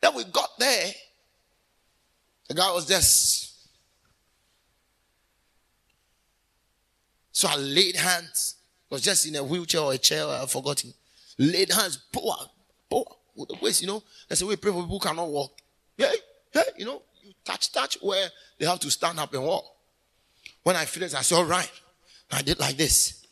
Then 0.00 0.14
we 0.14 0.24
got 0.24 0.50
there. 0.58 0.92
The 2.48 2.54
guy 2.54 2.70
was 2.72 2.86
just 2.86 3.53
So 7.34 7.48
I 7.48 7.56
laid 7.56 7.96
hands. 7.96 8.54
I 8.90 8.94
was 8.94 9.02
just 9.02 9.26
in 9.26 9.34
a 9.34 9.42
wheelchair 9.42 9.80
or 9.80 9.92
a 9.92 9.98
chair, 9.98 10.24
I've 10.24 10.52
forgotten. 10.52 10.94
Laid 11.36 11.72
hands, 11.72 11.98
poor, 12.12 12.36
poor, 12.88 13.04
with 13.34 13.48
the 13.48 13.56
waist, 13.60 13.80
you 13.80 13.88
know. 13.88 14.04
That's 14.28 14.40
the 14.40 14.46
way 14.46 14.54
pray 14.54 14.70
for 14.70 14.82
people 14.82 14.98
who 14.98 15.00
cannot 15.00 15.28
walk. 15.28 15.58
Yeah, 15.98 16.12
yeah, 16.54 16.62
you 16.78 16.84
know, 16.84 17.02
you 17.24 17.32
touch, 17.44 17.72
touch 17.72 17.98
where 18.00 18.28
they 18.56 18.66
have 18.66 18.78
to 18.78 18.90
stand 18.90 19.18
up 19.18 19.34
and 19.34 19.42
walk. 19.42 19.64
When 20.62 20.76
I 20.76 20.84
finished, 20.84 21.16
I 21.16 21.22
said, 21.22 21.34
all 21.34 21.44
right. 21.44 21.70
I 22.30 22.42
did 22.42 22.60
like 22.60 22.76
this. 22.76 23.26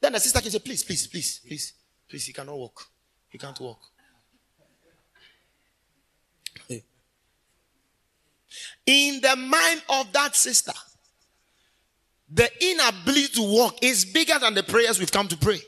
Then 0.00 0.14
the 0.14 0.20
sister 0.20 0.40
can 0.40 0.50
say, 0.50 0.58
please, 0.58 0.82
please, 0.82 1.06
please, 1.06 1.40
please, 1.46 1.74
please, 2.08 2.24
he 2.24 2.32
cannot 2.32 2.56
walk. 2.56 2.86
He 3.28 3.36
can't 3.36 3.60
walk. 3.60 3.80
In 8.86 9.20
the 9.20 9.36
mind 9.36 9.82
of 9.90 10.10
that 10.12 10.34
sister, 10.34 10.72
the 12.30 12.48
inability 12.60 13.34
to 13.34 13.42
walk 13.42 13.82
is 13.82 14.04
bigger 14.04 14.38
than 14.38 14.54
the 14.54 14.62
prayers 14.62 14.98
we've 14.98 15.10
come 15.10 15.28
to 15.28 15.36
pray. 15.36 15.60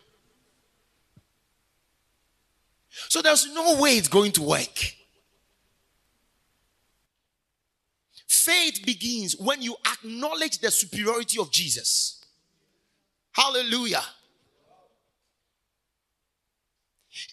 So 3.08 3.20
there's 3.20 3.52
no 3.52 3.80
way 3.80 3.96
it's 3.96 4.08
going 4.08 4.32
to 4.32 4.42
work. 4.42 4.94
Faith 8.28 8.84
begins 8.84 9.36
when 9.38 9.60
you 9.60 9.76
acknowledge 9.92 10.58
the 10.58 10.70
superiority 10.70 11.38
of 11.40 11.50
Jesus. 11.50 12.24
Hallelujah. 13.32 14.02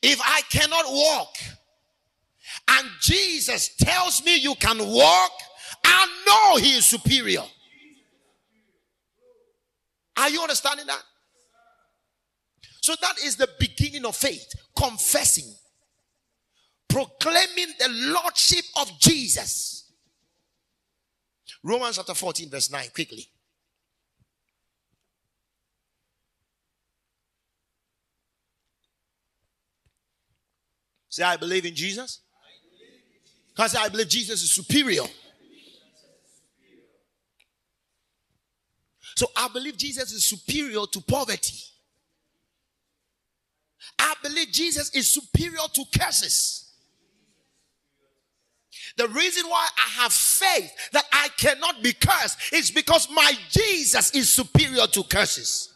If 0.01 0.19
I 0.21 0.41
cannot 0.49 0.85
walk 0.87 1.35
and 2.67 2.87
Jesus 3.01 3.75
tells 3.75 4.23
me 4.23 4.37
you 4.37 4.55
can 4.55 4.77
walk, 4.79 5.31
I 5.83 6.07
know 6.27 6.57
he 6.57 6.77
is 6.77 6.85
superior. 6.85 7.43
Are 10.19 10.29
you 10.29 10.41
understanding 10.41 10.85
that? 10.87 11.01
So 12.81 12.93
that 13.01 13.19
is 13.23 13.37
the 13.37 13.47
beginning 13.57 14.05
of 14.05 14.17
faith, 14.17 14.51
confessing, 14.75 15.49
proclaiming 16.89 17.67
the 17.79 17.87
lordship 18.13 18.65
of 18.81 18.99
Jesus. 18.99 19.91
Romans 21.63 21.95
chapter 21.95 22.13
14, 22.13 22.49
verse 22.49 22.69
9, 22.69 22.89
quickly. 22.93 23.27
Say, 31.07 31.23
I 31.23 31.37
believe 31.37 31.65
in 31.65 31.75
Jesus. 31.75 32.19
Can 33.55 33.69
I 33.75 33.83
I 33.83 33.89
believe 33.89 34.09
Jesus 34.09 34.43
is 34.43 34.51
superior. 34.51 35.03
So 39.19 39.27
I 39.35 39.49
believe 39.49 39.75
Jesus 39.75 40.13
is 40.13 40.23
superior 40.23 40.85
to 40.93 41.01
poverty. 41.01 41.57
I 43.99 44.13
believe 44.23 44.47
Jesus 44.49 44.95
is 44.95 45.11
superior 45.11 45.67
to 45.73 45.83
curses. 45.99 46.71
The 48.95 49.09
reason 49.09 49.43
why 49.49 49.67
I 49.75 50.01
have 50.03 50.13
faith 50.13 50.71
that 50.93 51.03
I 51.11 51.27
cannot 51.37 51.83
be 51.83 51.91
cursed 51.91 52.53
is 52.53 52.71
because 52.71 53.09
my 53.13 53.33
Jesus 53.49 54.11
is 54.11 54.31
superior 54.31 54.87
to 54.87 55.03
curses. 55.03 55.73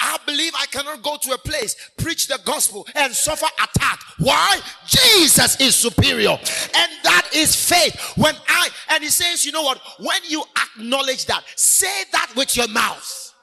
I 0.00 0.18
believe 0.26 0.52
I 0.56 0.66
cannot 0.66 1.02
go 1.02 1.16
to 1.22 1.32
a 1.32 1.38
place, 1.38 1.90
preach 1.96 2.28
the 2.28 2.38
gospel, 2.44 2.86
and 2.94 3.12
suffer 3.12 3.46
attack. 3.62 4.00
Why? 4.18 4.60
Jesus 4.86 5.60
is 5.60 5.74
superior. 5.76 6.30
And 6.30 6.90
that 7.02 7.28
is 7.34 7.54
faith. 7.54 8.12
When 8.16 8.34
I, 8.48 8.68
and 8.90 9.02
he 9.02 9.10
says, 9.10 9.44
you 9.44 9.52
know 9.52 9.62
what? 9.62 9.80
When 9.98 10.20
you 10.28 10.42
acknowledge 10.76 11.26
that, 11.26 11.44
say 11.56 12.04
that 12.12 12.32
with 12.36 12.56
your 12.56 12.68
mouth. 12.68 13.34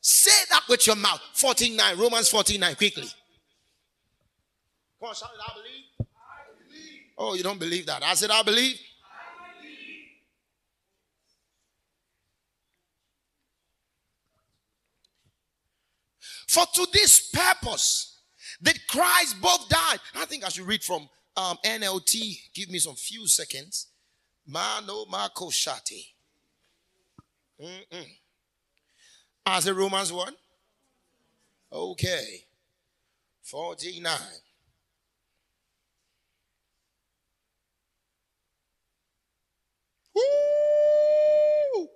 Say 0.00 0.46
that 0.50 0.62
with 0.68 0.86
your 0.86 0.96
mouth. 0.96 1.20
14.9, 1.34 1.98
Romans 1.98 2.30
14.9, 2.30 2.76
quickly. 2.76 3.08
Come 4.98 5.08
on, 5.08 5.14
shout 5.14 5.30
it, 5.34 5.40
I 5.46 5.54
believe. 5.54 5.84
I 6.00 6.04
believe. 6.68 7.00
Oh, 7.18 7.34
you 7.34 7.42
don't 7.42 7.60
believe 7.60 7.86
that. 7.86 8.02
I 8.02 8.14
said, 8.14 8.30
I 8.30 8.42
believe. 8.42 8.78
For 16.50 16.66
to 16.74 16.86
this 16.92 17.30
purpose 17.30 18.18
that 18.62 18.76
Christ 18.88 19.40
both 19.40 19.68
died. 19.68 20.00
I 20.16 20.24
think 20.24 20.44
I 20.44 20.48
should 20.48 20.66
read 20.66 20.82
from 20.82 21.08
um, 21.36 21.56
NLT. 21.64 22.52
Give 22.52 22.68
me 22.70 22.80
some 22.80 22.96
few 22.96 23.28
seconds. 23.28 23.86
Mano 24.48 25.04
Marco 25.08 25.50
Shati. 25.50 26.06
As 29.46 29.68
a 29.68 29.74
Romans 29.74 30.12
1. 30.12 30.34
Okay. 31.72 32.44
49. 33.42 34.18
Woo! 40.16 41.88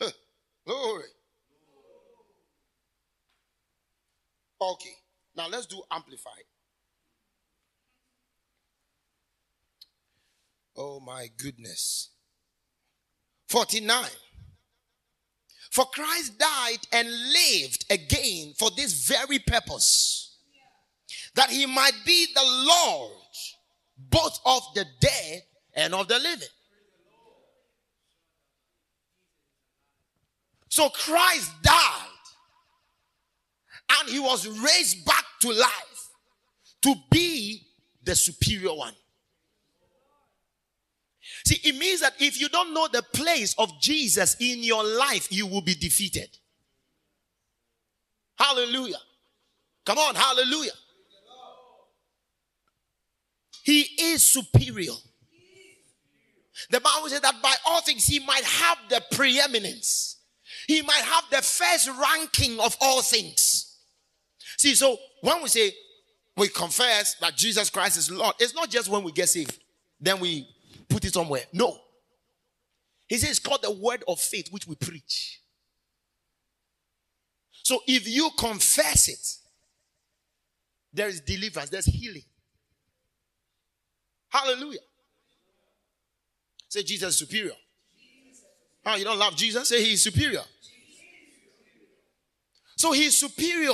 Glory. 0.64 1.13
Okay. 4.72 4.96
Now 5.36 5.48
let's 5.48 5.66
do 5.66 5.82
amplified. 5.90 6.44
Oh 10.76 11.00
my 11.00 11.28
goodness. 11.36 12.10
49. 13.48 14.06
For 15.70 15.84
Christ 15.86 16.38
died 16.38 16.78
and 16.92 17.08
lived 17.08 17.84
again 17.90 18.54
for 18.58 18.70
this 18.76 19.06
very 19.08 19.38
purpose 19.40 20.36
that 21.34 21.50
he 21.50 21.66
might 21.66 21.96
be 22.06 22.26
the 22.32 22.44
Lord 22.44 23.12
both 23.98 24.38
of 24.46 24.62
the 24.74 24.86
dead 25.00 25.42
and 25.74 25.94
of 25.94 26.08
the 26.08 26.18
living. 26.18 26.48
So 30.68 30.88
Christ 30.88 31.50
died 31.62 32.13
and 33.90 34.08
he 34.08 34.18
was 34.18 34.46
raised 34.46 35.04
back 35.04 35.24
to 35.40 35.50
life 35.52 36.10
to 36.82 36.94
be 37.10 37.66
the 38.02 38.14
superior 38.14 38.74
one. 38.74 38.94
See, 41.46 41.60
it 41.62 41.76
means 41.76 42.00
that 42.00 42.14
if 42.18 42.40
you 42.40 42.48
don't 42.48 42.72
know 42.72 42.88
the 42.90 43.02
place 43.02 43.54
of 43.58 43.80
Jesus 43.80 44.36
in 44.40 44.62
your 44.62 44.84
life, 44.84 45.28
you 45.30 45.46
will 45.46 45.60
be 45.60 45.74
defeated. 45.74 46.28
Hallelujah. 48.36 49.00
Come 49.84 49.98
on, 49.98 50.14
hallelujah. 50.14 50.72
He 53.62 53.80
is 53.80 54.22
superior. 54.22 54.92
The 56.70 56.80
Bible 56.80 57.08
says 57.08 57.20
that 57.20 57.42
by 57.42 57.54
all 57.66 57.80
things 57.80 58.06
he 58.06 58.20
might 58.20 58.44
have 58.44 58.78
the 58.88 59.02
preeminence. 59.12 60.18
He 60.66 60.82
might 60.82 61.02
have 61.02 61.24
the 61.30 61.42
first 61.42 61.88
ranking 61.88 62.58
of 62.60 62.76
all 62.80 63.02
things. 63.02 63.73
See, 64.56 64.74
so 64.74 64.96
when 65.20 65.42
we 65.42 65.48
say 65.48 65.72
we 66.36 66.48
confess 66.48 67.14
that 67.16 67.36
Jesus 67.36 67.70
Christ 67.70 67.96
is 67.96 68.10
Lord, 68.10 68.34
it's 68.38 68.54
not 68.54 68.70
just 68.70 68.88
when 68.88 69.02
we 69.02 69.12
get 69.12 69.28
saved, 69.28 69.58
then 70.00 70.20
we 70.20 70.48
put 70.88 71.04
it 71.04 71.14
somewhere. 71.14 71.42
No. 71.52 71.78
He 73.06 73.16
says 73.18 73.30
it's 73.30 73.38
called 73.38 73.62
the 73.62 73.70
word 73.70 74.02
of 74.08 74.18
faith 74.20 74.48
which 74.50 74.66
we 74.66 74.74
preach. 74.74 75.40
So 77.62 77.80
if 77.86 78.08
you 78.08 78.30
confess 78.38 79.08
it, 79.08 79.36
there 80.92 81.08
is 81.08 81.20
deliverance, 81.20 81.70
there's 81.70 81.86
healing. 81.86 82.24
Hallelujah. 84.28 84.80
Say 86.68 86.82
Jesus 86.82 87.10
is 87.10 87.18
superior. 87.18 87.54
Oh, 88.86 88.96
you 88.96 89.04
don't 89.04 89.18
love 89.18 89.36
Jesus? 89.36 89.68
Say 89.68 89.82
he 89.82 89.92
is 89.94 90.02
superior. 90.02 90.42
So 92.76 92.92
he 92.92 93.06
is 93.06 93.16
superior 93.16 93.72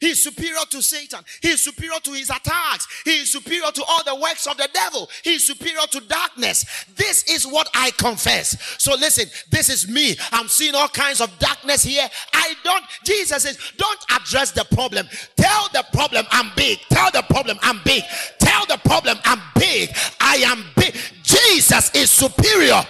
he 0.00 0.10
is 0.10 0.22
superior 0.22 0.64
to 0.70 0.82
Satan. 0.82 1.20
He 1.42 1.48
is 1.50 1.62
superior 1.62 1.98
to 2.02 2.12
his 2.12 2.30
attacks. 2.30 2.86
He 3.04 3.22
is 3.22 3.32
superior 3.32 3.70
to 3.72 3.84
all 3.88 4.04
the 4.04 4.14
works 4.14 4.46
of 4.46 4.56
the 4.56 4.68
devil. 4.72 5.08
He 5.24 5.34
is 5.34 5.44
superior 5.46 5.86
to 5.90 6.00
darkness. 6.00 6.86
This 6.96 7.24
is 7.24 7.46
what 7.46 7.68
I 7.74 7.90
confess. 7.92 8.56
So 8.78 8.94
listen, 8.94 9.28
this 9.50 9.68
is 9.68 9.88
me. 9.88 10.16
I'm 10.32 10.48
seeing 10.48 10.74
all 10.74 10.88
kinds 10.88 11.20
of 11.20 11.36
darkness 11.38 11.82
here. 11.82 12.08
I 12.32 12.54
don't, 12.64 12.84
Jesus 13.04 13.42
says, 13.42 13.58
don't 13.76 14.04
address 14.10 14.52
the 14.52 14.64
problem. 14.64 15.08
Tell 15.36 15.68
the 15.72 15.84
problem 15.92 16.26
I'm 16.30 16.50
big. 16.56 16.78
Tell 16.90 17.10
the 17.10 17.22
problem 17.22 17.58
I'm 17.62 17.80
big. 17.84 18.02
Tell 18.38 18.66
the 18.66 18.78
problem 18.84 19.18
I'm 19.24 19.40
big. 19.56 19.90
I 20.20 20.36
am 20.46 20.64
big. 20.76 20.94
Jesus 21.38 21.94
is 21.94 22.10
superior. 22.10 22.82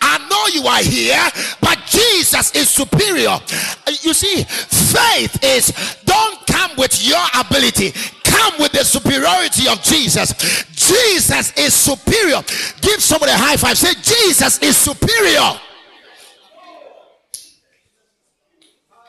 I 0.00 0.18
know 0.28 0.60
you 0.60 0.66
are 0.66 0.82
here, 0.82 1.22
but 1.60 1.78
Jesus 1.86 2.54
is 2.54 2.68
superior. 2.68 3.38
You 4.02 4.14
see, 4.14 4.44
faith 4.44 5.42
is 5.42 5.72
don't 6.04 6.46
come 6.46 6.72
with 6.76 7.04
your 7.06 7.24
ability, 7.38 7.92
come 8.24 8.54
with 8.58 8.72
the 8.72 8.84
superiority 8.84 9.68
of 9.68 9.82
Jesus. 9.82 10.32
Jesus 10.72 11.52
is 11.56 11.74
superior. 11.74 12.42
Give 12.80 13.02
somebody 13.02 13.32
a 13.32 13.36
high 13.36 13.56
five. 13.56 13.76
Say, 13.76 13.94
Jesus 13.94 14.58
is 14.62 14.76
superior. 14.76 15.60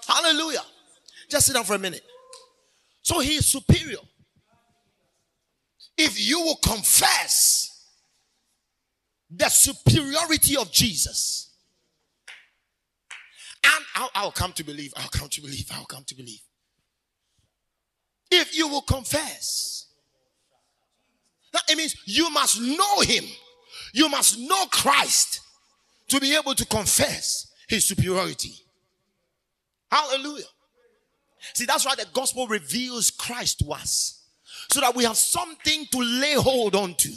Hallelujah. 0.07 0.63
Just 1.29 1.47
sit 1.47 1.53
down 1.53 1.65
for 1.65 1.75
a 1.75 1.79
minute. 1.79 2.01
So 3.01 3.19
he 3.19 3.35
is 3.35 3.45
superior. 3.45 3.99
If 5.97 6.19
you 6.19 6.39
will 6.41 6.59
confess 6.63 7.76
the 9.29 9.49
superiority 9.49 10.55
of 10.57 10.71
Jesus, 10.71 11.53
and 13.63 13.85
I'll, 13.95 14.09
I'll 14.15 14.31
come 14.31 14.53
to 14.53 14.63
believe, 14.63 14.93
I'll 14.95 15.09
come 15.09 15.29
to 15.29 15.41
believe, 15.41 15.69
I'll 15.73 15.85
come 15.85 16.03
to 16.05 16.15
believe. 16.15 16.41
If 18.29 18.57
you 18.57 18.67
will 18.67 18.81
confess, 18.81 19.87
that 21.53 21.63
it 21.69 21.77
means 21.77 21.95
you 22.05 22.29
must 22.29 22.59
know 22.59 22.99
him. 23.01 23.23
You 23.93 24.09
must 24.09 24.37
know 24.37 24.65
Christ 24.67 25.41
to 26.09 26.19
be 26.19 26.35
able 26.35 26.55
to 26.55 26.65
confess 26.65 27.51
his 27.67 27.85
superiority. 27.85 28.53
Hallelujah. 29.91 30.45
See, 31.53 31.65
that's 31.65 31.85
why 31.85 31.95
the 31.95 32.05
gospel 32.13 32.47
reveals 32.47 33.11
Christ 33.11 33.59
to 33.59 33.71
us 33.71 34.25
so 34.69 34.81
that 34.81 34.95
we 34.95 35.03
have 35.05 35.17
something 35.17 35.85
to 35.91 35.99
lay 35.99 36.33
hold 36.33 36.75
on 36.75 36.95
to. 36.95 37.13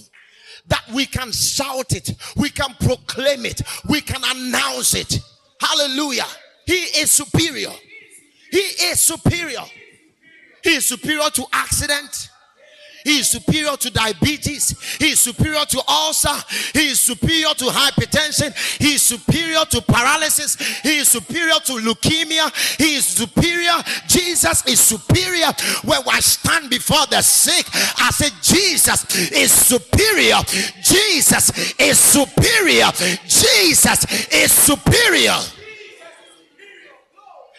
That 0.69 0.85
we 0.93 1.07
can 1.07 1.33
shout 1.33 1.93
it, 1.93 2.15
we 2.37 2.51
can 2.51 2.75
proclaim 2.81 3.45
it, 3.47 3.63
we 3.89 4.01
can 4.01 4.23
announce 4.25 4.95
it. 4.95 5.21
Hallelujah. 5.61 6.27
He 6.67 6.75
is 6.75 7.11
superior. 7.11 7.73
He 8.51 8.59
is 8.59 9.01
superior. 9.01 9.65
He 10.63 10.77
is 10.77 10.87
superior 10.87 11.31
to 11.31 11.45
accident. 11.53 12.30
He 13.05 13.19
is 13.21 13.29
superior 13.29 13.77
to 13.77 13.91
diabetes. 13.91 14.79
He 14.99 15.11
is 15.11 15.21
superior 15.21 15.65
to 15.65 15.83
ulcer. 15.89 16.35
He 16.73 16.91
is 16.91 17.01
superior 17.01 17.55
to 17.57 17.65
hypertension. 17.67 18.55
He 18.79 18.95
is 18.95 19.03
superior 19.03 19.65
to 19.71 19.81
paralysis. 19.83 20.57
He 20.83 20.99
is 20.99 21.09
superior 21.09 21.59
to 21.65 21.73
leukemia. 21.73 22.77
He 22.79 22.97
is 22.97 23.07
superior. 23.07 23.77
Jesus 24.07 24.67
is 24.67 24.81
superior. 24.81 25.53
When 25.85 26.01
I 26.09 26.21
stand 26.21 26.71
before 26.71 27.07
the 27.11 27.23
sick, 27.23 27.67
I 27.99 28.11
say, 28.11 28.29
Jesus 28.43 29.31
is 29.33 29.51
superior. 29.51 30.39
Jesus 30.83 31.75
is 31.79 31.99
superior. 31.99 32.91
Jesus 33.27 34.29
is 34.33 34.53
superior. 34.53 35.39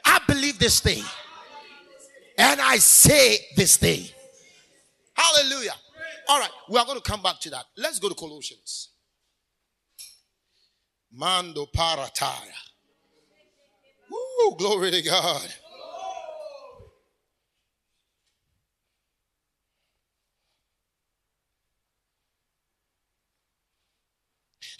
I 0.05 0.19
believe 0.27 0.59
this 0.59 0.79
thing. 0.79 1.03
And 2.37 2.59
I 2.61 2.77
say 2.77 3.37
this 3.55 3.77
thing. 3.77 4.05
Hallelujah. 5.16 5.76
All 6.28 6.39
right, 6.39 6.49
we 6.70 6.78
are 6.78 6.86
going 6.86 6.99
to 6.99 7.03
come 7.03 7.22
back 7.22 7.39
to 7.41 7.49
that. 7.51 7.66
Let's 7.78 7.99
go 7.99 8.09
to 8.09 8.16
Colossians. 8.16 8.89
Mando 11.12 11.66
parataya. 11.66 12.53
Woo, 14.09 14.55
glory 14.57 14.91
to 14.91 15.01
God. 15.01 15.47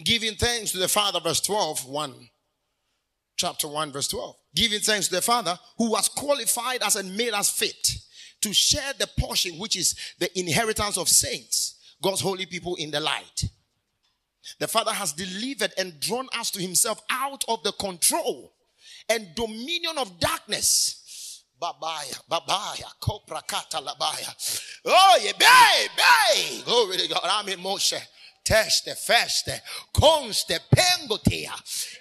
Giving 0.04 0.36
thanks 0.36 0.72
to 0.72 0.78
the 0.78 0.88
Father, 0.88 1.20
verse 1.20 1.42
12, 1.42 1.86
1. 1.88 2.30
Chapter 3.38 3.68
1, 3.68 3.92
verse 3.92 4.08
12. 4.08 4.36
Giving 4.56 4.80
thanks 4.80 5.08
to 5.08 5.16
the 5.16 5.22
Father 5.22 5.58
who 5.78 5.96
has 5.96 6.08
qualified 6.08 6.82
us 6.82 6.96
and 6.96 7.16
made 7.16 7.34
us 7.34 7.50
fit 7.50 7.91
to 8.42 8.54
share 8.54 8.94
the 8.98 9.08
portion 9.20 9.58
which 9.58 9.78
is 9.78 9.96
the 10.20 10.38
inheritance 10.40 10.98
of 10.98 11.08
saints, 11.08 11.96
God's 12.02 12.22
holy 12.22 12.46
people 12.46 12.76
in 12.76 12.92
the 12.92 13.00
light. 13.00 13.46
The 14.60 14.68
Father 14.68 14.92
has 14.92 15.14
delivered 15.14 15.74
and 15.78 16.00
drawn 16.00 16.28
us 16.38 16.52
to 16.52 16.62
Himself 16.62 17.02
out 17.10 17.44
of 17.48 17.64
the 17.64 17.72
control 17.74 18.54
and 19.10 19.28
dominion 19.36 19.98
of 19.98 20.20
darkness. 20.20 21.44
Babaya, 21.62 22.20
babaya, 22.30 22.92
kopra 23.00 23.46
kata 23.48 23.78
labaya. 23.78 24.80
Oh, 24.86 25.20
yeah, 25.22 25.34
bay. 25.38 26.62
Glory 26.66 26.98
to 26.98 27.08
God. 27.08 27.22
I'm 27.24 27.48
in 27.50 27.60
Moshe. 27.60 28.02
Teste, 28.44 28.96
feste, 28.98 29.62
conste, 29.94 30.60
pengotea, 30.74 31.54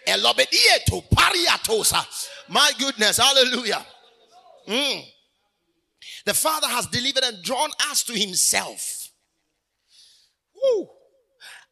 elobedieto, 0.06 1.04
pariatosa. 1.14 2.02
My 2.48 2.72
goodness, 2.78 3.18
hallelujah. 3.18 3.84
Mm. 4.66 5.04
The 6.26 6.34
Father 6.34 6.66
has 6.66 6.86
delivered 6.86 7.24
and 7.24 7.42
drawn 7.42 7.70
us 7.90 8.02
to 8.04 8.12
Himself. 8.12 9.10
Woo. 10.54 10.88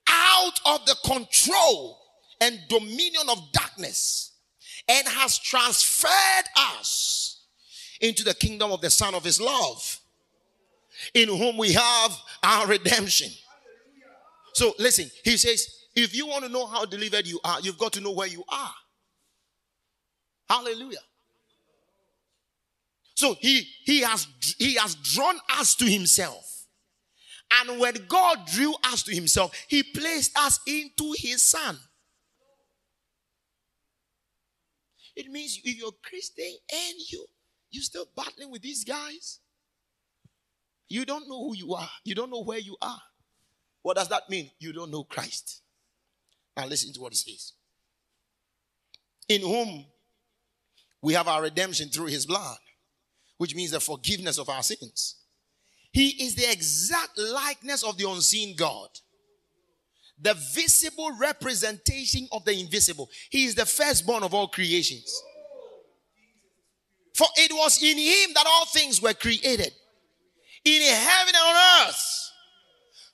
Out 0.08 0.60
of 0.64 0.86
the 0.86 0.96
control 1.04 1.98
and 2.40 2.58
dominion 2.68 3.28
of 3.30 3.52
darkness 3.52 4.32
and 4.88 5.06
has 5.06 5.38
transferred 5.38 6.48
us 6.56 7.44
into 8.00 8.24
the 8.24 8.34
kingdom 8.34 8.72
of 8.72 8.80
the 8.80 8.90
Son 8.90 9.14
of 9.14 9.24
His 9.24 9.40
love, 9.40 10.00
in 11.14 11.28
whom 11.28 11.56
we 11.58 11.72
have 11.72 12.16
our 12.42 12.66
redemption. 12.66 13.30
So 14.54 14.74
listen, 14.78 15.10
He 15.24 15.36
says, 15.36 15.68
if 15.94 16.14
you 16.14 16.26
want 16.26 16.44
to 16.44 16.48
know 16.48 16.66
how 16.66 16.84
delivered 16.84 17.26
you 17.26 17.40
are, 17.44 17.60
you've 17.60 17.78
got 17.78 17.92
to 17.94 18.00
know 18.00 18.12
where 18.12 18.28
you 18.28 18.44
are. 18.48 18.74
Hallelujah. 20.48 20.98
So 23.18 23.34
he, 23.40 23.66
he 23.82 24.02
has, 24.02 24.28
he 24.58 24.74
has 24.76 24.94
drawn 24.94 25.40
us 25.58 25.74
to 25.74 25.86
himself. 25.86 26.68
And 27.50 27.80
when 27.80 27.94
God 28.06 28.46
drew 28.46 28.72
us 28.84 29.02
to 29.02 29.12
himself, 29.12 29.50
he 29.66 29.82
placed 29.82 30.38
us 30.38 30.60
into 30.68 31.16
his 31.18 31.42
son. 31.42 31.76
It 35.16 35.32
means 35.32 35.60
if 35.64 35.76
you're 35.76 35.90
Christian 36.00 36.54
and 36.72 36.94
you, 37.10 37.26
you're 37.72 37.82
still 37.82 38.06
battling 38.16 38.52
with 38.52 38.62
these 38.62 38.84
guys, 38.84 39.40
you 40.88 41.04
don't 41.04 41.28
know 41.28 41.48
who 41.48 41.56
you 41.56 41.74
are. 41.74 41.90
You 42.04 42.14
don't 42.14 42.30
know 42.30 42.44
where 42.44 42.60
you 42.60 42.76
are. 42.80 43.02
What 43.82 43.96
does 43.96 44.10
that 44.10 44.30
mean? 44.30 44.48
You 44.60 44.72
don't 44.72 44.92
know 44.92 45.02
Christ. 45.02 45.62
Now 46.56 46.66
listen 46.66 46.92
to 46.92 47.00
what 47.00 47.12
it 47.12 47.16
says. 47.16 47.54
In 49.28 49.40
whom 49.40 49.86
we 51.02 51.14
have 51.14 51.26
our 51.26 51.42
redemption 51.42 51.88
through 51.88 52.06
his 52.06 52.24
blood 52.24 52.58
which 53.38 53.54
means 53.54 53.70
the 53.70 53.80
forgiveness 53.80 54.38
of 54.38 54.48
our 54.48 54.62
sins. 54.62 55.16
He 55.92 56.08
is 56.24 56.34
the 56.34 56.50
exact 56.50 57.16
likeness 57.16 57.82
of 57.82 57.96
the 57.96 58.08
unseen 58.08 58.54
God, 58.56 58.88
the 60.20 60.34
visible 60.54 61.12
representation 61.18 62.28
of 62.30 62.44
the 62.44 62.52
invisible. 62.52 63.08
He 63.30 63.46
is 63.46 63.54
the 63.54 63.64
firstborn 63.64 64.22
of 64.22 64.34
all 64.34 64.48
creations. 64.48 65.22
For 67.14 67.26
it 67.36 67.52
was 67.52 67.82
in 67.82 67.96
him 67.96 68.34
that 68.34 68.46
all 68.46 68.66
things 68.66 69.00
were 69.00 69.14
created, 69.14 69.72
in 70.64 70.82
heaven 70.82 71.34
and 71.34 71.56
on 71.56 71.88
earth. 71.88 72.14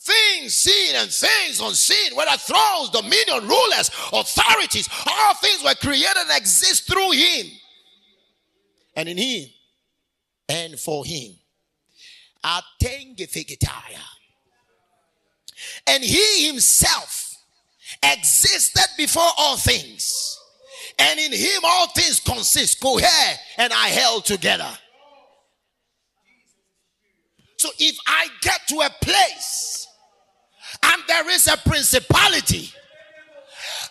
Things 0.00 0.54
seen 0.54 0.96
and 0.96 1.10
things 1.10 1.60
unseen, 1.60 2.14
whether 2.14 2.36
thrones, 2.36 2.90
dominion, 2.90 3.48
rulers, 3.48 3.90
authorities, 4.12 4.88
all 5.06 5.34
things 5.34 5.64
were 5.64 5.74
created 5.74 6.18
and 6.18 6.36
exist 6.36 6.86
through 6.86 7.12
him. 7.12 7.46
And 8.96 9.08
in 9.08 9.16
him 9.16 9.48
and 10.48 10.78
for 10.78 11.04
him. 11.04 11.32
And 15.86 16.04
he 16.04 16.46
himself 16.46 17.36
existed 18.02 18.86
before 18.96 19.30
all 19.38 19.56
things. 19.56 20.38
And 20.98 21.18
in 21.18 21.32
him 21.32 21.60
all 21.64 21.88
things 21.88 22.20
consist, 22.20 22.80
cohere, 22.80 23.38
and 23.58 23.72
are 23.72 23.88
held 23.88 24.24
together. 24.24 24.70
So 27.56 27.70
if 27.78 27.96
I 28.06 28.26
get 28.42 28.60
to 28.68 28.80
a 28.80 28.90
place 29.00 29.88
and 30.82 31.02
there 31.08 31.30
is 31.30 31.46
a 31.46 31.56
principality, 31.56 32.70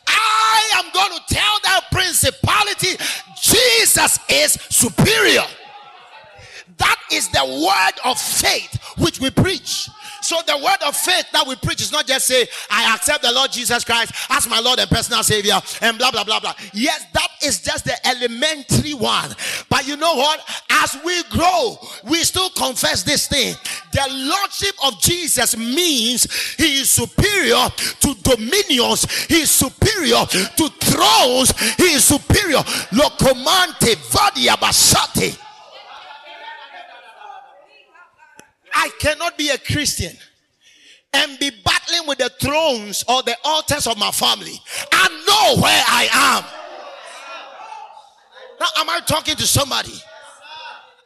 I 0.07 0.71
am 0.75 0.91
going 0.93 1.17
to 1.17 1.33
tell 1.33 1.59
that 1.63 1.85
principality 1.91 2.97
Jesus 3.41 4.19
is 4.29 4.53
superior. 4.69 5.43
That 6.77 6.97
is 7.11 7.29
the 7.29 7.45
word 7.45 8.09
of 8.09 8.19
faith 8.19 8.79
which 8.97 9.19
we 9.19 9.29
preach. 9.29 9.89
So 10.21 10.37
the 10.47 10.57
word 10.57 10.77
of 10.87 10.95
faith 10.95 11.25
that 11.33 11.45
we 11.45 11.55
preach 11.57 11.81
is 11.81 11.91
not 11.91 12.07
just 12.07 12.27
say, 12.27 12.47
I 12.69 12.95
accept 12.95 13.23
the 13.23 13.31
Lord 13.31 13.51
Jesus 13.51 13.83
Christ 13.83 14.13
as 14.29 14.47
my 14.47 14.59
Lord 14.59 14.79
and 14.79 14.89
personal 14.89 15.21
Savior 15.21 15.59
and 15.81 15.97
blah, 15.97 16.11
blah, 16.11 16.23
blah, 16.23 16.39
blah. 16.39 16.53
Yes, 16.73 17.05
that 17.13 17.27
is 17.43 17.61
just 17.61 17.83
the 17.83 18.07
elementary 18.07 18.93
one. 18.93 19.35
But 19.69 19.85
you 19.85 19.97
know 19.97 20.15
what? 20.15 20.39
As 20.69 20.97
we 21.03 21.23
grow, 21.23 21.77
we 22.05 22.23
still 22.23 22.49
confess 22.51 23.03
this 23.03 23.27
thing. 23.27 23.55
The 23.91 24.07
Lordship 24.09 24.75
of 24.85 24.99
Jesus 25.01 25.57
means 25.57 26.55
He 26.55 26.79
is 26.79 26.89
superior 26.89 27.67
to 27.99 28.15
dominions. 28.23 29.25
He 29.25 29.41
is 29.41 29.51
superior 29.51 30.25
to 30.25 30.69
thrones. 30.79 31.51
He 31.75 31.93
is 31.93 32.05
superior. 32.05 32.63
Locomante, 32.93 33.95
Vadia 34.09 34.55
Basate. 34.55 35.42
I 38.83 38.89
cannot 38.99 39.37
be 39.37 39.47
a 39.47 39.57
Christian 39.57 40.13
and 41.13 41.39
be 41.39 41.51
battling 41.63 42.05
with 42.05 42.17
the 42.17 42.29
thrones 42.41 43.05
or 43.07 43.23
the 43.23 43.37
altars 43.45 43.87
of 43.87 43.97
my 43.97 44.11
family. 44.11 44.59
I 44.91 45.07
know 45.25 45.61
where 45.61 45.83
I 45.87 46.09
am. 46.11 46.43
Now, 48.59 48.81
am 48.81 48.89
I 48.89 48.99
talking 49.05 49.37
to 49.37 49.47
somebody? 49.47 49.93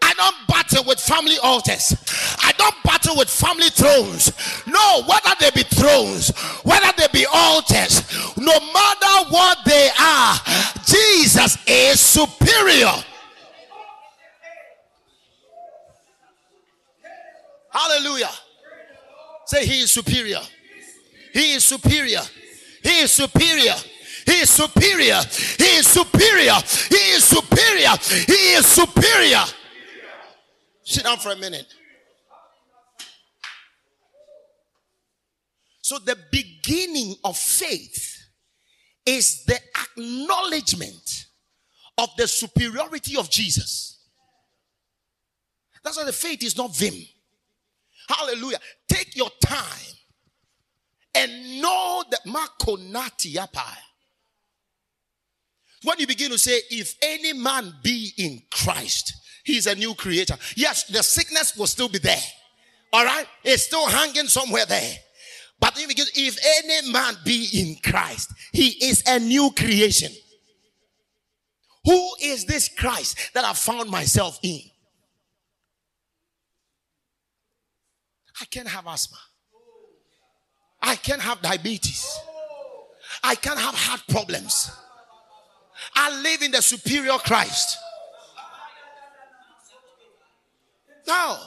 I 0.02 0.12
don't 0.16 0.48
battle 0.48 0.86
with 0.88 1.00
family 1.00 1.38
altars. 1.44 1.96
I 2.42 2.52
don't 2.58 2.84
battle 2.84 3.16
with 3.16 3.30
family 3.30 3.70
thrones. 3.70 4.32
No, 4.66 5.04
whether 5.04 5.36
they 5.40 5.52
be 5.52 5.62
thrones, 5.62 6.36
whether 6.64 6.92
they 6.98 7.08
be 7.14 7.28
altars, 7.32 8.02
no 8.38 8.60
matter 8.74 9.30
what 9.30 9.60
they 9.66 9.90
are, 10.00 10.36
Jesus 10.84 11.60
is 11.68 12.00
superior. 12.00 13.04
Hallelujah. 17.78 18.32
Say, 19.46 19.66
He 19.66 19.82
is 19.82 19.92
superior. 19.92 20.42
He 21.32 21.54
is 21.54 21.64
superior. 21.64 22.22
He 22.82 23.00
is 23.02 23.12
superior. 23.12 23.76
He 24.26 24.32
is 24.32 24.50
superior. 24.50 25.22
He 25.58 25.78
is 25.78 25.88
superior. 25.88 26.56
He 26.90 26.96
is 26.96 27.24
superior. 27.24 27.92
He 28.26 28.54
is 28.56 28.66
superior. 28.66 29.44
Sit 30.84 31.04
down 31.04 31.18
for 31.18 31.32
a 31.32 31.36
minute. 31.36 31.68
So, 35.82 36.00
the 36.00 36.18
beginning 36.32 37.16
of 37.24 37.38
faith 37.38 38.18
is 39.06 39.46
the 39.46 39.60
acknowledgement 39.98 41.28
of 41.98 42.10
the 42.18 42.28
superiority 42.28 43.18
of 43.18 43.30
Jesus. 43.30 44.00
That's 45.84 45.96
why 45.96 46.06
the 46.06 46.12
faith 46.12 46.44
is 46.44 46.58
not 46.58 46.76
vim. 46.76 46.96
Hallelujah. 48.08 48.60
Take 48.88 49.16
your 49.16 49.30
time 49.44 49.94
and 51.14 51.62
know 51.62 52.04
that 52.10 52.26
Makonati. 52.26 53.38
When 55.84 56.00
you 56.00 56.08
begin 56.08 56.32
to 56.32 56.38
say, 56.38 56.60
if 56.70 56.96
any 57.02 57.34
man 57.34 57.74
be 57.84 58.12
in 58.18 58.42
Christ, 58.52 59.14
he's 59.44 59.68
a 59.68 59.76
new 59.76 59.94
creator. 59.94 60.36
Yes, 60.56 60.86
the 60.86 61.04
sickness 61.04 61.56
will 61.56 61.68
still 61.68 61.90
be 61.90 62.00
there. 62.00 62.18
All 62.94 63.06
right? 63.06 63.26
It's 63.44 63.64
still 63.64 63.88
hanging 63.88 64.28
somewhere 64.28 64.66
there. 64.66 64.96
But 65.60 65.74
if 65.78 66.38
any 66.66 66.92
man 66.92 67.16
be 67.26 67.48
in 67.54 67.92
Christ, 67.92 68.32
he 68.54 68.68
is 68.88 69.04
a 69.08 69.20
new 69.20 69.52
creation. 69.52 70.12
Who 71.84 72.10
is 72.22 72.46
this 72.46 72.70
Christ 72.70 73.32
that 73.34 73.44
I 73.44 73.54
found 73.54 73.90
myself 73.90 74.40
in? 74.44 74.62
I 78.42 78.46
can't 78.46 78.68
have 78.68 78.88
asthma. 78.88 79.18
I 80.82 80.96
can't 80.96 81.22
have 81.22 81.42
diabetes. 81.42 82.20
I 83.24 83.36
can't 83.36 83.60
have 83.60 83.76
heart 83.76 84.04
problems. 84.10 84.72
I 85.96 86.22
live 86.22 86.42
in 86.42 86.52
the 86.52 86.62
superior 86.62 87.18
Christ. 87.18 87.78
No. 91.08 91.38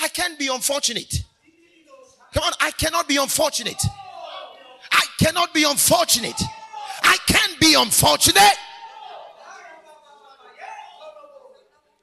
I 0.00 0.08
can't 0.08 0.38
be 0.38 0.48
unfortunate. 0.48 1.22
Come 2.32 2.44
on, 2.44 2.52
I 2.60 2.70
cannot 2.72 3.08
be 3.08 3.16
unfortunate. 3.16 3.82
I 4.90 5.04
cannot 5.18 5.54
be 5.54 5.64
unfortunate. 5.64 6.40
I 7.02 7.16
can't 7.26 7.58
be 7.60 7.74
unfortunate. 7.74 8.56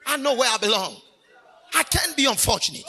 I 0.08 0.18
know 0.18 0.36
where 0.36 0.50
I 0.50 0.58
belong. 0.58 0.96
I 1.74 1.84
can't 1.84 2.16
be 2.16 2.26
unfortunate. 2.26 2.84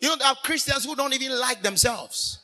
You 0.00 0.08
know, 0.08 0.16
there 0.16 0.28
are 0.28 0.36
Christians 0.36 0.84
who 0.84 0.94
don't 0.94 1.12
even 1.12 1.38
like 1.38 1.62
themselves. 1.62 2.38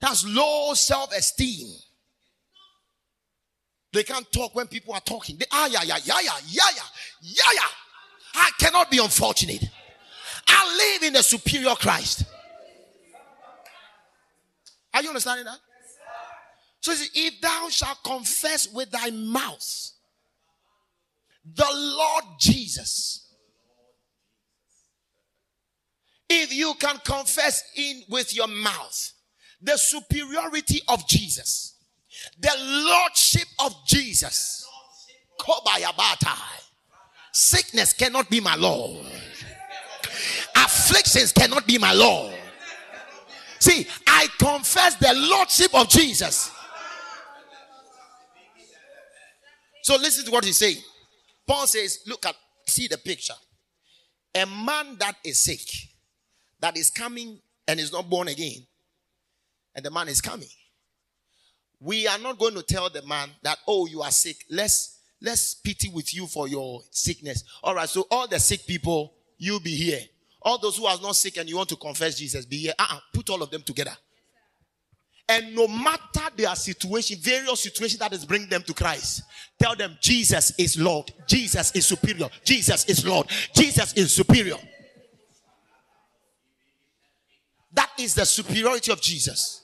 That's 0.00 0.26
low 0.26 0.74
self 0.74 1.12
esteem. 1.16 1.68
They 3.92 4.02
can't 4.02 4.30
talk 4.32 4.54
when 4.54 4.66
people 4.66 4.94
are 4.94 5.00
talking. 5.00 5.36
They, 5.36 5.46
ah, 5.50 5.66
yeah, 5.66 5.82
yeah, 5.82 5.96
yeah, 6.04 6.16
yeah, 6.22 6.30
yeah, 6.48 6.70
yeah, 7.22 7.42
yeah. 7.54 7.60
I 8.34 8.50
cannot 8.58 8.90
be 8.90 8.98
unfortunate. 8.98 9.64
I 10.46 10.76
live 10.76 11.02
in 11.08 11.12
the 11.14 11.22
superior 11.22 11.74
Christ. 11.74 12.24
Are 14.92 15.02
you 15.02 15.08
understanding 15.08 15.46
that? 15.46 15.58
So 16.80 16.92
if 16.92 17.40
thou 17.40 17.68
shalt 17.70 18.02
confess 18.04 18.68
with 18.72 18.90
thy 18.90 19.10
mouth 19.10 19.90
the 21.54 21.66
Lord 21.72 22.24
Jesus, 22.38 23.32
if 26.28 26.52
you 26.52 26.74
can 26.78 26.98
confess 27.04 27.62
in 27.76 28.02
with 28.08 28.34
your 28.34 28.48
mouth 28.48 29.12
the 29.62 29.76
superiority 29.76 30.82
of 30.88 31.06
Jesus, 31.08 31.74
the 32.38 32.52
lordship 32.58 33.48
of 33.60 33.74
Jesus, 33.86 34.66
sickness 37.32 37.92
cannot 37.92 38.28
be 38.28 38.40
my 38.40 38.56
Lord, 38.56 39.06
afflictions 40.56 41.32
cannot 41.32 41.66
be 41.66 41.78
my 41.78 41.92
Lord. 41.92 42.34
See, 43.60 43.86
I 44.06 44.28
confess 44.38 44.94
the 44.96 45.12
lordship 45.14 45.74
of 45.74 45.88
Jesus. 45.88 46.50
So 49.82 49.96
listen 49.96 50.24
to 50.26 50.30
what 50.30 50.44
he's 50.44 50.58
saying. 50.58 50.82
Paul 51.48 51.66
says, 51.66 52.00
Look 52.06 52.26
at, 52.26 52.36
see 52.66 52.86
the 52.86 52.98
picture. 52.98 53.34
A 54.34 54.44
man 54.44 54.96
that 54.98 55.16
is 55.24 55.38
sick, 55.38 55.66
that 56.60 56.76
is 56.76 56.90
coming 56.90 57.40
and 57.66 57.80
is 57.80 57.90
not 57.90 58.08
born 58.08 58.28
again, 58.28 58.66
and 59.74 59.84
the 59.84 59.90
man 59.90 60.08
is 60.08 60.20
coming. 60.20 60.48
We 61.80 62.06
are 62.06 62.18
not 62.18 62.38
going 62.38 62.54
to 62.54 62.62
tell 62.62 62.90
the 62.90 63.02
man 63.02 63.30
that, 63.42 63.58
oh, 63.66 63.86
you 63.86 64.02
are 64.02 64.10
sick. 64.10 64.44
Let's 64.50 64.98
let's 65.20 65.54
pity 65.54 65.88
with 65.88 66.14
you 66.14 66.26
for 66.26 66.46
your 66.46 66.82
sickness. 66.90 67.44
All 67.62 67.74
right, 67.74 67.88
so 67.88 68.06
all 68.10 68.28
the 68.28 68.38
sick 68.38 68.66
people, 68.66 69.14
you 69.38 69.58
be 69.60 69.74
here. 69.74 70.00
All 70.42 70.58
those 70.58 70.76
who 70.76 70.86
are 70.86 70.98
not 71.00 71.16
sick 71.16 71.36
and 71.38 71.48
you 71.48 71.56
want 71.56 71.68
to 71.70 71.76
confess 71.76 72.18
Jesus, 72.18 72.44
be 72.44 72.58
here. 72.58 72.74
Uh-uh, 72.78 73.00
put 73.12 73.30
all 73.30 73.42
of 73.42 73.50
them 73.50 73.62
together. 73.62 73.96
And 75.28 75.54
no 75.54 75.68
matter 75.68 76.34
their 76.36 76.54
situation, 76.54 77.18
various 77.20 77.60
situations 77.60 77.98
that 77.98 78.12
is 78.14 78.24
bringing 78.24 78.48
them 78.48 78.62
to 78.62 78.72
Christ, 78.72 79.22
tell 79.58 79.76
them 79.76 79.96
Jesus 80.00 80.52
is 80.58 80.78
Lord. 80.80 81.12
Jesus 81.26 81.70
is 81.72 81.86
superior. 81.86 82.28
Jesus 82.44 82.86
is 82.86 83.06
Lord. 83.06 83.28
Jesus 83.54 83.92
is 83.92 84.14
superior. 84.14 84.56
That 87.72 87.90
is 87.98 88.14
the 88.14 88.24
superiority 88.24 88.90
of 88.90 89.02
Jesus. 89.02 89.62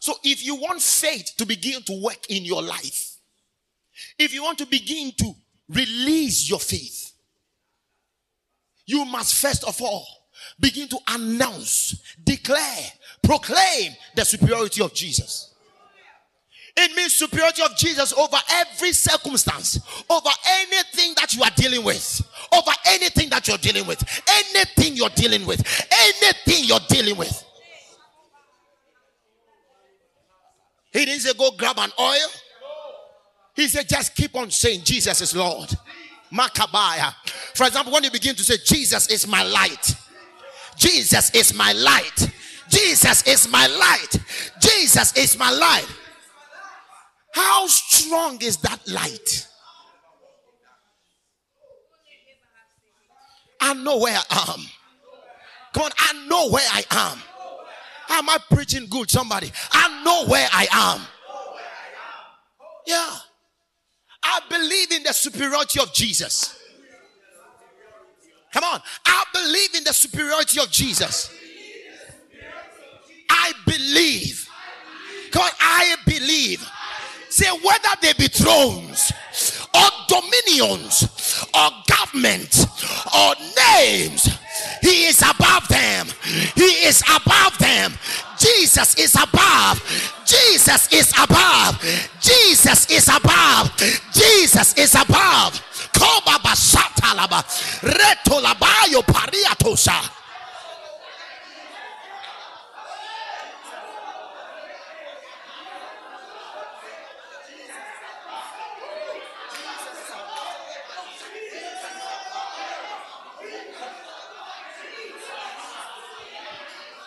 So 0.00 0.14
if 0.24 0.44
you 0.44 0.56
want 0.56 0.82
faith 0.82 1.34
to 1.38 1.46
begin 1.46 1.82
to 1.82 2.02
work 2.02 2.28
in 2.28 2.44
your 2.44 2.62
life, 2.62 3.16
if 4.18 4.34
you 4.34 4.42
want 4.42 4.58
to 4.58 4.66
begin 4.66 5.12
to 5.18 5.34
release 5.68 6.50
your 6.50 6.58
faith, 6.58 7.12
you 8.86 9.04
must 9.04 9.34
first 9.34 9.62
of 9.64 9.80
all 9.80 10.19
begin 10.58 10.88
to 10.88 10.98
announce, 11.08 12.02
declare, 12.24 12.86
proclaim 13.22 13.92
the 14.14 14.24
superiority 14.24 14.82
of 14.82 14.94
Jesus. 14.94 15.54
It 16.76 16.94
means 16.96 17.14
superiority 17.14 17.62
of 17.62 17.76
Jesus 17.76 18.12
over 18.12 18.36
every 18.52 18.92
circumstance, 18.92 19.80
over 20.08 20.30
anything 20.48 21.14
that 21.16 21.34
you 21.34 21.42
are 21.42 21.50
dealing 21.56 21.84
with, 21.84 22.22
over 22.52 22.70
anything 22.86 23.28
that 23.30 23.46
you're 23.48 23.58
dealing 23.58 23.86
with, 23.86 24.02
anything 24.28 24.94
you're 24.94 25.08
dealing 25.10 25.46
with, 25.46 25.60
anything 25.92 26.64
you're 26.64 26.78
dealing 26.88 27.16
with. 27.16 27.44
He 30.92 31.04
didn't 31.04 31.20
say 31.20 31.32
go 31.36 31.50
grab 31.52 31.78
an 31.78 31.90
oil. 31.98 32.28
He 33.54 33.68
said 33.68 33.88
just 33.88 34.14
keep 34.14 34.34
on 34.36 34.50
saying 34.50 34.82
Jesus 34.84 35.20
is 35.20 35.34
Lord. 35.34 35.70
Makabaya. 36.32 37.12
For 37.54 37.66
example, 37.66 37.92
when 37.92 38.04
you 38.04 38.10
begin 38.10 38.34
to 38.36 38.44
say 38.44 38.56
Jesus 38.64 39.08
is 39.08 39.26
my 39.26 39.42
light, 39.42 39.94
Jesus 40.80 41.30
is 41.34 41.54
my 41.54 41.72
light. 41.74 42.30
Jesus 42.70 43.26
is 43.26 43.46
my 43.48 43.66
light. 43.66 44.18
Jesus 44.60 45.14
is 45.16 45.38
my 45.38 45.50
light. 45.50 45.86
How 47.32 47.66
strong 47.66 48.40
is 48.40 48.56
that 48.58 48.80
light? 48.88 49.46
I 53.60 53.74
know 53.74 53.98
where 53.98 54.16
I 54.30 54.54
am. 54.54 54.64
Come 55.74 55.82
on, 55.84 55.90
I 55.98 56.26
know 56.26 56.48
where 56.48 56.66
I 56.66 56.82
am. 56.90 57.18
Am 58.08 58.28
I 58.30 58.38
preaching 58.50 58.86
good? 58.88 59.10
Somebody, 59.10 59.52
I 59.70 60.02
know 60.02 60.26
where 60.26 60.48
I 60.50 60.66
am. 60.72 61.00
Yeah. 62.86 63.16
I 64.22 64.40
believe 64.48 64.92
in 64.92 65.02
the 65.02 65.12
superiority 65.12 65.80
of 65.80 65.92
Jesus. 65.92 66.59
Come 68.52 68.64
on. 68.64 68.80
I 69.06 69.24
believe 69.32 69.74
in 69.76 69.84
the 69.84 69.92
superiority 69.92 70.60
of 70.60 70.70
Jesus. 70.70 71.32
I 73.28 73.52
believe. 73.64 74.48
Come 75.30 75.42
on. 75.42 75.50
I 75.60 75.96
believe. 76.04 76.68
Say 77.28 77.46
whether 77.62 77.88
they 78.02 78.12
be 78.14 78.26
thrones 78.26 79.12
or 79.72 79.88
dominions 80.08 81.08
or 81.54 81.70
government 81.86 82.66
or 83.16 83.34
names, 83.78 84.28
he 84.82 85.06
is 85.06 85.22
above 85.22 85.68
them. 85.68 86.08
He 86.56 86.86
is 86.86 87.02
above 87.02 87.56
them. 87.58 87.92
Jesus 88.36 88.96
is 88.96 89.14
above. 89.14 89.80
Jesus 90.26 90.92
is 90.92 91.12
above. 91.22 91.80
Jesus 92.20 92.90
is 92.90 93.08
above. 93.08 93.76
Jesus 94.12 94.76
is 94.76 94.94
above. 94.96 95.62
Koba 96.00 96.38
pariatosa. 99.02 100.10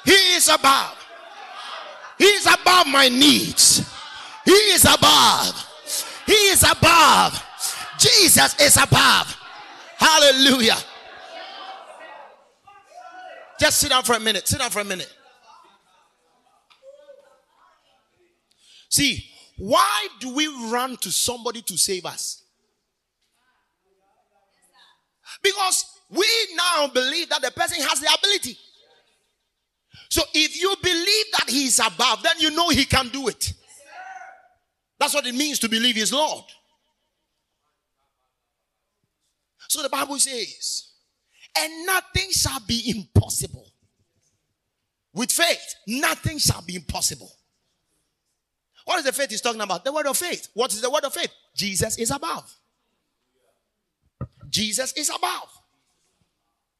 He 0.05 0.11
is 0.11 0.49
above. 0.49 0.97
He 2.19 2.25
is 2.25 2.45
above 2.45 2.87
my 2.87 3.09
needs. 3.09 3.89
He 4.45 4.51
is 4.51 4.85
above. 4.85 5.67
He 6.27 6.33
is 6.33 6.63
above. 6.63 7.43
Jesus 8.03 8.59
is 8.59 8.75
above. 8.75 9.37
Hallelujah. 9.97 10.77
Just 13.59 13.79
sit 13.79 13.89
down 13.89 14.03
for 14.03 14.13
a 14.13 14.19
minute. 14.19 14.45
Sit 14.45 14.59
down 14.59 14.71
for 14.71 14.81
a 14.81 14.83
minute. 14.83 15.11
See, 18.89 19.25
why 19.57 20.07
do 20.19 20.35
we 20.35 20.47
run 20.69 20.97
to 20.97 21.11
somebody 21.11 21.61
to 21.61 21.77
save 21.77 22.05
us? 22.05 22.43
Because 25.41 25.85
we 26.09 26.27
now 26.55 26.87
believe 26.87 27.29
that 27.29 27.41
the 27.41 27.51
person 27.51 27.81
has 27.87 28.01
the 28.01 28.13
ability. 28.17 28.57
So 30.09 30.23
if 30.33 30.61
you 30.61 30.75
believe 30.81 31.25
that 31.39 31.49
he 31.49 31.65
is 31.65 31.79
above, 31.79 32.21
then 32.21 32.33
you 32.39 32.51
know 32.51 32.69
he 32.69 32.83
can 32.83 33.07
do 33.09 33.29
it. 33.29 33.53
That's 34.99 35.13
what 35.13 35.25
it 35.25 35.35
means 35.35 35.59
to 35.59 35.69
believe 35.69 35.95
he's 35.95 36.11
Lord. 36.11 36.43
So 39.73 39.81
the 39.81 39.89
Bible 39.89 40.19
says, 40.19 40.91
and 41.57 41.87
nothing 41.87 42.29
shall 42.29 42.59
be 42.67 42.93
impossible. 42.95 43.65
With 45.15 45.31
faith, 45.31 45.75
nothing 45.87 46.37
shall 46.37 46.61
be 46.61 46.75
impossible. 46.75 47.31
What 48.85 48.99
is 48.99 49.05
the 49.05 49.13
faith 49.13 49.31
he's 49.31 49.41
talking 49.41 49.61
about? 49.61 49.83
The 49.83 49.91
word 49.91 50.05
of 50.05 50.15
faith. 50.15 50.49
What 50.53 50.71
is 50.73 50.81
the 50.81 50.91
word 50.91 51.05
of 51.05 51.13
faith? 51.15 51.31
Jesus 51.55 51.97
is 51.97 52.11
above. 52.11 52.55
Jesus 54.47 54.93
is 54.93 55.09
above. 55.09 55.49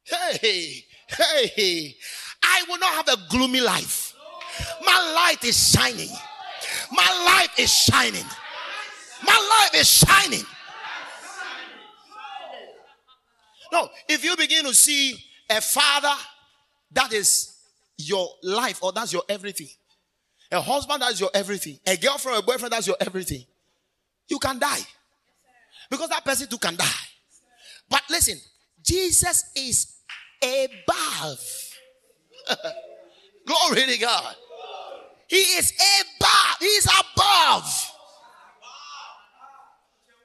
Hey, 0.04 0.84
hey, 1.08 1.46
hey. 1.48 1.96
I 2.44 2.62
will 2.68 2.78
not 2.78 2.92
have 2.92 3.08
a 3.08 3.28
gloomy 3.28 3.60
life. 3.60 4.14
My 4.86 5.14
light 5.16 5.42
is 5.42 5.72
shining. 5.72 6.10
My 6.92 7.24
life 7.26 7.58
is 7.58 7.74
shining. 7.74 8.26
My 9.26 9.58
life 9.64 9.80
is 9.80 9.90
shining. 9.90 10.46
No, 13.74 13.90
if 14.08 14.22
you 14.22 14.36
begin 14.36 14.64
to 14.66 14.72
see 14.72 15.16
a 15.50 15.60
father 15.60 16.14
that 16.92 17.12
is 17.12 17.56
your 17.98 18.28
life 18.44 18.78
or 18.84 18.92
that's 18.92 19.12
your 19.12 19.24
everything, 19.28 19.66
a 20.52 20.60
husband 20.60 21.02
that's 21.02 21.18
your 21.18 21.30
everything, 21.34 21.80
a 21.84 21.96
girlfriend 21.96 22.38
a 22.38 22.42
boyfriend 22.42 22.72
that's 22.72 22.86
your 22.86 22.94
everything, 23.00 23.44
you 24.28 24.38
can 24.38 24.60
die. 24.60 24.78
Because 25.90 26.08
that 26.10 26.24
person 26.24 26.46
too 26.48 26.58
can 26.58 26.76
die. 26.76 26.84
But 27.90 28.02
listen, 28.08 28.38
Jesus 28.80 29.50
is 29.56 29.96
above. 30.40 31.44
Glory 33.44 33.86
to 33.92 33.98
God. 33.98 34.36
He 35.26 35.36
is 35.36 35.72
above. 35.72 36.56
He 36.60 36.66
is 36.66 36.86
above. 36.86 37.90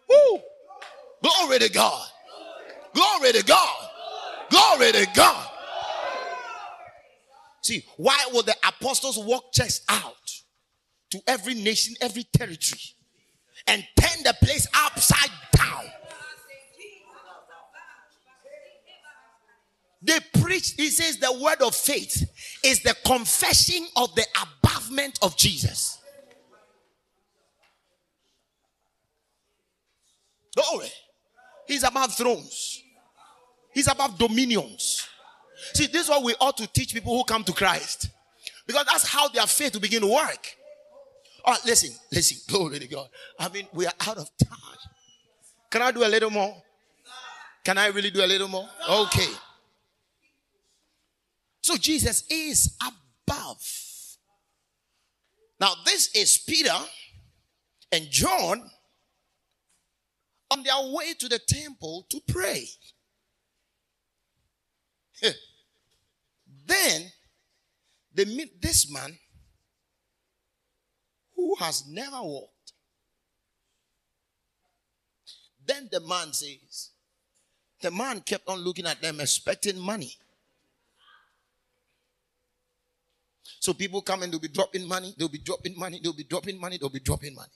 Woo. 0.08 0.40
Glory 1.24 1.58
to 1.58 1.70
God. 1.70 2.08
Glory 2.94 3.32
to 3.34 3.44
God. 3.44 3.90
Glory 4.50 4.92
to 4.92 5.08
God. 5.16 5.48
See, 7.62 7.86
why 7.98 8.18
would 8.34 8.46
the 8.46 8.56
apostles 8.68 9.18
walk 9.18 9.52
chest 9.54 9.84
out 9.90 10.16
to 11.12 11.22
every 11.28 11.54
nation, 11.54 11.96
every 12.02 12.24
territory, 12.24 12.82
and 13.68 13.86
turn 14.00 14.24
the 14.24 14.36
place 14.42 14.68
upside 14.74 15.30
down? 15.52 15.86
They 20.02 20.20
preach, 20.42 20.72
he 20.78 20.90
says, 20.90 21.18
the 21.18 21.34
word 21.44 21.62
of 21.62 21.76
faith 21.76 22.30
is 22.64 22.82
the 22.82 22.96
confession 23.06 23.86
of 23.98 24.16
the 24.16 24.26
abovement 24.42 25.20
of 25.22 25.36
Jesus. 25.36 26.00
Glory. 30.56 30.90
He's 31.70 31.84
above 31.84 32.16
thrones, 32.16 32.82
he's 33.72 33.88
above 33.88 34.18
dominions. 34.18 35.08
See, 35.74 35.86
this 35.86 36.06
is 36.06 36.10
what 36.10 36.24
we 36.24 36.34
ought 36.40 36.58
to 36.58 36.66
teach 36.66 36.96
people 36.96 37.16
who 37.16 37.24
come 37.24 37.44
to 37.44 37.52
Christ. 37.54 38.10
Because 38.66 38.86
that's 38.86 39.08
how 39.08 39.28
their 39.28 39.46
faith 39.46 39.74
will 39.74 39.82
begin 39.82 40.02
to 40.02 40.08
work. 40.08 40.56
All 41.46 41.54
right, 41.54 41.66
listen, 41.66 41.92
listen. 42.12 42.38
Glory 42.48 42.80
to 42.80 42.88
God. 42.88 43.08
I 43.38 43.50
mean, 43.50 43.68
we 43.72 43.86
are 43.86 43.94
out 44.08 44.18
of 44.18 44.30
time. 44.44 44.78
Can 45.70 45.84
I 45.84 45.92
do 45.92 46.04
a 46.04 46.08
little 46.08 46.32
more? 46.32 46.56
Can 47.64 47.78
I 47.78 47.88
really 47.88 48.10
do 48.10 48.24
a 48.24 48.26
little 48.26 48.48
more? 48.48 48.68
Okay. 48.90 49.30
So 51.62 51.78
Jesus 51.78 52.24
is 52.32 52.76
above. 52.82 53.62
Now, 55.60 55.74
this 55.86 56.16
is 56.16 56.40
Peter 56.40 56.74
and 57.92 58.10
John 58.10 58.72
on 60.52 60.64
their 60.64 60.94
way 60.94 61.14
to 61.14 61.30
the 61.30 61.40
temple 61.40 62.06
to 62.10 62.20
pray. 62.28 62.66
then 66.66 67.12
they 68.14 68.26
meet 68.26 68.62
this 68.62 68.92
man 68.92 69.18
who 71.36 71.56
has 71.56 71.88
never 71.88 72.22
walked. 72.22 72.74
Then 75.66 75.88
the 75.92 76.00
man 76.02 76.34
says, 76.34 76.92
the 77.82 77.92
man 77.92 78.22
kept 78.22 78.48
on 78.50 78.60
looking 78.60 78.86
at 78.86 79.02
them 79.02 79.20
expecting 79.20 79.80
money. 79.80 80.18
So 83.60 83.74
people 83.74 84.02
come 84.02 84.24
and 84.24 84.32
they'll 84.32 84.40
be 84.40 84.48
dropping 84.48 84.88
money, 84.88 85.14
they'll 85.18 85.30
be 85.30 85.38
dropping 85.38 85.78
money, 85.78 86.00
they'll 86.02 86.14
be 86.14 86.24
dropping 86.24 86.60
money, 86.60 86.78
they'll 86.78 86.90
be 86.90 87.00
dropping 87.00 87.36
money. 87.36 87.52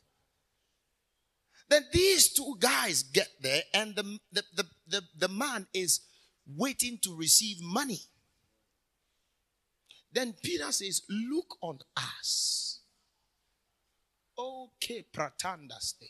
Then 1.69 1.85
these 1.91 2.33
two 2.33 2.55
guys 2.59 3.03
get 3.03 3.29
there, 3.41 3.61
and 3.73 3.95
the, 3.95 4.19
the, 4.31 4.43
the, 4.55 4.65
the, 4.87 5.01
the 5.17 5.27
man 5.27 5.65
is 5.73 6.01
waiting 6.45 6.99
to 7.03 7.15
receive 7.15 7.61
money. 7.61 7.99
Then 10.11 10.33
Peter 10.43 10.71
says, 10.71 11.01
Look 11.09 11.57
on 11.61 11.79
us. 11.97 12.81
Okay, 14.37 15.05
pratandaste. 15.13 16.09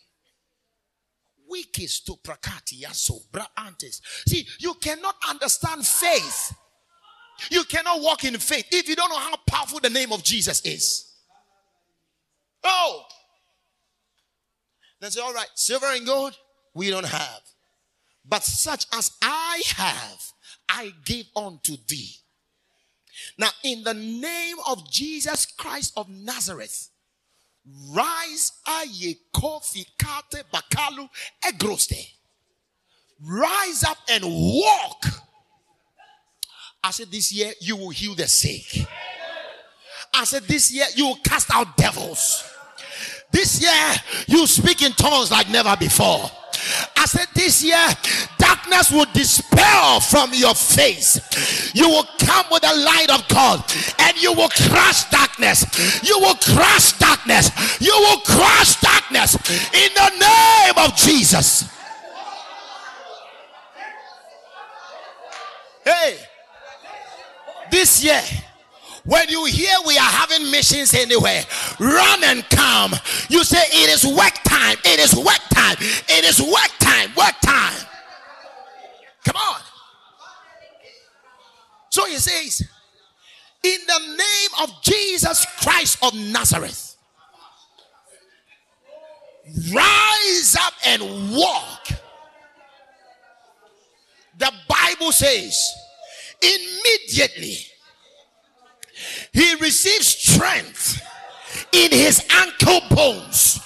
Wikis 1.49 2.03
to 2.05 2.13
prakati 2.23 2.81
yaso 2.81 3.19
bra 3.31 3.45
antes. 3.57 4.01
See, 4.27 4.47
you 4.59 4.73
cannot 4.75 5.15
understand 5.29 5.85
faith 5.85 6.53
you 7.49 7.63
cannot 7.65 8.01
walk 8.01 8.23
in 8.23 8.37
faith 8.37 8.67
if 8.71 8.87
you 8.87 8.95
don't 8.95 9.09
know 9.09 9.17
how 9.19 9.35
powerful 9.47 9.79
the 9.79 9.89
name 9.89 10.11
of 10.11 10.23
Jesus 10.23 10.61
is. 10.61 11.11
Oh. 12.63 13.03
Then 15.03 15.11
say, 15.11 15.19
all 15.19 15.33
right, 15.33 15.49
silver 15.53 15.87
and 15.87 16.05
gold 16.05 16.33
we 16.73 16.89
don't 16.89 17.05
have. 17.05 17.41
But 18.23 18.41
such 18.41 18.85
as 18.93 19.11
I 19.21 19.61
have, 19.75 20.31
I 20.69 20.93
give 21.03 21.25
unto 21.35 21.75
thee. 21.89 22.15
Now, 23.37 23.49
in 23.65 23.83
the 23.83 23.93
name 23.93 24.55
of 24.65 24.89
Jesus 24.89 25.45
Christ 25.45 25.91
of 25.97 26.07
Nazareth, 26.07 26.89
rise 27.91 28.53
aye 28.65 29.17
kofi 29.35 29.85
kate 29.99 30.45
bakalu 30.53 31.09
egroste. 31.43 32.13
Rise 33.21 33.83
up 33.83 33.97
and 34.09 34.23
walk 34.23 35.05
I 36.81 36.91
said, 36.91 37.11
This 37.11 37.29
year 37.33 37.51
you 37.59 37.75
will 37.75 37.89
heal 37.89 38.15
the 38.15 38.27
sick. 38.29 38.87
I 40.13 40.23
said, 40.23 40.43
This 40.43 40.71
year 40.71 40.85
you 40.95 41.07
will 41.07 41.19
cast 41.25 41.53
out 41.53 41.75
devils. 41.75 42.52
This 43.33 43.61
year 43.61 43.95
you 44.27 44.47
speak 44.47 44.81
in 44.81 44.93
tongues 44.93 45.31
like 45.31 45.49
never 45.49 45.75
before. 45.75 46.31
I 46.95 47.05
said, 47.05 47.27
This 47.33 47.61
year 47.61 47.85
darkness 48.37 48.91
will 48.91 49.07
dispel 49.11 49.99
from 49.99 50.31
your 50.33 50.53
face. 50.53 51.19
You 51.75 51.89
will 51.89 52.05
come 52.19 52.45
with 52.51 52.61
the 52.61 52.73
light 52.73 53.09
of 53.09 53.27
God 53.27 53.61
and 53.99 54.21
you 54.21 54.31
will 54.31 54.49
crush 54.49 55.09
darkness. 55.09 55.65
You 56.07 56.19
will 56.19 56.35
crush 56.35 56.93
darkness. 56.99 57.49
You 57.81 57.93
will 57.99 58.19
crush 58.19 58.79
darkness 58.79 59.35
in 59.73 59.89
the 59.93 60.09
name 60.21 60.85
of 60.85 60.95
Jesus. 60.95 61.69
Hey 65.83 66.17
this 67.73 68.03
year, 68.03 68.21
when 69.05 69.27
you 69.27 69.45
hear 69.45 69.73
we 69.85 69.97
are 69.97 70.01
having 70.01 70.49
missions 70.49 70.93
anywhere, 70.93 71.43
run 71.79 72.23
and 72.23 72.49
come. 72.49 72.93
You 73.29 73.43
say 73.43 73.57
it 73.57 73.89
is 73.89 74.05
work 74.05 74.33
time. 74.43 74.77
It 74.85 74.99
is 74.99 75.13
work 75.15 75.41
time. 75.49 75.75
It 75.79 76.23
is 76.23 76.41
work 76.41 76.71
time. 76.79 77.09
Work 77.15 77.35
time. 77.41 77.85
Come 79.25 79.35
on. 79.35 79.61
So 81.89 82.05
he 82.05 82.17
says, 82.17 82.67
in 83.63 83.79
the 83.87 83.99
name 83.99 84.49
of 84.63 84.81
Jesus 84.81 85.45
Christ 85.61 85.97
of 86.01 86.13
Nazareth, 86.15 86.97
rise 89.73 90.57
up 90.59 90.73
and 90.85 91.31
walk. 91.31 91.87
The 94.37 94.51
Bible 94.67 95.11
says, 95.11 95.71
immediately 96.41 97.57
he 99.33 99.55
received 99.55 100.03
strength 100.03 101.01
in 101.71 101.91
his 101.91 102.25
ankle 102.29 102.81
bones. 102.95 103.59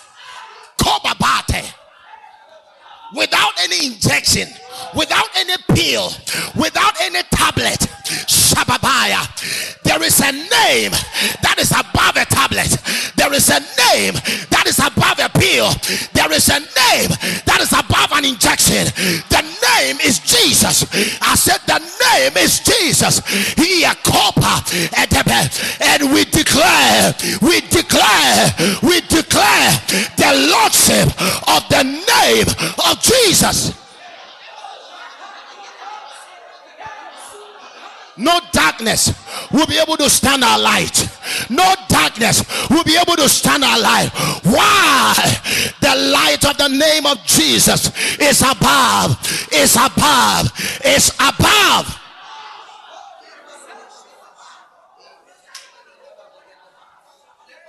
Without 3.15 3.53
any 3.61 3.87
injection, 3.87 4.47
without 4.95 5.27
any 5.35 5.55
pill, 5.69 6.11
without 6.55 6.93
any 7.01 7.21
tablet. 7.31 7.87
There 9.83 10.01
is 10.03 10.19
a 10.19 10.31
name 10.31 10.91
that 11.41 11.55
is 11.57 11.71
above 11.71 12.17
a 12.17 12.25
tablet. 12.25 12.69
There 13.15 13.33
is 13.33 13.49
a 13.49 13.59
name 13.89 14.13
that 14.49 14.65
is 14.67 14.79
above 14.79 15.19
a 15.19 15.29
pill. 15.29 15.69
There 16.13 16.31
is 16.33 16.49
a 16.49 16.59
name 16.59 17.09
that 17.45 17.59
is 17.61 17.71
above 17.71 18.11
an 18.13 18.25
injection. 18.25 18.85
The 19.29 19.41
name 19.77 19.97
is 20.03 20.19
Jesus. 20.19 20.85
I 21.21 21.35
said 21.35 21.61
the 21.65 21.79
name 21.79 22.37
is 22.37 22.59
Jesus. 22.59 23.21
He 23.55 23.83
a 23.83 23.95
copper 24.03 24.57
and 25.81 26.13
we 26.13 26.25
declare, 26.25 27.15
we 27.41 27.61
declare, 27.61 28.53
we 28.83 29.01
declare 29.01 29.71
the 30.17 30.31
lordship 30.51 31.07
of 31.47 31.63
the 31.69 31.83
name 31.83 32.47
of 32.89 33.01
Jesus. 33.01 33.86
No 38.17 38.39
darkness 38.51 39.13
will 39.51 39.67
be 39.67 39.77
able 39.77 39.97
to 39.97 40.09
stand 40.09 40.43
our 40.43 40.59
light. 40.59 41.07
No 41.49 41.75
darkness 41.87 42.43
will 42.69 42.83
be 42.83 42.97
able 42.97 43.15
to 43.15 43.29
stand 43.29 43.63
our 43.63 43.79
light. 43.79 44.09
Why? 44.43 45.13
The 45.81 45.95
light 45.95 46.45
of 46.45 46.57
the 46.57 46.69
name 46.69 47.05
of 47.05 47.23
Jesus 47.25 47.91
is 48.19 48.41
above, 48.41 49.19
is 49.53 49.75
above, 49.75 50.51
is 50.83 51.11
above. 51.19 51.99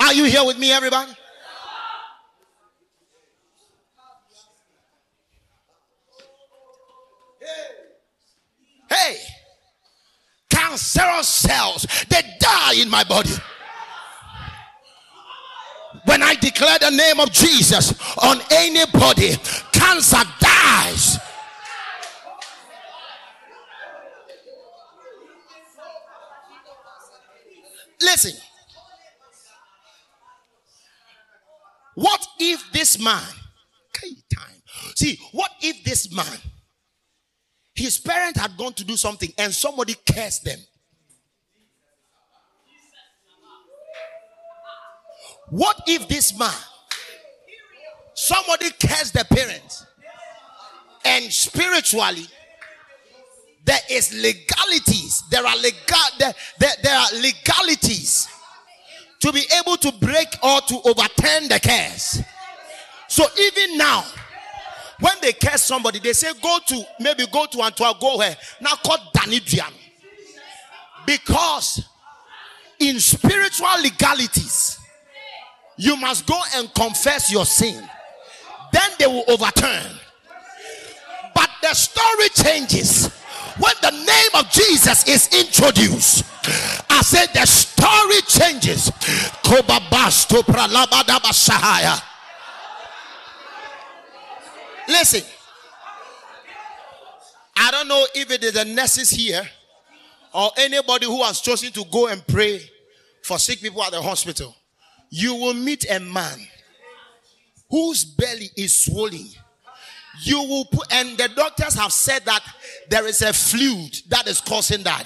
Are 0.01 0.14
you 0.14 0.24
here 0.24 0.44
with 0.44 0.59
me, 0.59 0.72
everybody? 0.72 1.12
Hey, 8.88 9.18
cancerous 10.68 11.28
cells, 11.28 11.86
they 12.08 12.20
die 12.38 12.74
in 12.74 12.90
my 12.90 13.04
body. 13.04 13.30
When 16.04 16.22
I 16.22 16.34
declare 16.34 16.78
the 16.78 16.90
name 16.90 17.20
of 17.20 17.32
Jesus 17.32 17.94
on 18.18 18.40
anybody, 18.50 19.36
cancer 19.72 20.22
dies. 20.40 21.18
Listen. 28.00 28.32
What 31.94 32.24
if 32.38 32.70
this 32.72 32.98
man? 32.98 33.22
See, 34.94 35.18
what 35.32 35.50
if 35.60 35.82
this 35.84 36.14
man, 36.14 36.38
his 37.79 37.99
parent 37.99 38.37
had 38.37 38.57
gone 38.57 38.72
to 38.74 38.85
do 38.85 38.97
something 38.97 39.33
and 39.39 39.55
somebody 39.55 39.95
cursed 40.11 40.45
them? 40.45 40.59
What 45.51 45.81
if 45.87 46.07
this 46.09 46.39
man, 46.39 46.51
somebody 48.14 48.70
cursed 48.70 49.14
the 49.14 49.24
parents, 49.24 49.87
and 51.05 51.33
spiritually, 51.33 52.26
there 53.64 53.79
is 53.91 54.12
legalities. 54.12 55.22
There 55.31 55.47
are 55.47 55.57
legal. 55.57 55.99
There, 56.18 56.35
there, 56.59 56.72
there 56.83 56.99
are 56.99 57.09
legalities 57.20 58.29
to 59.20 59.33
be 59.33 59.45
able 59.61 59.76
to 59.76 59.93
break 59.93 60.29
or 60.43 60.61
to 60.61 60.81
overturn 60.85 61.49
the 61.49 61.61
curse. 61.62 62.22
So 63.09 63.24
even 63.39 63.79
now, 63.79 64.05
when 65.01 65.14
they 65.20 65.32
curse 65.32 65.64
somebody, 65.64 65.99
they 66.01 66.12
say 66.12 66.32
go 66.42 66.59
to 66.66 66.82
maybe 67.01 67.24
go 67.32 67.46
to 67.46 67.61
Antoine, 67.61 67.94
go 68.01 68.18
where 68.18 68.36
now 68.61 68.74
called 68.84 69.01
Danidrian. 69.14 69.72
Because 71.07 71.88
in 72.78 72.99
spiritual 73.01 73.80
legalities, 73.82 74.78
you 75.76 75.96
must 75.96 76.26
go 76.26 76.40
and 76.57 76.72
confess 76.74 77.30
your 77.30 77.46
sin. 77.46 77.88
Then 78.72 78.90
they 78.99 79.07
will 79.07 79.24
overturn. 79.28 79.92
But 81.34 81.51
the 81.62 81.74
story 81.74 82.28
changes 82.30 83.09
when 83.59 83.74
the 83.80 83.90
name 83.90 84.30
of 84.34 84.51
Jesus 84.51 85.07
is 85.07 85.28
introduced. 85.32 86.24
I 86.90 87.03
said 87.03 87.26
the 87.34 87.46
story 87.46 88.20
changes. 88.26 88.90
Listen, 94.89 95.22
I 97.55 97.70
don't 97.70 97.89
know 97.89 98.07
if 98.14 98.30
it 98.30 98.43
is 98.43 98.55
the 98.55 98.64
nurses 98.64 99.11
here 99.11 99.47
or 100.32 100.51
anybody 100.57 101.05
who 101.07 101.22
has 101.22 101.41
chosen 101.41 101.70
to 101.72 101.84
go 101.93 102.09
and 102.09 102.26
pray 102.26 102.61
for 103.22 103.39
sick 103.39 103.61
people 103.61 103.82
at 103.82 103.93
the 103.93 104.01
hospital. 104.01 104.57
You 105.11 105.34
will 105.34 105.55
meet 105.55 105.84
a 105.91 106.01
man 106.01 106.39
whose 107.70 108.05
belly 108.05 108.49
is 108.57 108.84
swollen 108.84 109.26
you 110.20 110.42
will 110.42 110.64
put, 110.64 110.92
and 110.92 111.16
the 111.16 111.28
doctors 111.34 111.74
have 111.74 111.92
said 111.92 112.24
that 112.24 112.42
there 112.88 113.06
is 113.06 113.22
a 113.22 113.32
fluid 113.32 114.00
that 114.08 114.26
is 114.26 114.40
causing 114.40 114.82
that. 114.82 115.04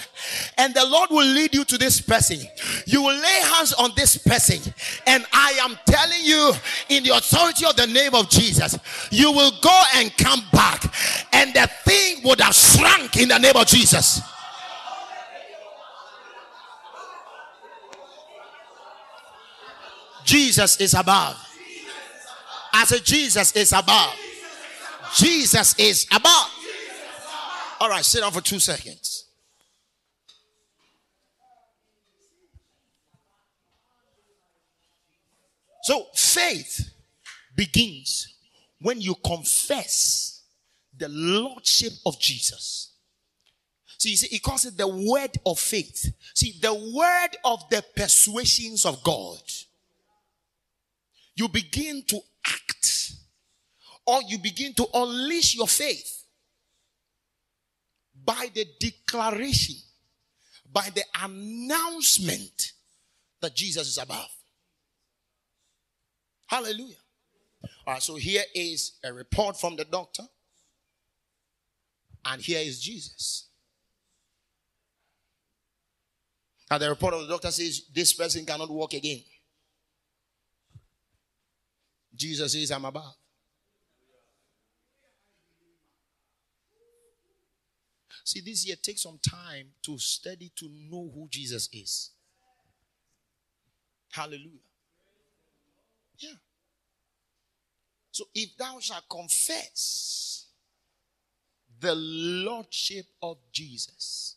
And 0.56 0.74
the 0.74 0.84
Lord 0.86 1.10
will 1.10 1.26
lead 1.26 1.54
you 1.54 1.64
to 1.64 1.78
this 1.78 2.00
person. 2.00 2.38
You 2.86 3.02
will 3.02 3.14
lay 3.14 3.40
hands 3.54 3.72
on 3.74 3.90
this 3.96 4.16
person. 4.16 4.72
And 5.06 5.26
I 5.32 5.58
am 5.62 5.78
telling 5.86 6.22
you, 6.22 6.52
in 6.88 7.04
the 7.04 7.10
authority 7.10 7.66
of 7.66 7.76
the 7.76 7.86
name 7.86 8.14
of 8.14 8.28
Jesus, 8.30 8.78
you 9.10 9.32
will 9.32 9.52
go 9.60 9.82
and 9.96 10.16
come 10.16 10.40
back. 10.52 10.82
And 11.32 11.52
the 11.52 11.68
thing 11.84 12.22
would 12.24 12.40
have 12.40 12.54
shrunk 12.54 13.16
in 13.16 13.28
the 13.28 13.38
name 13.38 13.56
of 13.56 13.66
Jesus. 13.66 14.20
Jesus 20.24 20.80
is 20.80 20.94
above. 20.94 21.36
I 22.72 22.84
said, 22.84 23.04
Jesus 23.04 23.52
is 23.52 23.72
above. 23.72 24.14
Jesus 25.14 25.78
is 25.78 26.06
above. 26.10 26.50
All 27.80 27.88
right, 27.88 28.04
sit 28.04 28.20
down 28.20 28.32
for 28.32 28.40
two 28.40 28.58
seconds. 28.58 29.26
So 35.82 36.06
faith 36.14 36.92
begins 37.56 38.34
when 38.80 39.00
you 39.00 39.16
confess 39.16 40.42
the 40.96 41.08
lordship 41.08 41.92
of 42.06 42.20
Jesus. 42.20 42.92
See, 43.98 44.10
you 44.10 44.16
see, 44.16 44.28
he 44.28 44.38
calls 44.38 44.64
it 44.64 44.76
the 44.76 44.86
word 44.86 45.30
of 45.44 45.58
faith. 45.58 46.12
See, 46.34 46.54
the 46.60 46.74
word 46.74 47.36
of 47.44 47.68
the 47.68 47.84
persuasions 47.96 48.86
of 48.86 49.02
God. 49.02 49.40
You 51.34 51.48
begin 51.48 52.02
to 52.08 52.20
act 52.44 53.01
or 54.06 54.20
you 54.26 54.38
begin 54.38 54.74
to 54.74 54.86
unleash 54.94 55.54
your 55.54 55.68
faith 55.68 56.24
by 58.24 58.48
the 58.54 58.66
declaration, 58.78 59.76
by 60.72 60.88
the 60.94 61.04
announcement 61.22 62.72
that 63.40 63.54
Jesus 63.54 63.88
is 63.88 63.98
above. 63.98 64.30
Hallelujah. 66.46 66.96
All 67.86 67.94
right, 67.94 68.02
so 68.02 68.16
here 68.16 68.42
is 68.54 68.92
a 69.04 69.12
report 69.12 69.58
from 69.58 69.76
the 69.76 69.84
doctor, 69.84 70.24
and 72.24 72.40
here 72.42 72.60
is 72.60 72.80
Jesus. 72.80 73.48
Now, 76.70 76.78
the 76.78 76.88
report 76.88 77.14
of 77.14 77.22
the 77.22 77.28
doctor 77.28 77.50
says 77.50 77.82
this 77.94 78.12
person 78.12 78.46
cannot 78.46 78.70
walk 78.70 78.94
again. 78.94 79.22
Jesus 82.14 82.52
says, 82.52 82.70
I'm 82.70 82.84
above. 82.84 83.14
See, 88.24 88.40
this 88.40 88.66
year, 88.66 88.76
take 88.80 88.98
some 88.98 89.18
time 89.18 89.68
to 89.82 89.98
study 89.98 90.52
to 90.56 90.68
know 90.90 91.10
who 91.14 91.28
Jesus 91.30 91.68
is. 91.72 92.10
Hallelujah. 94.10 94.60
Yeah. 96.18 96.34
So 98.10 98.24
if 98.34 98.56
thou 98.56 98.78
shalt 98.78 99.08
confess 99.08 100.46
the 101.82 101.94
Lordship 101.96 103.06
of 103.20 103.38
Jesus. 103.52 104.36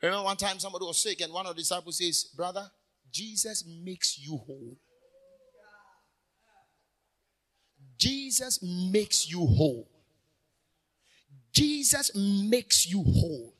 Remember 0.00 0.24
one 0.24 0.36
time 0.36 0.58
somebody 0.58 0.84
was 0.84 0.98
sick 1.02 1.20
and 1.20 1.32
one 1.32 1.46
of 1.46 1.54
the 1.54 1.60
disciples 1.60 1.98
says, 1.98 2.24
Brother, 2.24 2.70
Jesus 3.10 3.64
makes 3.66 4.18
you 4.18 4.36
whole. 4.36 4.76
Jesus 7.98 8.62
makes 8.62 9.28
you 9.28 9.46
whole. 9.46 9.88
Jesus 11.52 12.14
makes 12.14 12.88
you 12.90 13.02
whole. 13.02 13.54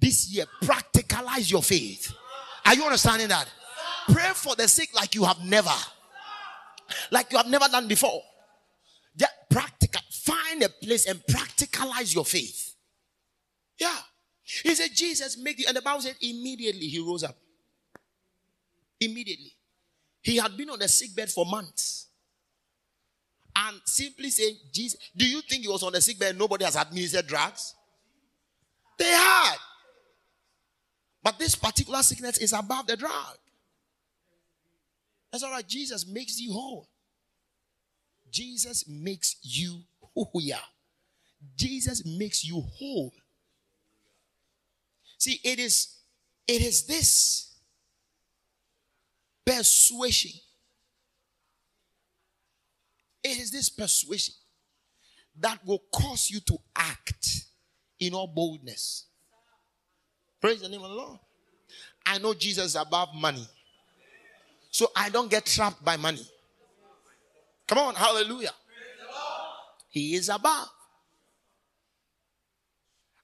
This 0.00 0.28
year, 0.28 0.44
practicalize 0.62 1.50
your 1.50 1.62
faith. 1.62 2.12
Are 2.64 2.74
you 2.74 2.84
understanding 2.84 3.28
that? 3.28 3.48
Pray 4.12 4.30
for 4.34 4.54
the 4.54 4.68
sick 4.68 4.90
like 4.94 5.14
you 5.14 5.24
have 5.24 5.44
never, 5.44 5.74
like 7.10 7.32
you 7.32 7.38
have 7.38 7.48
never 7.48 7.66
done 7.68 7.88
before. 7.88 8.22
Yeah, 9.16 9.26
practical. 9.50 10.02
Find 10.10 10.62
a 10.62 10.68
place 10.68 11.06
and 11.06 11.20
practicalize 11.26 12.14
your 12.14 12.24
faith. 12.24 12.74
Yeah. 13.78 13.96
He 14.62 14.74
said, 14.74 14.90
Jesus 14.94 15.36
make 15.38 15.58
you, 15.58 15.66
and 15.68 15.76
the 15.76 15.82
Bible 15.82 16.00
said 16.00 16.16
immediately 16.20 16.86
he 16.86 17.00
rose 17.00 17.24
up. 17.24 17.36
Immediately. 19.00 19.52
He 20.22 20.36
had 20.36 20.56
been 20.56 20.70
on 20.70 20.78
the 20.78 20.88
sick 20.88 21.14
bed 21.14 21.30
for 21.30 21.46
months. 21.46 22.07
And 23.60 23.80
simply 23.84 24.30
saying, 24.30 24.56
Jesus, 24.72 25.00
do 25.16 25.26
you 25.26 25.40
think 25.40 25.62
he 25.62 25.68
was 25.68 25.82
on 25.82 25.92
the 25.92 26.00
sick 26.00 26.18
bed? 26.18 26.38
Nobody 26.38 26.64
has 26.64 26.76
administered 26.76 27.26
drugs? 27.26 27.74
They 28.98 29.04
had. 29.10 29.56
But 31.22 31.38
this 31.38 31.56
particular 31.56 32.02
sickness 32.02 32.38
is 32.38 32.52
above 32.52 32.86
the 32.86 32.96
drug. 32.96 33.36
That's 35.32 35.42
all 35.42 35.50
right. 35.50 35.66
Jesus 35.66 36.06
makes 36.06 36.40
you 36.40 36.52
whole. 36.52 36.88
Jesus 38.30 38.88
makes 38.88 39.36
you 39.42 39.80
who 40.14 40.26
you 40.34 40.54
are. 40.54 40.60
Jesus 41.56 42.04
makes 42.06 42.44
you 42.44 42.60
whole. 42.60 43.12
See, 45.18 45.40
it 45.42 45.58
is 45.58 45.96
it 46.46 46.62
is 46.62 46.86
this 46.86 47.56
persuasion. 49.44 50.32
It 53.28 53.38
is 53.38 53.50
this 53.50 53.68
persuasion 53.68 54.34
that 55.38 55.58
will 55.66 55.82
cause 55.92 56.30
you 56.30 56.40
to 56.40 56.56
act 56.74 57.44
in 58.00 58.14
all 58.14 58.26
boldness. 58.26 59.04
Praise 60.40 60.62
the 60.62 60.68
name 60.68 60.82
of 60.82 60.88
the 60.88 60.96
Lord. 60.96 61.18
I 62.06 62.16
know 62.18 62.32
Jesus 62.32 62.74
above 62.74 63.14
money. 63.14 63.46
So 64.70 64.90
I 64.96 65.10
don't 65.10 65.30
get 65.30 65.44
trapped 65.44 65.84
by 65.84 65.98
money. 65.98 66.26
Come 67.66 67.78
on, 67.78 67.94
hallelujah. 67.94 68.54
He 69.90 70.14
is 70.14 70.30
above. 70.30 70.68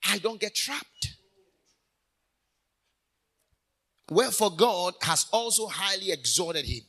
I 0.07 0.19
don't 0.19 0.39
get 0.39 0.55
trapped. 0.55 1.15
Wherefore, 4.11 4.55
God 4.55 4.95
has 5.01 5.27
also 5.33 5.67
highly 5.67 6.13
exalted 6.13 6.67
him 6.67 6.83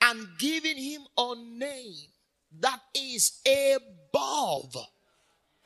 and 0.00 0.26
giving 0.38 0.76
him 0.76 1.02
a 1.16 1.34
name 1.36 1.94
that 2.60 2.80
is 2.94 3.40
above 3.46 4.76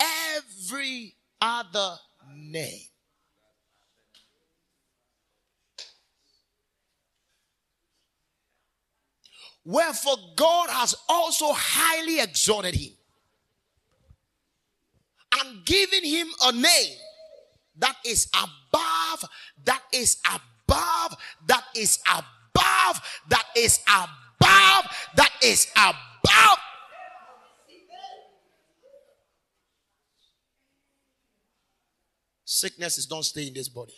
every 0.00 1.14
other 1.40 1.96
name. 2.34 2.80
Wherefore, 9.64 10.16
God 10.36 10.70
has 10.70 10.94
also 11.08 11.46
highly 11.52 12.20
exalted 12.20 12.76
him 12.76 12.92
and 15.40 15.64
given 15.64 16.04
him 16.04 16.28
a 16.44 16.52
name 16.52 16.96
that 17.78 17.96
is 18.06 18.28
above, 18.32 19.24
that 19.64 19.82
is 19.92 20.18
above, 20.24 21.16
that 21.48 21.64
is 21.74 21.98
above, 22.06 22.24
that 23.28 23.44
is 23.56 23.80
above, 23.86 24.84
that 25.16 25.32
is 25.42 25.66
above. 25.76 25.96
Sicknesses 32.44 33.06
don't 33.06 33.24
stay 33.24 33.48
in 33.48 33.54
this 33.54 33.68
body. 33.68 33.92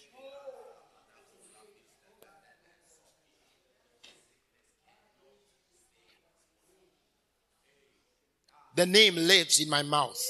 The 8.74 8.86
name 8.86 9.16
lives 9.16 9.60
in 9.60 9.68
my 9.68 9.82
mouth. 9.82 10.20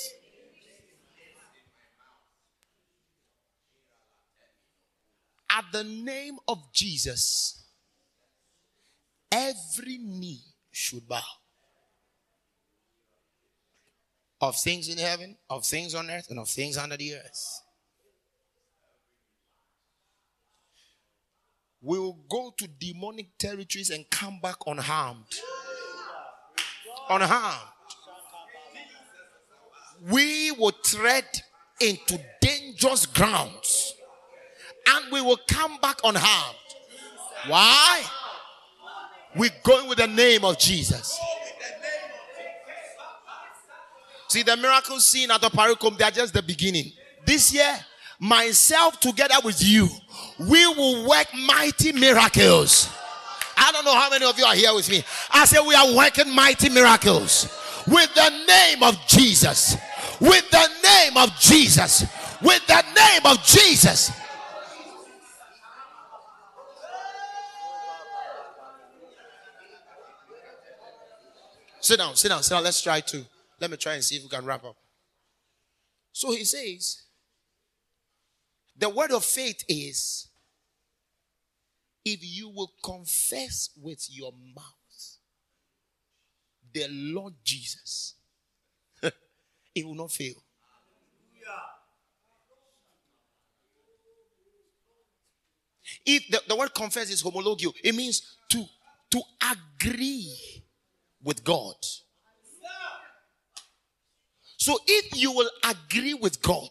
At 5.50 5.64
the 5.70 5.84
name 5.84 6.38
of 6.48 6.72
Jesus, 6.72 7.62
every 9.30 9.98
knee 9.98 10.40
should 10.70 11.06
bow. 11.08 11.20
Of 14.40 14.56
things 14.56 14.88
in 14.88 14.98
heaven, 14.98 15.36
of 15.50 15.64
things 15.64 15.94
on 15.94 16.10
earth, 16.10 16.30
and 16.30 16.38
of 16.38 16.48
things 16.48 16.76
under 16.76 16.96
the 16.96 17.14
earth. 17.14 17.62
We 21.80 21.98
will 21.98 22.18
go 22.28 22.52
to 22.56 22.66
demonic 22.66 23.38
territories 23.38 23.90
and 23.90 24.08
come 24.10 24.40
back 24.40 24.56
unharmed. 24.66 25.26
Unharmed. 27.08 27.68
We 30.10 30.52
will 30.52 30.72
tread 30.72 31.24
into 31.80 32.20
dangerous 32.40 33.06
grounds 33.06 33.94
and 34.88 35.12
we 35.12 35.20
will 35.20 35.38
come 35.48 35.78
back 35.80 35.98
unharmed. 36.04 36.56
Why? 37.46 38.02
We're 39.36 39.50
going 39.62 39.88
with 39.88 39.98
the 39.98 40.06
name 40.06 40.44
of 40.44 40.58
Jesus. 40.58 41.18
See, 44.28 44.42
the 44.42 44.56
miracles 44.56 45.06
seen 45.06 45.30
at 45.30 45.40
the 45.40 45.48
Paracom, 45.48 45.96
they 45.96 46.04
are 46.04 46.10
just 46.10 46.34
the 46.34 46.42
beginning. 46.42 46.92
This 47.24 47.52
year, 47.52 47.74
myself 48.18 49.00
together 49.00 49.36
with 49.42 49.62
you, 49.62 49.88
we 50.38 50.66
will 50.66 51.08
work 51.08 51.26
mighty 51.46 51.92
miracles. 51.92 52.90
I 53.56 53.72
don't 53.72 53.84
know 53.84 53.94
how 53.94 54.10
many 54.10 54.24
of 54.24 54.38
you 54.38 54.44
are 54.44 54.54
here 54.54 54.74
with 54.74 54.88
me. 54.90 55.02
I 55.30 55.44
say 55.46 55.58
we 55.66 55.74
are 55.74 55.96
working 55.96 56.34
mighty 56.34 56.68
miracles 56.68 57.48
with 57.86 58.14
the 58.14 58.30
name 58.46 58.82
of 58.82 58.96
Jesus. 59.06 59.76
With 60.20 60.48
the 60.50 60.68
name 60.82 61.16
of 61.16 61.38
Jesus. 61.40 62.04
With 62.42 62.66
the 62.66 62.82
name 62.94 63.26
of 63.26 63.42
Jesus. 63.44 64.12
Sit 71.88 71.96
down, 71.96 72.16
sit 72.16 72.28
down, 72.28 72.42
sit 72.42 72.54
down. 72.54 72.62
Let's 72.64 72.82
try 72.82 73.00
to. 73.00 73.24
Let 73.58 73.70
me 73.70 73.78
try 73.78 73.94
and 73.94 74.04
see 74.04 74.16
if 74.16 74.22
we 74.22 74.28
can 74.28 74.44
wrap 74.44 74.62
up. 74.62 74.76
So 76.12 76.32
he 76.32 76.44
says, 76.44 77.04
the 78.76 78.90
word 78.90 79.10
of 79.10 79.24
faith 79.24 79.64
is 79.66 80.28
if 82.04 82.18
you 82.20 82.50
will 82.50 82.74
confess 82.84 83.70
with 83.82 84.06
your 84.10 84.32
mouth 84.54 85.16
the 86.74 86.88
Lord 86.90 87.32
Jesus, 87.42 88.16
it 89.02 89.86
will 89.86 89.94
not 89.94 90.12
fail. 90.12 90.34
If 96.04 96.28
the, 96.28 96.42
the 96.48 96.54
word 96.54 96.74
confess 96.74 97.08
is 97.08 97.22
homologeo, 97.22 97.72
it 97.82 97.94
means 97.94 98.36
to, 98.50 98.66
to 99.10 99.22
agree 99.50 100.64
with 101.22 101.44
God. 101.44 101.74
So 104.56 104.78
if 104.86 105.16
you 105.16 105.32
will 105.32 105.50
agree 105.64 106.14
with 106.14 106.42
God, 106.42 106.70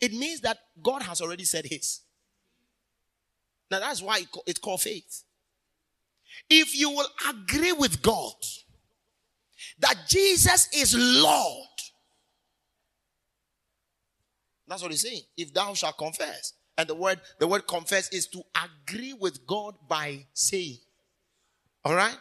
it 0.00 0.12
means 0.12 0.40
that 0.42 0.58
God 0.82 1.02
has 1.02 1.20
already 1.20 1.44
said 1.44 1.66
his. 1.66 2.00
Now 3.70 3.80
that's 3.80 4.00
why 4.00 4.22
it's 4.46 4.60
called 4.60 4.80
faith. 4.80 5.24
If 6.48 6.78
you 6.78 6.90
will 6.90 7.08
agree 7.28 7.72
with 7.72 8.00
God 8.02 8.34
that 9.80 9.96
Jesus 10.08 10.68
is 10.72 10.94
Lord, 10.96 11.66
that's 14.68 14.82
what 14.82 14.90
he's 14.90 15.02
saying. 15.02 15.22
If 15.36 15.52
thou 15.52 15.74
shalt 15.74 15.98
confess, 15.98 16.52
and 16.78 16.88
the 16.88 16.94
word 16.94 17.20
the 17.38 17.46
word 17.46 17.66
confess 17.66 18.08
is 18.10 18.26
to 18.28 18.42
agree 18.54 19.14
with 19.14 19.46
God 19.46 19.74
by 19.88 20.26
saying. 20.34 20.78
All 21.84 21.94
right? 21.94 22.16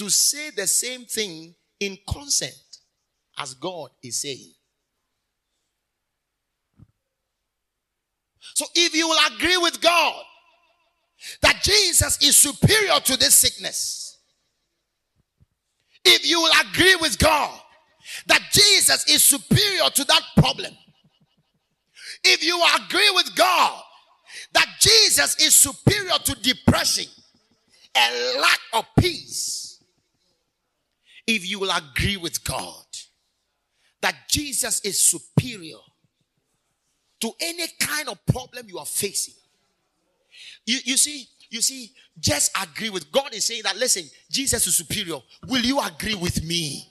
To 0.00 0.08
say 0.08 0.48
the 0.48 0.66
same 0.66 1.04
thing 1.04 1.54
in 1.78 1.98
consent 2.08 2.54
as 3.36 3.52
God 3.52 3.90
is 4.02 4.22
saying. 4.22 4.54
So 8.54 8.64
if 8.74 8.94
you 8.94 9.06
will 9.06 9.18
agree 9.34 9.58
with 9.58 9.78
God 9.82 10.22
that 11.42 11.60
Jesus 11.62 12.16
is 12.22 12.34
superior 12.34 12.98
to 12.98 13.16
this 13.18 13.34
sickness, 13.34 14.16
if 16.02 16.26
you 16.26 16.40
will 16.40 16.52
agree 16.70 16.96
with 17.02 17.18
God 17.18 17.60
that 18.26 18.40
Jesus 18.52 19.06
is 19.06 19.22
superior 19.22 19.90
to 19.90 20.04
that 20.04 20.22
problem, 20.38 20.72
if 22.24 22.42
you 22.42 22.58
agree 22.86 23.10
with 23.16 23.36
God 23.36 23.82
that 24.54 24.66
Jesus 24.80 25.36
is 25.42 25.54
superior 25.54 26.16
to 26.24 26.34
depression 26.40 27.04
and 27.94 28.40
lack 28.40 28.60
of 28.72 28.86
peace, 28.98 29.59
if 31.30 31.48
you 31.48 31.60
will 31.60 31.70
agree 31.70 32.16
with 32.16 32.42
God 32.42 32.84
that 34.02 34.16
Jesus 34.28 34.80
is 34.80 35.00
superior 35.00 35.76
to 37.20 37.30
any 37.40 37.66
kind 37.78 38.08
of 38.08 38.18
problem 38.26 38.66
you 38.68 38.78
are 38.78 38.86
facing. 38.86 39.34
You, 40.66 40.78
you 40.84 40.96
see, 40.96 41.28
you 41.48 41.60
see, 41.60 41.92
just 42.18 42.50
agree 42.60 42.90
with 42.90 43.12
God 43.12 43.32
is 43.32 43.44
saying 43.44 43.62
that 43.62 43.76
listen, 43.76 44.04
Jesus 44.28 44.66
is 44.66 44.74
superior. 44.74 45.18
Will 45.46 45.62
you 45.62 45.80
agree 45.80 46.16
with 46.16 46.42
me? 46.42 46.88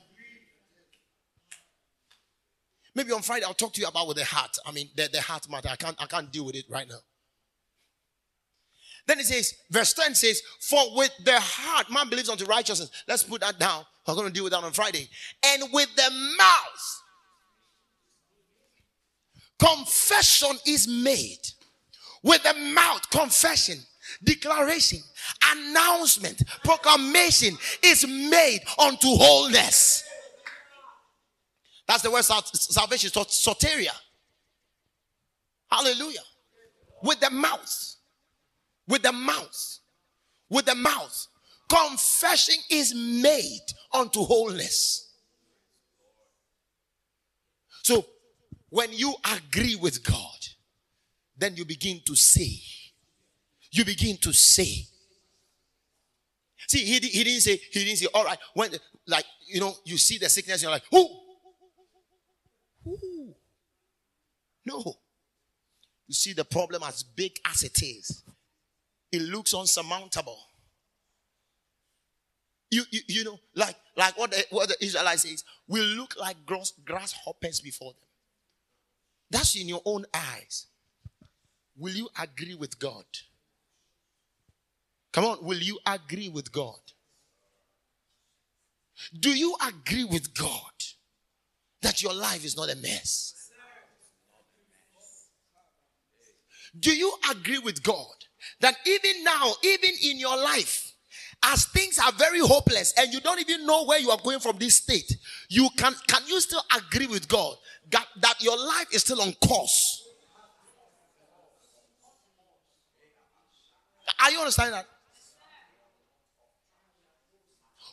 Maybe 2.95 3.11
on 3.11 3.22
Friday 3.22 3.45
I'll 3.45 3.53
talk 3.53 3.74
to 3.74 3.82
you 3.82 3.88
about 3.88 4.07
with 4.07 4.18
the 4.18 4.26
heart. 4.26 4.57
I 4.66 4.72
mean, 4.72 4.90
the, 4.95 5.10
the 5.11 5.22
heart 5.22 5.49
matter. 5.49 5.68
I 5.68 5.76
can't, 5.76 6.02
I 6.02 6.06
can't 6.06 6.32
deal 6.32 6.45
with 6.45 6.56
it 6.56 6.66
right 6.70 6.88
now. 6.88 6.99
Then 9.06 9.20
it 9.20 9.26
says, 9.26 9.56
verse 9.70 9.94
10 9.94 10.16
says, 10.16 10.41
For 10.61 10.95
with 10.95 11.11
the 11.26 11.40
heart 11.40 11.91
man 11.91 12.10
believes 12.10 12.30
unto 12.30 12.45
righteousness. 12.45 12.91
Let's 13.06 13.24
put 13.24 13.41
that 13.41 13.60
down. 13.60 13.84
I'm 14.10 14.15
going 14.15 14.27
to 14.27 14.34
deal 14.34 14.44
with 14.44 14.53
that 14.53 14.64
on 14.64 14.72
Friday. 14.72 15.07
And 15.45 15.64
with 15.72 15.94
the 15.95 16.10
mouth, 16.38 17.03
confession 19.60 20.57
is 20.65 20.88
made. 20.88 21.40
With 22.23 22.44
the 22.44 22.53
mouth, 22.73 23.10
confession, 23.10 23.77
declaration, 24.23 24.99
announcement, 25.53 26.44
proclamation 26.64 27.57
is 27.84 28.06
made 28.07 28.60
unto 28.77 29.07
wholeness. 29.07 30.03
That's 31.88 32.03
the 32.03 32.11
word 32.11 32.23
salvation, 32.23 33.10
soteria. 33.10 33.95
Hallelujah. 35.72 36.19
With 37.02 37.19
the 37.19 37.30
mouth, 37.30 37.95
with 38.88 39.02
the 39.02 39.14
mouth, 39.14 39.80
with 40.49 40.65
the 40.65 40.76
mouth, 40.76 41.27
confession 41.69 42.55
is 42.69 42.93
made 42.95 43.65
unto 43.93 44.21
wholeness. 44.21 45.13
So, 47.83 48.05
when 48.69 48.91
you 48.91 49.15
agree 49.25 49.75
with 49.75 50.03
God, 50.03 50.37
then 51.37 51.55
you 51.55 51.65
begin 51.65 52.01
to 52.05 52.15
say, 52.15 52.59
you 53.71 53.85
begin 53.85 54.17
to 54.17 54.33
say. 54.33 54.85
See, 56.67 56.85
he, 56.85 56.99
he 56.99 57.23
didn't 57.23 57.41
say, 57.41 57.59
he 57.71 57.85
didn't 57.85 57.97
say, 57.97 58.07
all 58.13 58.25
right, 58.25 58.37
when, 58.53 58.71
like, 59.07 59.25
you 59.47 59.59
know, 59.59 59.73
you 59.85 59.97
see 59.97 60.17
the 60.17 60.29
sickness, 60.29 60.61
you're 60.61 60.71
like, 60.71 60.83
who? 60.91 61.09
Who? 62.83 63.33
No. 64.65 64.97
You 66.07 66.13
see 66.13 66.33
the 66.33 66.45
problem 66.45 66.83
as 66.83 67.03
big 67.03 67.39
as 67.45 67.63
it 67.63 67.81
is. 67.81 68.23
It 69.11 69.21
looks 69.21 69.53
unsurmountable. 69.53 70.37
You, 72.71 72.83
you, 72.91 73.01
you 73.07 73.23
know, 73.23 73.39
like, 73.55 73.75
like 73.97 74.17
what 74.17 74.31
the, 74.31 74.45
what 74.51 74.69
the 74.69 74.83
Israelites 74.83 75.23
says, 75.23 75.43
we 75.67 75.81
look 75.81 76.15
like 76.19 76.45
grass, 76.45 76.73
grasshoppers 76.85 77.59
before 77.61 77.93
them. 77.93 78.07
That's 79.31 79.55
in 79.55 79.67
your 79.67 79.81
own 79.85 80.05
eyes. 80.13 80.67
Will 81.77 81.93
you 81.93 82.09
agree 82.21 82.55
with 82.55 82.77
God? 82.79 83.05
Come 85.11 85.25
on, 85.25 85.37
will 85.43 85.57
you 85.57 85.79
agree 85.85 86.29
with 86.29 86.51
God? 86.51 86.79
Do 89.17 89.29
you 89.31 89.55
agree 89.65 90.03
with 90.03 90.37
God 90.37 90.71
that 91.81 92.03
your 92.03 92.13
life 92.13 92.43
is 92.45 92.55
not 92.55 92.69
a 92.69 92.75
mess? 92.75 93.33
Do 96.79 96.95
you 96.95 97.11
agree 97.31 97.57
with 97.59 97.81
God 97.81 98.13
that 98.59 98.75
even 98.85 99.23
now, 99.23 99.53
even 99.63 99.91
in 100.03 100.19
your 100.19 100.37
life, 100.37 100.89
as 101.44 101.66
things 101.68 101.99
are 101.99 102.11
very 102.14 102.40
hopeless 102.40 102.94
and 102.98 103.14
you 103.14 103.22
don't 103.22 103.40
even 103.40 103.66
know 103.66 103.86
where 103.86 103.99
you 103.99 104.11
are 104.11 104.20
going 104.24 104.40
from 104.40 104.57
this 104.57 104.76
state, 104.76 105.18
you 105.49 105.70
can 105.78 105.94
can 106.07 106.22
you 106.28 106.40
still 106.41 106.61
agree 106.76 107.07
with 107.07 107.28
God 107.28 107.56
that, 107.91 108.06
that 108.22 108.36
your 108.41 108.57
life 108.57 108.88
is 108.94 109.02
still 109.02 109.22
on 109.22 109.34
course? 109.34 110.03
Are 114.22 114.32
you 114.32 114.40
understanding 114.40 114.74
that? 114.74 114.86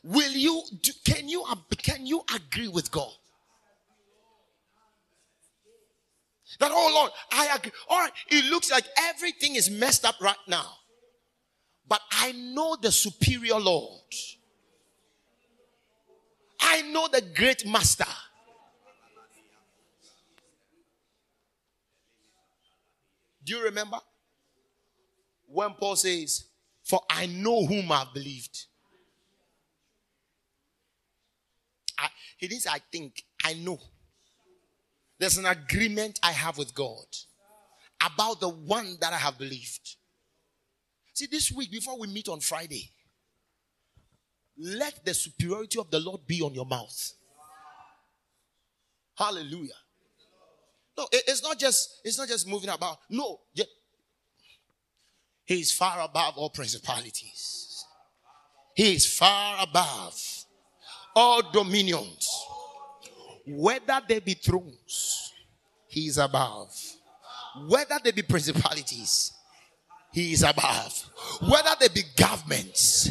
Will 0.03 0.33
you 0.33 0.63
do, 0.83 0.93
can 1.05 1.29
you 1.29 1.45
can 1.79 2.07
you 2.07 2.23
agree 2.35 2.69
with 2.69 2.91
God? 2.91 3.13
That 6.59 6.71
oh 6.73 6.91
Lord, 6.95 7.11
I 7.33 7.57
agree. 7.57 7.73
All 7.89 8.01
right, 8.01 8.13
it 8.29 8.45
looks 8.47 8.71
like 8.71 8.85
everything 8.97 9.57
is 9.57 9.71
messed 9.71 10.05
up 10.05 10.15
right 10.21 10.37
now. 10.47 10.67
But 11.89 12.01
I 12.11 12.33
know 12.33 12.77
the 12.81 12.91
superior 12.91 13.59
Lord. 13.61 14.01
I 16.61 16.83
know 16.83 17.09
the 17.09 17.23
great 17.35 17.67
master. 17.67 18.05
Do 23.45 23.55
you 23.55 23.65
remember? 23.65 23.99
When 25.47 25.71
Paul 25.75 25.95
says, 25.95 26.47
For 26.83 27.01
I 27.09 27.27
know 27.27 27.65
whom 27.65 27.93
I've 27.93 28.13
believed. 28.13 28.67
I, 31.97 32.09
he 32.37 32.49
didn't 32.49 32.63
say, 32.63 32.71
I 32.73 32.81
think, 32.91 33.25
I 33.45 33.55
know. 33.55 33.79
There's 35.19 35.39
an 35.39 35.47
agreement 35.47 36.19
I 36.23 36.33
have 36.33 36.59
with 36.59 36.75
God 36.75 37.07
about 38.05 38.41
the 38.41 38.49
one 38.49 38.97
that 39.01 39.13
I 39.13 39.17
have 39.17 39.39
believed. 39.39 39.97
See, 41.17 41.25
this 41.25 41.51
week, 41.51 41.71
before 41.71 41.99
we 41.99 42.09
meet 42.09 42.29
on 42.29 42.41
Friday, 42.41 42.91
let 44.59 45.03
the 45.03 45.15
superiority 45.15 45.79
of 45.79 45.91
the 45.91 45.99
Lord 45.99 46.27
be 46.27 46.43
on 46.43 46.53
your 46.53 46.67
mouth. 46.67 47.13
Hallelujah. 49.15 49.73
No, 50.95 51.09
it's 51.11 51.43
not 51.43 51.59
just 51.59 52.03
it's 52.05 52.19
not 52.19 52.29
just 52.29 52.47
moving 52.47 52.69
about. 52.69 52.99
No, 53.09 53.41
he 55.47 55.61
is 55.61 55.73
far 55.73 56.03
above 56.03 56.37
all 56.37 56.51
principalities. 56.51 57.83
He 58.75 58.97
is 58.97 59.07
far 59.07 59.63
above 59.63 60.23
all 61.15 61.51
dominions. 61.51 62.29
Whether 63.47 64.03
they 64.07 64.19
be 64.19 64.35
thrones, 64.35 65.33
he 65.89 66.09
is 66.09 66.19
above. 66.19 66.77
Whether 67.69 67.99
they 68.05 68.11
be 68.11 68.21
principalities, 68.21 69.33
he 70.17 70.33
is 70.33 70.43
above. 70.43 71.11
Whether 71.43 71.77
they 71.79 71.89
be 71.89 72.01
governments, 72.17 73.11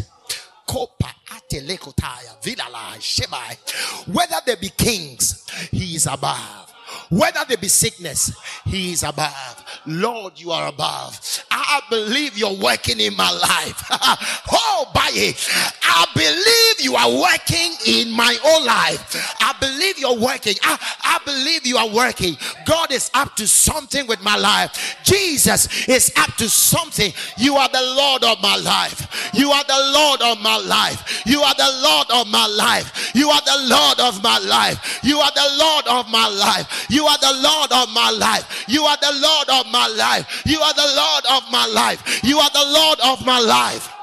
whether 4.08 4.36
they 4.48 4.56
be 4.56 4.70
kings, 4.70 5.46
he 5.70 5.96
is 5.96 6.08
above. 6.08 6.74
Whether 7.10 7.42
there 7.48 7.58
be 7.58 7.68
sickness, 7.68 8.32
He 8.66 8.92
is 8.92 9.04
above. 9.04 9.82
Lord, 9.86 10.40
you 10.40 10.52
are 10.52 10.68
above. 10.68 11.44
I 11.52 11.82
believe 11.90 12.38
you're 12.38 12.58
working 12.58 13.00
in 13.00 13.16
my 13.16 13.32
life. 13.32 13.84
oh, 14.52 14.90
by 14.94 15.10
it. 15.14 15.50
I 15.98 16.06
believe 16.14 16.84
you 16.84 16.98
are 16.98 17.10
working 17.10 17.72
in 17.88 18.12
my 18.12 18.38
own 18.44 18.66
life. 18.66 19.16
I 19.40 19.56
believe 19.62 19.98
you're 19.98 20.20
working. 20.20 20.56
I, 20.62 20.78
I 21.06 21.20
believe 21.24 21.66
you 21.66 21.78
are 21.78 21.88
working. 21.88 22.36
God 22.66 22.92
is 22.92 23.10
up 23.14 23.34
to 23.38 23.48
something 23.48 24.06
with 24.06 24.22
my 24.22 24.36
life. 24.36 24.98
Jesus 25.06 25.88
is 25.88 26.12
up 26.18 26.36
to 26.36 26.50
something. 26.50 27.14
You 27.38 27.56
are 27.56 27.70
the 27.70 27.82
Lord 27.96 28.26
of 28.26 28.42
my 28.42 28.58
life. 28.58 29.32
You 29.34 29.52
are 29.52 29.64
the 29.64 29.92
Lord 29.94 30.22
of 30.22 30.42
my 30.42 30.58
life. 30.58 31.24
You 31.26 31.42
are 31.42 31.56
the 31.56 31.72
Lord 31.82 32.12
of 32.12 32.28
my 32.28 32.46
life. 32.46 33.16
You 33.16 33.30
are 33.30 33.42
the 33.42 33.58
Lord 33.64 34.00
of 34.00 34.22
my 34.22 34.38
life. 34.38 35.00
You 35.02 35.20
are 35.22 35.32
the 35.32 35.48
Lord 35.58 35.88
of 35.88 36.10
my 36.10 36.28
life. 36.28 36.88
You 36.90 37.06
are 37.06 37.18
the 37.18 37.40
Lord 37.42 37.72
of 37.72 37.88
my 37.94 38.10
life. 38.12 38.66
You 38.68 38.84
are 38.84 38.98
the 38.98 39.16
Lord 39.16 39.50
of 39.50 39.72
my 39.72 39.88
life. 39.88 40.44
You 40.46 40.60
are 40.60 40.74
the 40.74 40.92
Lord 40.94 41.26
of 41.32 41.50
my 41.50 41.66
life. 41.68 42.22
You 42.22 42.40
are 42.40 42.50
the 42.50 42.66
Lord 42.66 43.00
of 43.00 43.26
my 43.26 43.40
life. 43.40 43.95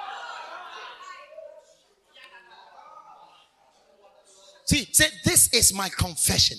See, 4.72 4.88
say, 4.90 5.08
this 5.22 5.52
is 5.52 5.74
my 5.74 5.90
confession. 5.90 6.56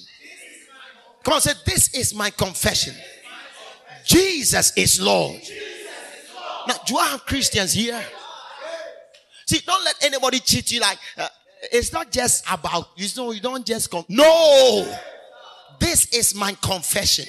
Come 1.23 1.33
on, 1.33 1.41
say, 1.41 1.53
this 1.65 1.95
is 1.95 2.13
my 2.13 2.29
confession. 2.29 2.93
Jesus 4.05 4.71
is 4.77 5.01
Lord. 5.01 5.41
Now, 6.67 6.75
do 6.85 6.95
I 6.95 7.07
have 7.07 7.25
Christians 7.25 7.73
here? 7.73 7.99
See, 9.47 9.61
don't 9.65 9.83
let 9.83 9.95
anybody 10.03 10.37
cheat 10.41 10.71
you 10.71 10.79
like, 10.79 10.99
uh, 11.17 11.27
it's 11.71 11.91
not 11.91 12.11
just 12.11 12.45
about, 12.51 12.89
you 12.95 13.07
know, 13.17 13.31
you 13.31 13.41
don't 13.41 13.65
just 13.65 13.89
come. 13.89 14.05
No! 14.07 14.95
This 15.79 16.05
is 16.13 16.35
my 16.35 16.53
confession. 16.61 17.25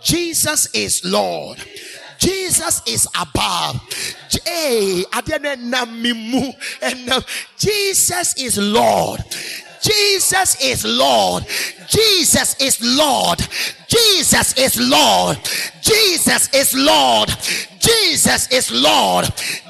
Jesus 0.00 0.72
is 0.74 1.04
Lord. 1.04 1.58
Jesus 2.20 2.82
is 2.86 3.08
above. 3.20 3.80
Jesus 7.58 8.34
is 8.36 8.58
Lord. 8.58 9.24
Jesus 9.82 10.60
is 10.62 10.84
Lord. 10.84 11.46
Jesus 11.88 12.60
is 12.60 12.80
Lord. 12.82 13.38
Jesus 13.88 14.56
is 14.58 14.80
Lord. 14.80 15.38
Jesus 15.80 16.52
is 16.54 16.74
Lord. 16.74 17.28
Jesus 17.78 18.48
is 18.52 18.70
Lord. 18.70 19.26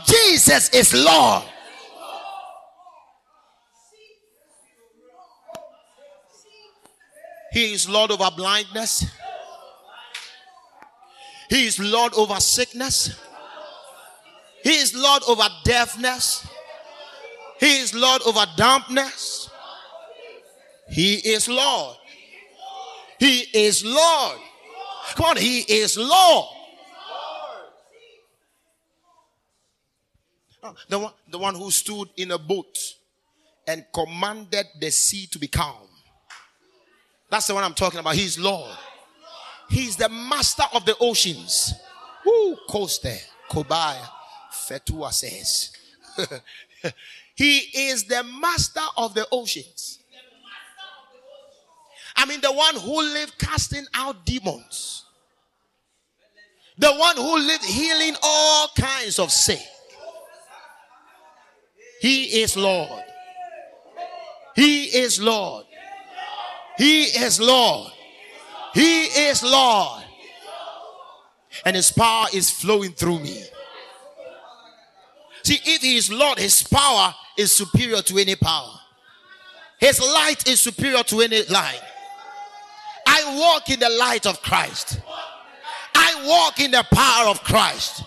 Jesus 0.07 0.71
is 0.71 0.95
Lord. 0.95 1.45
He 7.53 7.73
is 7.73 7.89
Lord 7.89 8.11
over 8.11 8.31
blindness. 8.37 9.07
He 11.49 11.67
is 11.67 11.79
Lord 11.79 12.13
over 12.15 12.41
sickness. 12.41 13.19
He 14.63 14.71
is 14.71 14.95
Lord 14.95 15.23
over 15.27 15.49
deafness. 15.65 16.47
He 17.59 17.79
is 17.79 17.95
Lord 17.95 18.23
over 18.23 18.45
dampness. 18.57 19.48
He 20.91 21.15
is 21.15 21.49
Lord. 21.49 21.97
He 23.19 23.41
is 23.53 23.85
Lord. 23.85 24.39
Come 25.15 25.27
on, 25.27 25.37
He 25.37 25.61
is 25.61 25.97
Lord. 25.97 26.55
The 30.89 30.99
one, 30.99 31.13
the 31.31 31.39
one 31.39 31.55
who 31.55 31.71
stood 31.71 32.09
in 32.17 32.33
a 32.33 32.39
boat 32.39 32.79
and 33.67 33.85
commanded 33.93 34.67
the 34.81 34.91
sea 34.91 35.27
to 35.27 35.39
be 35.39 35.47
calm. 35.47 35.87
That's 37.31 37.47
the 37.47 37.55
one 37.55 37.65
I'm 37.65 37.75
talking 37.75 38.01
about. 38.01 38.15
He's 38.15 38.39
Lord. 38.39 38.77
He's 39.69 39.97
the 39.97 40.09
master 40.09 40.65
of 40.73 40.85
the 40.85 40.97
oceans. 40.99 41.75
Who 42.25 42.57
Coaster, 42.69 43.17
Kobaya, 43.51 44.03
Fetua 44.53 45.13
says. 45.13 45.73
he 47.35 47.59
is 47.59 48.05
the 48.05 48.25
master 48.25 48.81
of 48.97 49.15
the 49.15 49.27
oceans. 49.31 49.98
I 52.19 52.25
mean, 52.27 52.41
the 52.41 52.53
one 52.53 52.75
who 52.75 53.01
lived 53.01 53.39
casting 53.39 53.87
out 53.95 54.27
demons. 54.27 55.05
The 56.77 56.93
one 56.93 57.17
who 57.17 57.39
lived 57.39 57.65
healing 57.65 58.17
all 58.21 58.69
kinds 58.77 59.21
of 59.21 59.31
sick. 59.31 59.63
He 62.01 62.43
is 62.43 62.57
Lord. 62.57 63.05
He 64.57 64.87
is 64.87 65.21
Lord. 65.21 65.67
He 66.77 67.05
is 67.05 67.41
Lord. 67.41 67.93
He 68.75 69.05
is 69.05 69.45
Lord. 69.45 70.03
And 71.65 71.77
his 71.77 71.93
power 71.93 72.27
is 72.35 72.51
flowing 72.51 72.93
through 72.93 73.21
me. 73.21 73.45
See, 75.45 75.59
if 75.65 75.83
he 75.83 75.97
is 75.97 76.11
Lord, 76.11 76.39
his 76.39 76.65
power 76.65 77.15
is 77.37 77.53
superior 77.53 78.03
to 78.03 78.19
any 78.19 78.35
power. 78.35 78.75
His 79.79 80.01
light 80.01 80.49
is 80.49 80.61
superior 80.61 81.05
to 81.05 81.21
any 81.21 81.45
light. 81.45 81.81
I 83.29 83.39
walk 83.39 83.69
in 83.69 83.79
the 83.79 83.91
light 83.91 84.27
of 84.27 84.41
Christ. 84.41 85.01
I 85.95 86.25
walk 86.27 86.61
in 86.61 86.71
the 86.71 86.85
power 86.91 87.29
of 87.29 87.43
Christ. 87.45 88.03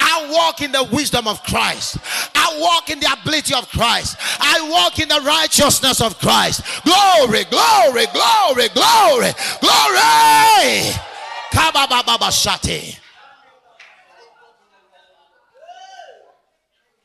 I 0.00 0.30
walk 0.32 0.62
in 0.62 0.72
the 0.72 0.84
wisdom 0.84 1.28
of 1.28 1.42
Christ. 1.42 1.98
I 2.34 2.58
walk 2.58 2.88
in 2.88 2.98
the 2.98 3.12
ability 3.20 3.54
of 3.54 3.68
Christ. 3.68 4.16
I 4.40 4.66
walk 4.70 4.98
in 4.98 5.08
the 5.08 5.20
righteousness 5.20 6.00
of 6.00 6.18
Christ. 6.18 6.62
Glory, 6.84 7.44
glory, 7.50 8.06
glory, 8.12 8.68
glory, 8.72 9.32
glory. 9.60 10.92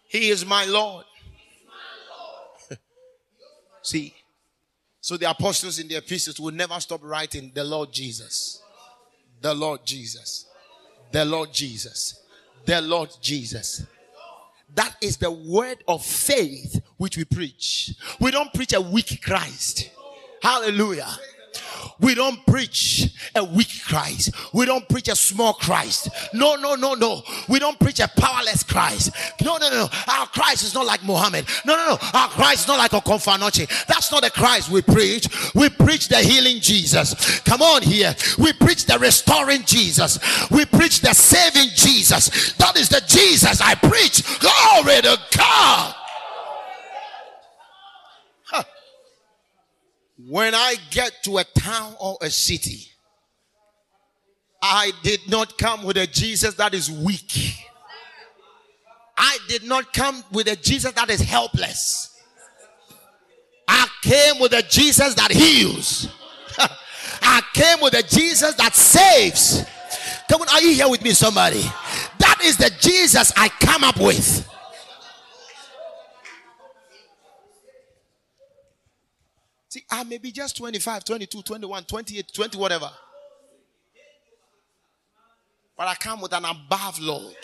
He 0.08 0.30
is 0.30 0.46
my 0.46 0.66
Lord. 0.66 1.06
See, 3.82 4.14
so 5.08 5.16
the 5.16 5.30
apostles 5.30 5.80
in 5.80 5.88
the 5.88 5.96
epistles 5.96 6.38
will 6.38 6.52
never 6.52 6.78
stop 6.82 7.00
writing 7.02 7.50
the 7.56 7.64
Lord 7.64 7.94
Jesus. 7.94 8.62
The 9.40 9.54
Lord 9.54 9.86
Jesus. 9.86 10.48
The 11.14 11.24
Lord 11.24 11.54
Jesus. 11.54 12.20
The 12.66 12.82
Lord 12.82 13.12
Jesus. 13.22 13.86
That 14.76 14.98
is 15.02 15.16
the 15.16 15.32
word 15.32 15.82
of 15.88 16.04
faith 16.04 16.82
which 16.98 17.16
we 17.16 17.24
preach. 17.24 17.94
We 18.20 18.32
don't 18.32 18.54
preach 18.54 18.74
a 18.74 18.82
weak 18.82 19.22
Christ. 19.24 19.92
Hallelujah. 20.42 21.08
We 22.00 22.16
don't 22.16 22.46
preach 22.46 23.10
a 23.36 23.44
weak 23.44 23.70
Christ. 23.86 24.32
We 24.54 24.66
don't 24.66 24.88
preach 24.88 25.08
a 25.08 25.16
small 25.16 25.54
Christ. 25.54 26.10
No, 26.34 26.56
no, 26.56 26.76
no, 26.76 26.94
no. 26.94 27.24
We 27.48 27.60
don't 27.60 27.80
preach 27.80 28.00
a 28.00 28.08
powerless 28.08 28.64
Christ. 28.64 29.12
No, 29.44 29.58
no, 29.58 29.70
no. 29.70 29.90
Our 30.08 30.28
Christ 30.28 30.64
is 30.64 30.74
not 30.74 30.86
like 30.86 31.04
Muhammad. 31.04 31.46
No, 31.66 31.76
no, 31.76 31.86
no. 31.86 31.98
Our 32.14 32.30
Christ 32.30 32.62
is 32.62 32.68
not 32.68 32.78
like 32.78 32.92
Okomfo 32.92 33.38
Anokye. 33.38 33.86
That's 33.88 34.12
not 34.12 34.24
the 34.24 34.32
Christ 34.32 34.70
we 34.72 34.82
preach. 34.82 35.28
We 35.54 35.70
preach 35.70 36.08
the 36.08 36.18
healing 36.18 36.60
Jesus. 36.60 37.40
Come 37.42 37.62
on 37.62 37.82
here. 37.82 38.16
We 38.38 38.54
preach 38.54 38.86
the 38.86 38.98
restoring 39.00 39.64
Jesus. 39.64 40.20
We 40.52 40.66
preach 40.66 41.02
the 41.02 41.14
saving 41.14 41.70
Jesus. 41.76 42.54
That 42.54 42.78
is 42.78 42.90
the 42.90 43.02
Jesus 43.08 43.62
I 43.62 43.76
preach. 43.76 44.24
Glory 44.40 45.02
to 45.02 45.20
God. 45.36 45.96
When 50.18 50.56
I 50.56 50.76
get 50.90 51.24
to 51.24 51.38
a 51.38 51.44
town 51.44 51.96
or 52.00 52.18
a 52.22 52.30
city, 52.30 52.88
I 54.62 54.92
did 55.04 55.30
not 55.30 55.58
come 55.58 55.84
with 55.84 55.98
a 55.98 56.08
Jesus 56.08 56.56
that 56.56 56.74
is 56.74 56.90
weak. 56.90 57.66
I 59.16 59.38
did 59.48 59.64
not 59.64 59.94
come 59.94 60.24
with 60.32 60.48
a 60.48 60.56
Jesus 60.56 60.92
that 60.94 61.10
is 61.10 61.22
helpless. 61.22 62.20
I 63.68 63.88
came 64.02 64.40
with 64.40 64.54
a 64.54 64.64
Jesus 64.64 65.14
that 65.16 65.32
heals. 65.32 66.08
I 67.22 67.42
came 67.54 67.82
with 67.82 67.94
a 67.94 68.04
Jesus 68.04 68.56
that 68.56 68.74
saves. 68.76 69.64
Come 70.30 70.42
on, 70.42 70.50
are 70.50 70.62
you 70.62 70.74
here 70.74 70.90
with 70.90 71.04
me, 71.04 71.12
somebody? 71.12 71.62
That 72.20 72.40
is 72.44 72.58
the 72.58 72.72
Jesus 72.80 73.32
I 73.36 73.50
come 73.50 73.84
up 73.84 74.00
with. 74.00 74.48
See, 79.70 79.84
I 79.90 80.04
may 80.04 80.18
be 80.18 80.32
just 80.32 80.58
25, 80.58 81.04
22, 81.04 81.42
21, 81.42 81.84
28, 81.84 82.34
20, 82.34 82.58
whatever. 82.58 82.90
But 85.78 85.88
I 85.88 85.96
come 85.96 86.22
with 86.22 86.34
an 86.34 86.46
above 86.46 87.00
Lord. 87.00 87.36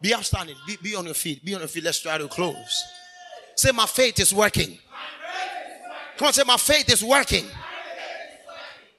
Be 0.00 0.14
upstanding. 0.14 0.56
Be, 0.66 0.76
be 0.80 0.94
on 0.94 1.06
your 1.06 1.14
feet. 1.14 1.44
Be 1.44 1.54
on 1.54 1.60
your 1.60 1.68
feet. 1.68 1.82
Let's 1.82 2.00
try 2.00 2.18
to 2.18 2.28
close. 2.28 2.84
Say, 3.56 3.72
My 3.72 3.86
faith 3.86 4.20
is 4.20 4.32
working. 4.32 4.78
Come 6.16 6.28
on, 6.28 6.32
say, 6.32 6.44
My 6.46 6.56
faith 6.56 6.92
is 6.92 7.02
working. 7.02 7.44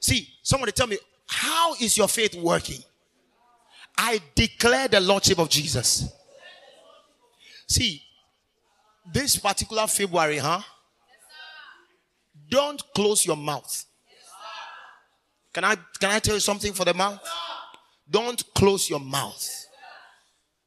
See, 0.02 0.28
somebody 0.42 0.74
tell 0.74 0.88
me, 0.88 0.98
How 1.28 1.76
is 1.76 1.98
your 1.98 2.10
faith 2.10 2.36
working? 2.36 2.80
I 3.98 4.22
declare 4.36 4.88
the 4.88 5.00
Lordship 5.00 5.40
of 5.40 5.50
Jesus. 5.50 6.12
See, 7.68 8.02
this 9.14 9.38
particular 9.38 9.88
February, 9.88 10.38
huh? 10.38 10.62
Don't 12.50 12.82
close 12.96 13.26
your 13.26 13.38
mouth. 13.38 13.86
Can 15.54 15.64
I 15.64 15.76
can 16.00 16.12
I 16.12 16.20
tell 16.20 16.36
you 16.36 16.40
something 16.40 16.74
for 16.74 16.86
the 16.86 16.94
mouth? 16.94 17.20
Don't 18.10 18.44
close 18.54 18.90
your 18.90 19.00
mouth. 19.00 19.68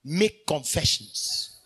Make 0.04 0.46
confessions. 0.46 1.60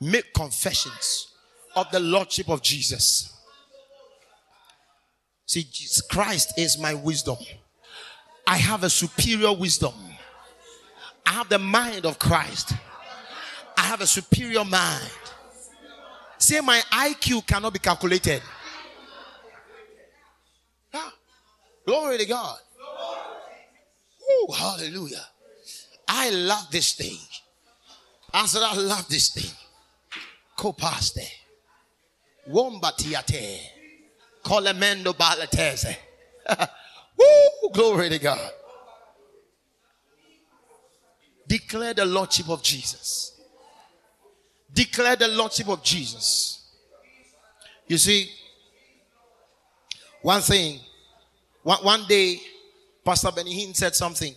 Make 0.00 0.32
confessions 0.34 1.28
of 1.74 1.90
the 1.90 2.00
lordship 2.00 2.48
of 2.48 2.62
Jesus. 2.62 3.32
See, 5.46 5.64
Jesus 5.64 6.00
Christ 6.00 6.58
is 6.58 6.78
my 6.78 6.94
wisdom. 6.94 7.36
I 8.46 8.56
have 8.56 8.84
a 8.84 8.90
superior 8.90 9.52
wisdom. 9.52 9.94
I 11.26 11.32
have 11.32 11.48
the 11.48 11.58
mind 11.58 12.06
of 12.06 12.18
Christ. 12.18 12.72
I 13.76 13.82
have 13.82 14.00
a 14.00 14.06
superior 14.06 14.64
mind. 14.64 15.10
Say 16.38 16.60
my 16.60 16.80
IQ 16.92 17.46
cannot 17.46 17.72
be 17.72 17.78
calculated. 17.78 18.42
Ah, 20.92 21.12
glory 21.86 22.18
to 22.18 22.26
God. 22.26 22.58
Ooh, 24.22 24.52
hallelujah. 24.52 25.24
I 26.08 26.30
love 26.30 26.70
this 26.70 26.94
thing. 26.94 27.18
I 28.32 28.46
said, 28.46 28.62
I 28.62 28.74
love 28.76 29.08
this 29.08 29.30
thing. 29.30 29.50
Copaste. 30.56 31.30
Wombatiate. 32.50 33.60
Colemendo 34.44 35.14
balatese. 35.14 35.96
Woo, 37.18 37.70
glory 37.72 38.10
to 38.10 38.18
God. 38.18 38.50
Declare 41.46 41.94
the 41.94 42.04
Lordship 42.04 42.48
of 42.48 42.62
Jesus. 42.62 43.40
Declare 44.72 45.16
the 45.16 45.28
Lordship 45.28 45.68
of 45.68 45.82
Jesus. 45.82 46.72
You 47.86 47.98
see, 47.98 48.30
one 50.22 50.40
thing, 50.40 50.80
one, 51.64 52.04
day, 52.06 52.40
Pastor 53.04 53.32
Benny 53.32 53.66
Hinn 53.66 53.74
said 53.74 53.94
something. 53.94 54.34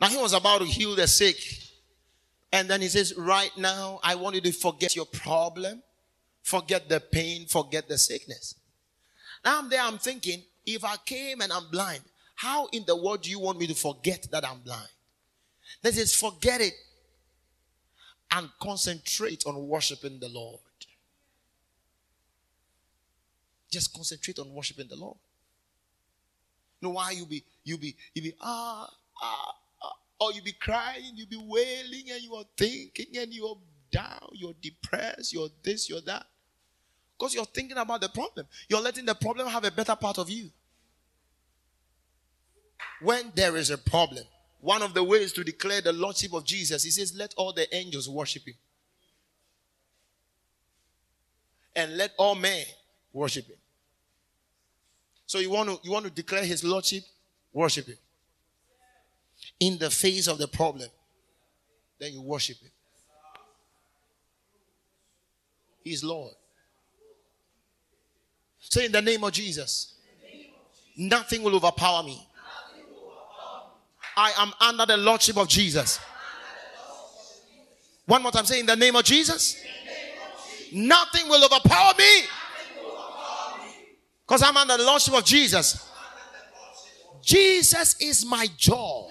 Now 0.00 0.08
he 0.08 0.16
was 0.16 0.32
about 0.32 0.58
to 0.58 0.66
heal 0.66 0.96
the 0.96 1.06
sick. 1.06 1.36
And 2.52 2.68
then 2.68 2.82
he 2.82 2.88
says, 2.88 3.14
Right 3.16 3.56
now, 3.56 4.00
I 4.02 4.16
want 4.16 4.34
you 4.34 4.40
to 4.42 4.52
forget 4.52 4.94
your 4.94 5.06
problem, 5.06 5.82
forget 6.42 6.88
the 6.88 7.00
pain, 7.00 7.46
forget 7.46 7.88
the 7.88 7.96
sickness. 7.96 8.56
Now 9.44 9.58
I'm 9.60 9.70
there, 9.70 9.80
I'm 9.80 9.98
thinking, 9.98 10.42
if 10.66 10.84
I 10.84 10.96
came 11.06 11.40
and 11.40 11.52
I'm 11.52 11.68
blind, 11.70 12.02
how 12.34 12.66
in 12.72 12.84
the 12.86 12.96
world 12.96 13.22
do 13.22 13.30
you 13.30 13.38
want 13.38 13.58
me 13.58 13.66
to 13.68 13.74
forget 13.74 14.26
that 14.32 14.46
I'm 14.46 14.58
blind? 14.58 14.88
That 15.82 15.96
is, 15.96 16.14
forget 16.14 16.60
it 16.60 16.74
and 18.32 18.48
concentrate 18.60 19.44
on 19.46 19.68
worshiping 19.68 20.18
the 20.18 20.28
Lord. 20.28 20.60
Just 23.70 23.94
concentrate 23.94 24.38
on 24.38 24.52
worshiping 24.52 24.88
the 24.88 24.96
Lord. 24.96 25.16
You 26.82 26.88
know 26.88 26.94
why 26.94 27.12
you 27.12 27.24
be 27.26 27.44
you 27.62 27.78
be 27.78 27.94
you 28.12 28.22
be 28.22 28.34
ah 28.40 28.90
ah, 29.22 29.54
ah 29.82 29.92
or 30.18 30.32
you 30.32 30.42
be 30.42 30.52
crying, 30.52 31.12
you 31.14 31.26
be 31.26 31.36
wailing, 31.36 32.10
and 32.10 32.20
you 32.20 32.34
are 32.34 32.44
thinking, 32.56 33.06
and 33.16 33.32
you're 33.32 33.56
down, 33.92 34.28
you're 34.32 34.54
depressed, 34.60 35.32
you're 35.32 35.48
this, 35.62 35.88
you're 35.88 36.00
that. 36.00 36.26
Because 37.16 37.34
you're 37.34 37.44
thinking 37.44 37.76
about 37.76 38.00
the 38.00 38.08
problem. 38.08 38.46
You're 38.68 38.80
letting 38.80 39.04
the 39.04 39.14
problem 39.14 39.46
have 39.46 39.64
a 39.64 39.70
better 39.70 39.94
part 39.94 40.18
of 40.18 40.28
you. 40.28 40.50
When 43.00 43.30
there 43.36 43.56
is 43.56 43.70
a 43.70 43.78
problem, 43.78 44.24
one 44.60 44.82
of 44.82 44.92
the 44.92 45.04
ways 45.04 45.32
to 45.34 45.44
declare 45.44 45.80
the 45.80 45.92
Lordship 45.92 46.32
of 46.32 46.44
Jesus, 46.44 46.82
he 46.82 46.90
says, 46.90 47.14
Let 47.16 47.32
all 47.36 47.52
the 47.52 47.72
angels 47.74 48.08
worship 48.08 48.46
him. 48.46 48.54
And 51.76 51.96
let 51.96 52.12
all 52.18 52.34
men 52.34 52.64
worship 53.12 53.46
him. 53.46 53.56
So 55.32 55.38
you 55.38 55.48
want 55.48 55.70
to 55.70 55.78
you 55.82 55.90
want 55.90 56.04
to 56.04 56.10
declare 56.10 56.44
his 56.44 56.62
lordship, 56.62 57.04
worship 57.54 57.86
him. 57.86 57.96
In 59.60 59.78
the 59.78 59.88
face 59.88 60.26
of 60.26 60.36
the 60.36 60.46
problem, 60.46 60.90
then 61.98 62.12
you 62.12 62.20
worship 62.20 62.58
him. 62.58 62.68
He's 65.82 66.04
Lord. 66.04 66.34
Say 68.60 68.84
in 68.84 68.92
the 68.92 69.00
name 69.00 69.24
of 69.24 69.32
Jesus. 69.32 69.94
Nothing 70.98 71.42
will 71.42 71.56
overpower 71.56 72.02
me. 72.02 72.28
I 74.14 74.32
am 74.36 74.52
under 74.60 74.84
the 74.84 74.98
lordship 74.98 75.38
of 75.38 75.48
Jesus. 75.48 75.98
One 78.04 78.22
more 78.22 78.32
time, 78.32 78.44
say 78.44 78.60
in 78.60 78.66
the 78.66 78.76
name 78.76 78.96
of 78.96 79.04
Jesus. 79.04 79.56
Nothing 80.74 81.26
will 81.30 81.42
overpower 81.42 81.94
me. 81.96 82.20
Because 84.32 84.48
I'm 84.48 84.56
under 84.56 84.78
the 84.78 84.84
lordship 84.84 85.12
of 85.12 85.26
Jesus. 85.26 85.86
Jesus 87.20 88.00
is 88.00 88.24
my 88.24 88.46
joy. 88.56 89.10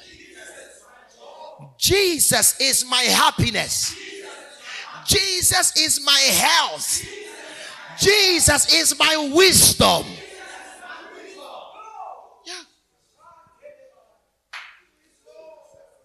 Jesus 1.77 2.60
is 2.60 2.84
my 2.89 3.03
happiness. 3.03 3.95
Jesus 5.06 5.77
is 5.77 6.03
my 6.03 6.18
health. 6.18 7.06
Jesus 7.99 8.73
is 8.73 8.98
my 8.98 9.31
wisdom. 9.31 10.07
Yeah. 12.43 12.53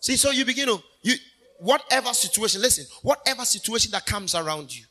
See, 0.00 0.18
so 0.18 0.30
you 0.30 0.44
begin 0.44 0.66
to 0.66 0.82
you 1.00 1.14
whatever 1.60 2.12
situation, 2.12 2.60
listen, 2.60 2.84
whatever 3.00 3.46
situation 3.46 3.92
that 3.92 4.04
comes 4.04 4.34
around 4.34 4.76
you. 4.76 4.84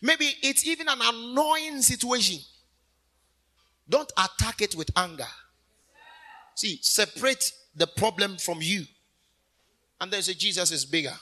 Maybe 0.00 0.30
it's 0.40 0.64
even 0.64 0.86
an 0.88 1.00
annoying 1.02 1.82
situation. 1.82 2.44
Don't 3.88 4.12
attack 4.16 4.62
it 4.62 4.74
with 4.74 4.90
anger. 4.96 5.28
See, 6.54 6.78
separate 6.82 7.52
the 7.74 7.86
problem 7.86 8.38
from 8.38 8.58
you. 8.60 8.84
And 10.00 10.10
then 10.10 10.22
say, 10.22 10.34
Jesus 10.34 10.72
is 10.72 10.84
bigger. 10.84 11.14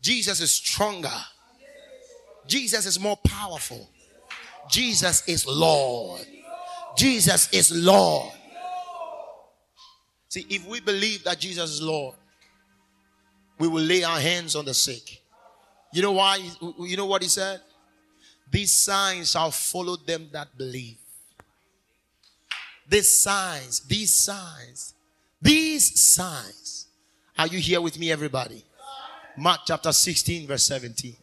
Jesus 0.00 0.40
is 0.40 0.50
stronger. 0.50 1.08
Jesus 2.46 2.86
is 2.86 3.00
more 3.00 3.16
powerful. 3.16 3.88
Jesus 4.70 5.26
is 5.28 5.46
Lord. 5.46 6.26
Jesus 6.96 7.52
is 7.52 7.70
Lord. 7.70 8.32
See, 10.28 10.46
if 10.48 10.66
we 10.66 10.80
believe 10.80 11.24
that 11.24 11.38
Jesus 11.38 11.70
is 11.70 11.82
Lord, 11.82 12.16
we 13.58 13.68
will 13.68 13.82
lay 13.82 14.02
our 14.02 14.18
hands 14.18 14.56
on 14.56 14.64
the 14.64 14.74
sick. 14.74 15.22
You 15.92 16.02
know 16.02 16.12
why? 16.12 16.40
You 16.80 16.96
know 16.96 17.06
what 17.06 17.22
he 17.22 17.28
said? 17.28 17.60
These 18.54 18.70
signs 18.70 19.32
shall 19.32 19.50
follow 19.50 19.96
them 19.96 20.28
that 20.30 20.56
believe. 20.56 20.98
These 22.88 23.18
signs, 23.18 23.80
these 23.80 24.16
signs, 24.16 24.94
these 25.42 26.00
signs. 26.00 26.86
Are 27.36 27.48
you 27.48 27.58
here 27.58 27.80
with 27.80 27.98
me, 27.98 28.12
everybody? 28.12 28.64
Mark 29.36 29.62
chapter 29.66 29.90
16, 29.90 30.46
verse 30.46 30.62
17. 30.62 31.16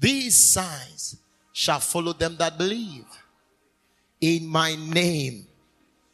These 0.00 0.52
signs 0.52 1.16
shall 1.52 1.80
follow 1.80 2.14
them 2.14 2.34
that 2.38 2.56
believe. 2.56 3.04
In 4.22 4.46
my 4.46 4.74
name, 4.74 5.46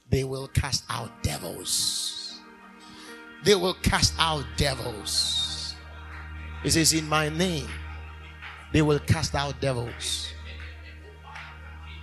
they 0.08 0.24
will 0.24 0.48
cast 0.48 0.82
out 0.90 1.22
devils. 1.22 2.40
They 3.44 3.54
will 3.54 3.74
cast 3.74 4.14
out 4.18 4.44
devils. 4.56 5.76
It 6.64 6.72
says, 6.72 6.92
In 6.92 7.08
my 7.08 7.28
name, 7.28 7.68
they 8.72 8.82
will 8.82 8.98
cast 8.98 9.36
out 9.36 9.60
devils. 9.60 10.29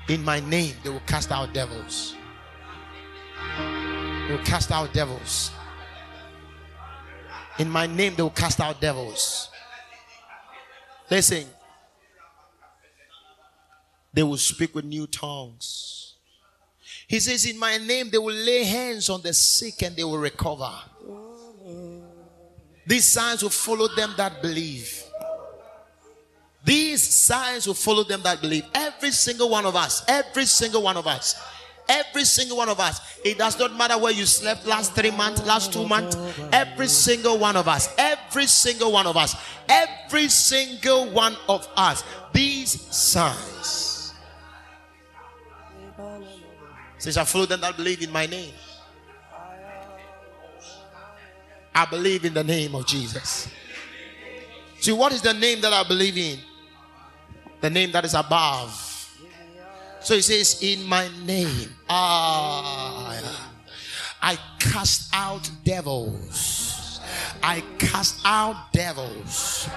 In 0.10 0.24
my 0.24 0.40
name, 0.40 0.74
they 0.84 0.90
will 0.90 1.02
cast 1.02 1.32
out 1.32 1.54
devils. 1.54 2.16
They 3.58 4.36
will 4.36 4.44
cast 4.46 4.72
out 4.72 4.94
devils. 4.94 5.52
In 7.60 7.70
my 7.70 7.88
name, 7.88 8.16
they 8.16 8.24
will 8.24 8.30
cast 8.30 8.62
out 8.62 8.80
devils. 8.80 9.50
Listen, 11.10 11.46
they 14.14 14.24
will 14.24 14.38
speak 14.38 14.74
with 14.76 14.86
new 14.86 15.08
tongues. 15.08 16.16
He 17.08 17.20
says, 17.20 17.46
In 17.46 17.58
my 17.58 17.78
name, 17.78 18.10
they 18.10 18.18
will 18.18 18.34
lay 18.34 18.64
hands 18.64 19.10
on 19.10 19.22
the 19.22 19.34
sick 19.34 19.82
and 19.82 19.96
they 19.96 20.04
will 20.04 20.18
recover. 20.18 20.72
These 22.86 23.06
signs 23.06 23.44
will 23.44 23.50
follow 23.50 23.88
them 23.94 24.14
that 24.16 24.42
believe. 24.42 25.04
These 26.68 27.02
signs 27.02 27.66
will 27.66 27.76
follow 27.76 28.04
them 28.04 28.22
that 28.24 28.42
believe. 28.42 28.66
Every 28.74 29.12
single 29.12 29.50
one 29.50 29.66
of 29.66 29.78
us, 29.78 30.04
every 30.06 30.44
single 30.44 30.84
one 30.84 30.98
of 30.98 31.08
us, 31.08 31.42
every 31.88 32.26
single 32.26 32.58
one 32.58 32.68
of 32.68 32.78
us. 32.78 33.00
It 33.24 33.38
does 33.38 33.58
not 33.58 33.74
matter 33.78 33.98
where 33.98 34.12
you 34.12 34.26
slept 34.26 34.66
last 34.66 34.94
three 34.94 35.12
months, 35.12 35.46
last 35.46 35.72
two 35.72 35.88
months. 35.88 36.18
Every 36.52 36.88
single 36.88 37.38
one 37.38 37.56
of 37.56 37.70
us, 37.70 37.88
every 37.98 38.48
single 38.48 38.92
one 38.92 39.08
of 39.08 39.16
us, 39.16 39.38
every 39.70 40.28
single 40.28 41.10
one 41.10 41.38
of 41.48 41.66
us. 41.78 42.04
These 42.34 42.82
signs. 42.94 44.14
Says, 46.98 47.16
I 47.16 47.24
follow 47.24 47.46
them 47.46 47.62
that 47.62 47.78
believe 47.78 48.04
in 48.04 48.12
my 48.12 48.26
name. 48.26 48.54
I 51.74 51.86
believe 51.86 52.26
in 52.26 52.34
the 52.34 52.44
name 52.44 52.76
of 52.76 52.86
Jesus. 52.86 53.48
See, 54.82 54.92
what 54.92 55.14
is 55.14 55.22
the 55.22 55.34
name 55.34 55.62
that 55.62 55.72
I 55.72 55.88
believe 55.88 56.18
in? 56.18 56.40
The 57.62 57.70
name 57.70 57.92
that 57.92 58.06
is 58.06 58.14
above. 58.14 58.84
So 60.00 60.16
he 60.16 60.22
says, 60.22 60.62
In 60.62 60.86
my 60.86 61.10
name, 61.26 61.70
I 61.90 63.20
cast 64.60 65.10
out 65.14 65.50
devils. 65.64 67.00
I 67.42 67.64
cast 67.78 68.20
out 68.26 68.72
devils. 68.72 69.70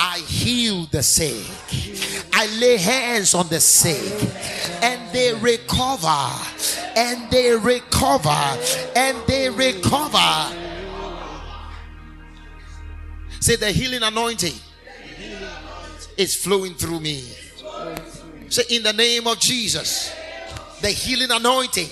I 0.00 0.18
heal 0.18 0.86
the 0.90 1.02
sick. 1.02 1.44
I 2.32 2.46
lay 2.58 2.76
hands 2.76 3.34
on 3.34 3.48
the 3.48 3.60
sick 3.60 4.12
and 4.82 5.00
they 5.12 5.32
recover. 5.34 6.28
And 6.96 7.30
they 7.30 7.56
recover. 7.56 8.58
And 8.96 9.16
they 9.26 9.48
recover. 9.48 10.56
Say 13.40 13.56
the 13.56 13.72
healing 13.72 14.02
anointing 14.02 14.54
is 16.16 16.34
flowing 16.34 16.74
through 16.74 17.00
me. 17.00 17.24
Say 18.48 18.62
in 18.70 18.82
the 18.82 18.92
name 18.92 19.26
of 19.26 19.38
Jesus, 19.38 20.14
the 20.80 20.88
healing 20.88 21.30
anointing 21.30 21.88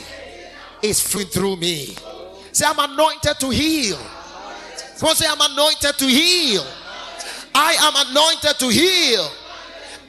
is 0.82 1.00
flowing 1.00 1.26
through 1.28 1.56
me. 1.56 1.96
Say 2.52 2.66
I'm 2.66 2.78
anointed 2.78 3.38
to 3.40 3.50
heal. 3.50 3.96
Come 4.98 5.08
on, 5.08 5.14
say 5.14 5.26
I'm 5.28 5.40
anointed 5.40 5.98
to 5.98 6.06
heal. 6.06 6.66
I 7.54 7.72
am 7.80 8.08
anointed 8.08 8.58
to 8.58 8.68
heal. 8.68 9.30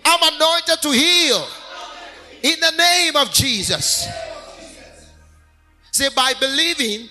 I'm 0.03 0.33
anointed 0.33 0.81
to 0.81 0.91
heal. 0.91 1.47
In 2.43 2.59
the 2.59 2.71
name 2.71 3.15
of 3.15 3.31
Jesus. 3.31 4.07
Say 5.91 6.09
by 6.15 6.33
believing. 6.39 7.07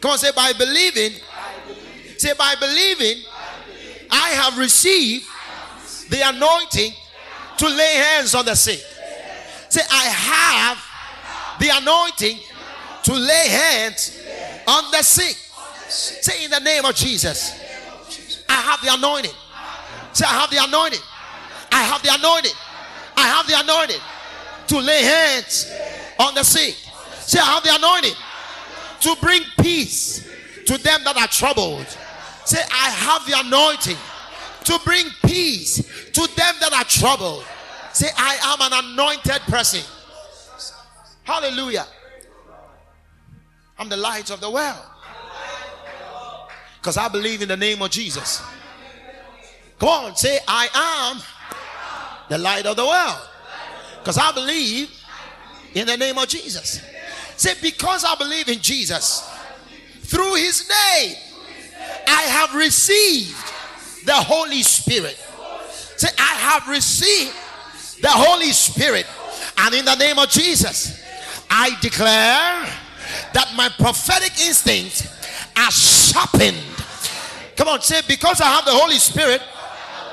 Come 0.00 0.12
on, 0.12 0.18
say 0.18 0.32
by 0.34 0.52
believing. 0.52 1.12
Say 2.16 2.32
by 2.36 2.54
believing, 2.60 3.22
I 4.10 4.30
have 4.30 4.58
received 4.58 5.24
the 6.10 6.28
anointing 6.28 6.92
to 7.58 7.68
lay 7.68 7.94
hands 7.94 8.34
on 8.34 8.44
the 8.44 8.54
sick. 8.54 8.84
Say, 9.68 9.82
I 9.90 10.04
have 10.04 11.58
the 11.60 11.68
anointing 11.72 12.38
to 13.04 13.12
lay 13.12 13.48
hands 13.48 14.20
on 14.66 14.90
the 14.90 15.02
sick. 15.02 15.36
Say, 15.88 16.44
in 16.44 16.50
the 16.50 16.60
name 16.60 16.84
of 16.84 16.94
Jesus, 16.94 17.52
I 18.48 18.54
have 18.54 18.80
the 18.82 18.92
anointing. 18.92 19.32
Say, 20.12 20.24
I 20.26 20.40
have 20.40 20.50
the 20.50 20.64
anointing. 20.64 21.00
I 21.72 21.82
have 21.82 22.02
the 22.02 22.12
anointing. 22.12 22.52
I 23.16 23.26
have 23.26 23.46
the 23.46 23.60
anointing 23.60 24.00
to 24.68 24.78
lay 24.78 25.02
hands 25.02 25.70
on 26.18 26.34
the 26.34 26.42
sick. 26.42 26.74
Say, 27.20 27.38
I 27.38 27.44
have 27.44 27.62
the 27.62 27.74
anointing 27.74 28.14
to 29.00 29.16
bring 29.20 29.42
peace 29.60 30.28
to 30.66 30.78
them 30.78 31.04
that 31.04 31.16
are 31.16 31.28
troubled. 31.28 31.86
Say, 32.44 32.58
I 32.72 32.90
have 32.90 33.26
the 33.26 33.38
anointing 33.46 33.96
to 34.64 34.78
bring 34.84 35.06
peace 35.24 35.76
to 36.12 36.20
them 36.36 36.54
that 36.60 36.72
are 36.72 36.84
troubled. 36.84 37.44
Say, 37.92 38.08
I 38.16 38.36
am 38.44 38.72
an 38.72 38.84
anointed 38.92 39.42
person. 39.42 39.82
Hallelujah. 41.24 41.86
I'm 43.78 43.88
the 43.88 43.96
light 43.96 44.30
of 44.30 44.40
the 44.40 44.50
world. 44.50 44.84
Because 46.80 46.96
I 46.96 47.08
believe 47.08 47.42
in 47.42 47.48
the 47.48 47.56
name 47.56 47.82
of 47.82 47.90
Jesus. 47.90 48.42
Come 49.78 49.88
on, 49.88 50.16
say, 50.16 50.38
I 50.46 50.68
am 50.74 51.22
The 52.28 52.38
light 52.38 52.66
of 52.66 52.76
the 52.76 52.86
world. 52.86 53.28
Because 53.98 54.18
I 54.18 54.32
believe 54.32 54.90
in 55.74 55.86
the 55.86 55.96
name 55.96 56.16
of 56.18 56.28
Jesus. 56.28 56.80
Say, 57.36 57.54
because 57.62 58.04
I 58.04 58.14
believe 58.14 58.48
in 58.48 58.60
Jesus, 58.60 59.28
through 60.02 60.34
his 60.34 60.68
name, 60.68 61.16
I 62.06 62.22
have 62.22 62.54
received 62.54 63.36
the 64.04 64.14
Holy 64.14 64.62
Spirit. 64.62 65.16
Say, 65.96 66.08
I 66.18 66.22
have 66.22 66.68
received 66.68 67.34
the 68.00 68.10
Holy 68.10 68.52
Spirit. 68.52 69.06
And 69.58 69.74
in 69.74 69.84
the 69.84 69.94
name 69.96 70.18
of 70.18 70.28
Jesus, 70.28 71.02
I 71.50 71.76
declare 71.80 72.66
that 73.34 73.52
my 73.56 73.68
prophetic 73.68 74.40
instincts 74.40 75.06
are 75.56 75.70
sharpened. 75.70 76.56
Come 77.56 77.68
on, 77.68 77.82
say, 77.82 78.00
because 78.08 78.40
I 78.40 78.46
have 78.46 78.64
the 78.64 78.72
Holy 78.72 78.96
Spirit. 78.96 79.42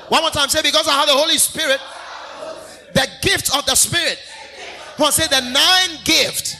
One 0.09 0.21
more 0.21 0.31
time, 0.31 0.49
say, 0.49 0.61
because 0.61 0.87
I 0.87 0.93
have 0.93 1.07
the 1.07 1.13
Holy 1.13 1.37
Spirit, 1.37 1.79
the 2.93 3.07
gift 3.21 3.55
of 3.55 3.65
the 3.65 3.75
Spirit. 3.75 4.19
Come 4.95 5.05
on, 5.05 5.11
say, 5.11 5.27
the 5.27 5.41
nine 5.41 5.99
gift, 6.03 6.57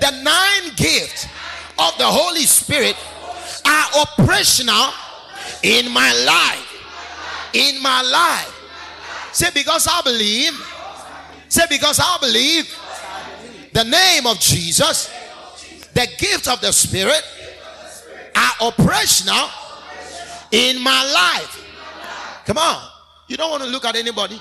the 0.00 0.10
nine 0.22 0.74
gift 0.76 1.28
of 1.78 1.96
the 1.98 2.06
Holy 2.06 2.44
Spirit 2.44 2.96
are 3.64 4.02
operational 4.02 4.92
in 5.62 5.90
my 5.92 6.12
life. 6.24 7.52
In 7.52 7.82
my 7.82 8.02
life. 8.02 8.52
Say, 9.32 9.48
because 9.54 9.86
I 9.90 10.00
believe. 10.02 10.52
Say, 11.48 11.64
because 11.68 12.00
I 12.00 12.18
believe 12.20 12.74
the 13.72 13.84
name 13.84 14.26
of 14.26 14.40
Jesus, 14.40 15.12
the 15.92 16.06
gift 16.18 16.48
of 16.48 16.60
the 16.60 16.72
Spirit 16.72 17.22
are 18.34 18.52
operational 18.60 19.48
in 20.50 20.82
my 20.82 21.04
life. 21.12 21.64
Come 22.46 22.58
on. 22.58 22.88
You 23.28 23.36
don't 23.36 23.50
want 23.50 23.62
to 23.64 23.68
look 23.68 23.84
at 23.84 23.96
anybody. 23.96 24.40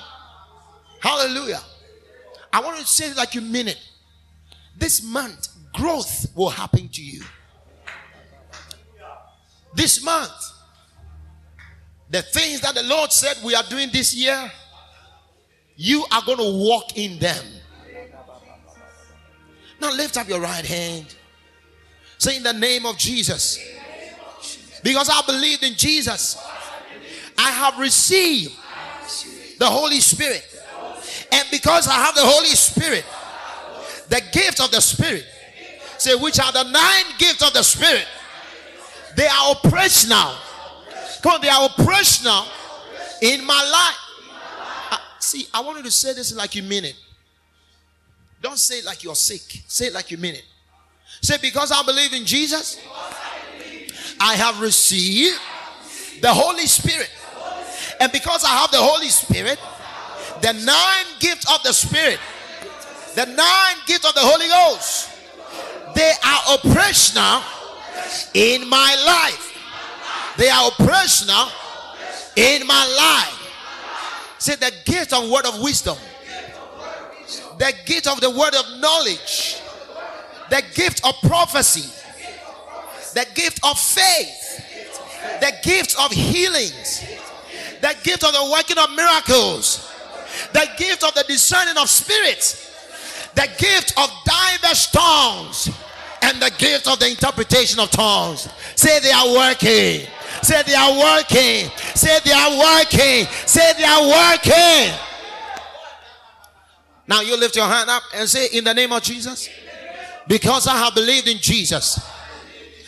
Hallelujah. 1.01 1.59
I 2.53 2.61
want 2.61 2.79
to 2.79 2.85
say 2.85 3.13
like 3.13 3.35
you 3.35 3.41
mean 3.41 3.67
it. 3.67 3.79
This 4.77 5.03
month, 5.03 5.49
growth 5.73 6.27
will 6.35 6.49
happen 6.49 6.87
to 6.89 7.03
you. 7.03 7.23
This 9.73 10.03
month, 10.03 10.31
the 12.15 12.21
things 12.21 12.61
that 12.61 12.73
the 12.73 12.83
Lord 12.83 13.11
said 13.11 13.35
we 13.43 13.55
are 13.55 13.63
doing 13.63 13.89
this 13.91 14.15
year, 14.15 14.49
you 15.75 16.05
are 16.13 16.21
going 16.25 16.37
to 16.37 16.65
walk 16.65 16.97
in 16.97 17.19
them. 17.19 17.43
Now 19.81 19.91
lift 19.91 20.15
up 20.15 20.29
your 20.29 20.39
right 20.39 20.65
hand. 20.65 21.13
Say 22.17 22.37
in 22.37 22.43
the 22.43 22.53
name 22.53 22.85
of 22.85 22.97
Jesus. 22.97 23.59
Because 24.81 25.09
I 25.09 25.21
believed 25.25 25.63
in 25.63 25.73
Jesus. 25.73 26.41
I 27.37 27.51
have 27.51 27.77
received 27.77 28.55
the 29.59 29.65
Holy 29.65 29.99
Spirit. 29.99 30.45
And 31.33 31.45
because 31.51 31.89
I 31.89 31.95
have 31.95 32.15
the 32.15 32.23
Holy 32.23 32.47
Spirit, 32.47 33.03
the 34.07 34.21
gift 34.31 34.61
of 34.61 34.71
the 34.71 34.79
Spirit, 34.79 35.25
say, 35.97 36.15
which 36.15 36.39
are 36.39 36.53
the 36.53 36.63
nine 36.63 37.17
gifts 37.17 37.45
of 37.45 37.51
the 37.51 37.63
Spirit, 37.63 38.07
they 39.17 39.27
are 39.27 39.51
operational. 39.51 40.35
Come 41.25 41.33
on, 41.33 41.41
they 41.41 41.49
are 41.49 41.63
operational 41.63 42.45
in 43.19 43.43
my 43.43 43.55
life. 43.55 44.91
Uh, 44.91 44.97
see, 45.17 45.47
I 45.51 45.59
want 45.61 45.79
you 45.79 45.83
to 45.85 45.89
say 45.89 46.13
this 46.13 46.35
like 46.35 46.53
you 46.53 46.61
mean 46.61 46.85
it. 46.85 46.95
Don't 48.43 48.59
say 48.59 48.75
it 48.77 48.85
like 48.85 49.03
you're 49.03 49.15
sick. 49.15 49.63
Say 49.65 49.87
it 49.87 49.93
like 49.93 50.11
you 50.11 50.19
mean 50.19 50.35
it. 50.35 50.45
Say, 51.23 51.37
because 51.41 51.71
I 51.71 51.81
believe 51.81 52.13
in 52.13 52.25
Jesus, 52.25 52.79
I 54.19 54.35
have 54.35 54.61
received 54.61 55.39
the 56.21 56.31
Holy 56.31 56.67
Spirit. 56.67 57.09
And 57.99 58.11
because 58.11 58.43
I 58.43 58.49
have 58.49 58.69
the 58.69 58.77
Holy 58.77 59.09
Spirit, 59.09 59.57
the 60.43 60.53
nine 60.53 61.05
gifts 61.19 61.51
of 61.51 61.63
the 61.63 61.73
Spirit, 61.73 62.19
the 63.15 63.25
nine 63.25 63.77
gifts 63.87 64.07
of 64.07 64.13
the 64.13 64.21
Holy 64.21 64.47
Ghost, 64.47 65.09
they 65.95 66.11
are 66.23 66.59
operational 66.59 67.41
in 68.35 68.69
my 68.69 68.95
life. 69.07 69.54
They 70.37 70.49
are 70.49 70.67
operational 70.67 71.47
in 72.35 72.67
my 72.67 72.85
life. 72.97 73.41
Say 74.37 74.55
the 74.55 74.73
gift 74.85 75.13
of 75.13 75.29
word 75.29 75.45
of 75.45 75.61
wisdom, 75.61 75.97
the 77.57 77.73
gift 77.85 78.07
of 78.07 78.19
the 78.19 78.29
word 78.29 78.53
of 78.53 78.79
knowledge, 78.79 79.61
the 80.49 80.61
gift 80.75 81.05
of 81.05 81.15
prophecy, 81.27 81.89
the 83.13 83.25
gift 83.33 83.59
of 83.63 83.79
faith, 83.79 84.61
the 85.39 85.53
gift 85.63 85.95
of 85.99 86.11
healings, 86.11 87.03
the 87.81 87.95
gift 88.03 88.23
of 88.23 88.33
the 88.33 88.49
working 88.51 88.77
of 88.77 88.91
miracles, 88.95 89.91
the 90.53 90.67
gift 90.77 91.03
of 91.03 91.13
the 91.13 91.23
discerning 91.27 91.77
of 91.77 91.89
spirits, 91.89 92.71
the 93.35 93.47
gift 93.57 93.93
of 93.97 94.09
diverse 94.25 94.91
tongues, 94.91 95.69
and 96.21 96.41
the 96.41 96.51
gift 96.57 96.87
of 96.87 96.99
the 96.99 97.07
interpretation 97.07 97.79
of 97.79 97.89
tongues. 97.91 98.49
Say 98.75 98.99
they 98.99 99.11
are 99.11 99.33
working. 99.33 100.07
Say 100.41 100.61
they 100.63 100.75
are 100.75 100.91
working. 100.91 101.69
Say 101.95 102.19
they 102.23 102.31
are 102.31 102.57
working. 102.57 103.25
Say 103.45 103.73
they 103.77 103.83
are 103.83 104.07
working. 104.07 104.97
Now 107.07 107.21
you 107.21 107.37
lift 107.37 107.55
your 107.55 107.67
hand 107.67 107.89
up 107.89 108.03
and 108.15 108.27
say, 108.27 108.47
In 108.53 108.63
the 108.63 108.73
name 108.73 108.91
of 108.91 109.03
Jesus, 109.03 109.49
because 110.27 110.67
I 110.67 110.77
have 110.77 110.95
believed 110.95 111.27
in 111.27 111.37
Jesus, 111.37 111.99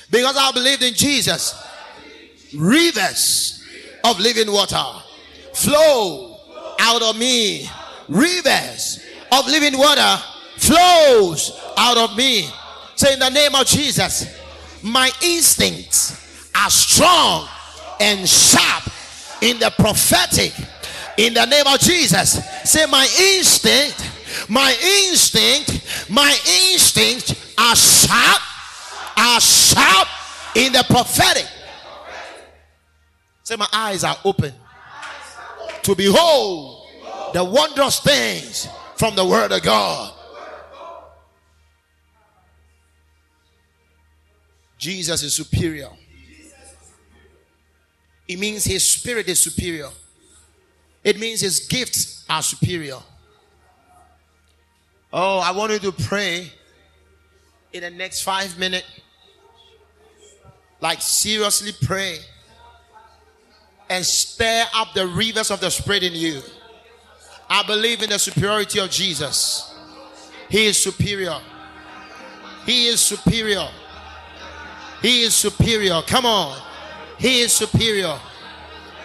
because 0.10 0.36
I 0.36 0.42
have 0.44 0.56
believed 0.56 0.84
in 0.84 0.94
Jesus, 0.94 1.56
rivers 2.56 3.64
of 4.04 4.20
living 4.20 4.52
water 4.52 4.84
flow 5.54 6.40
out 6.80 7.02
of 7.02 7.18
me. 7.18 7.70
Rivers 8.08 9.04
of 9.32 9.46
living 9.48 9.78
water 9.78 10.18
flows 10.56 11.52
out 11.78 11.98
of 11.98 12.16
me. 12.18 12.50
Say, 12.96 13.14
In 13.14 13.20
the 13.20 13.30
name 13.30 13.54
of 13.54 13.66
Jesus, 13.68 14.26
my 14.82 15.12
instincts 15.22 16.27
are 16.58 16.70
strong 16.70 17.48
and 18.00 18.28
sharp 18.28 18.84
in 19.42 19.60
the 19.60 19.72
prophetic. 19.78 20.54
In 21.18 21.34
the 21.34 21.46
name 21.46 21.66
of 21.68 21.80
Jesus, 21.80 22.44
say, 22.64 22.86
My 22.86 23.08
instinct, 23.20 24.50
my 24.50 24.76
instinct, 25.10 26.10
my 26.10 26.38
instinct 26.72 27.54
are 27.58 27.76
sharp, 27.76 28.42
are 29.18 29.42
sharp 29.42 30.08
in 30.56 30.74
the 30.74 30.86
prophetic. 30.88 31.48
Say, 33.44 33.56
My 33.56 33.68
eyes 33.72 34.04
are 34.04 34.18
open 34.26 34.54
to 35.84 35.96
behold 35.96 36.86
the 37.34 37.44
wondrous 37.44 38.00
things 38.00 38.68
from 38.96 39.16
the 39.16 39.26
Word 39.26 39.52
of 39.52 39.62
God. 39.64 40.14
Jesus 44.78 45.24
is 45.24 45.34
superior. 45.34 45.90
It 48.28 48.40
means 48.40 48.66
his 48.66 48.88
spirit 48.88 49.28
is 49.28 49.40
superior. 49.40 49.90
It 51.04 51.20
means 51.20 51.42
his 51.42 51.62
gifts 51.62 52.26
are 52.30 52.42
superior. 52.42 53.00
Oh, 55.14 55.40
I 55.40 55.52
want 55.52 55.72
you 55.72 55.80
to 55.80 55.92
pray 55.92 56.52
in 57.72 57.82
the 57.82 57.90
next 57.90 58.24
five 58.24 58.58
minutes. 58.60 58.88
Like, 60.80 61.02
seriously 61.02 61.72
pray 61.82 62.18
and 63.90 64.06
stir 64.06 64.66
up 64.76 64.94
the 64.94 65.08
rivers 65.08 65.50
of 65.50 65.60
the 65.60 65.70
Spirit 65.70 66.04
in 66.04 66.14
you. 66.14 66.42
I 67.50 67.64
believe 67.66 68.04
in 68.04 68.10
the 68.10 68.20
superiority 68.20 68.80
of 68.80 68.90
Jesus. 68.90 69.74
He 70.50 70.66
is 70.66 70.78
superior. 70.78 71.40
He 72.66 72.88
is 72.88 73.00
superior. 73.00 73.68
He 75.02 75.24
is 75.24 75.34
superior. 75.34 76.02
Come 76.06 76.26
on. 76.26 76.62
He 77.18 77.42
is 77.42 77.54
superior. 77.54 78.20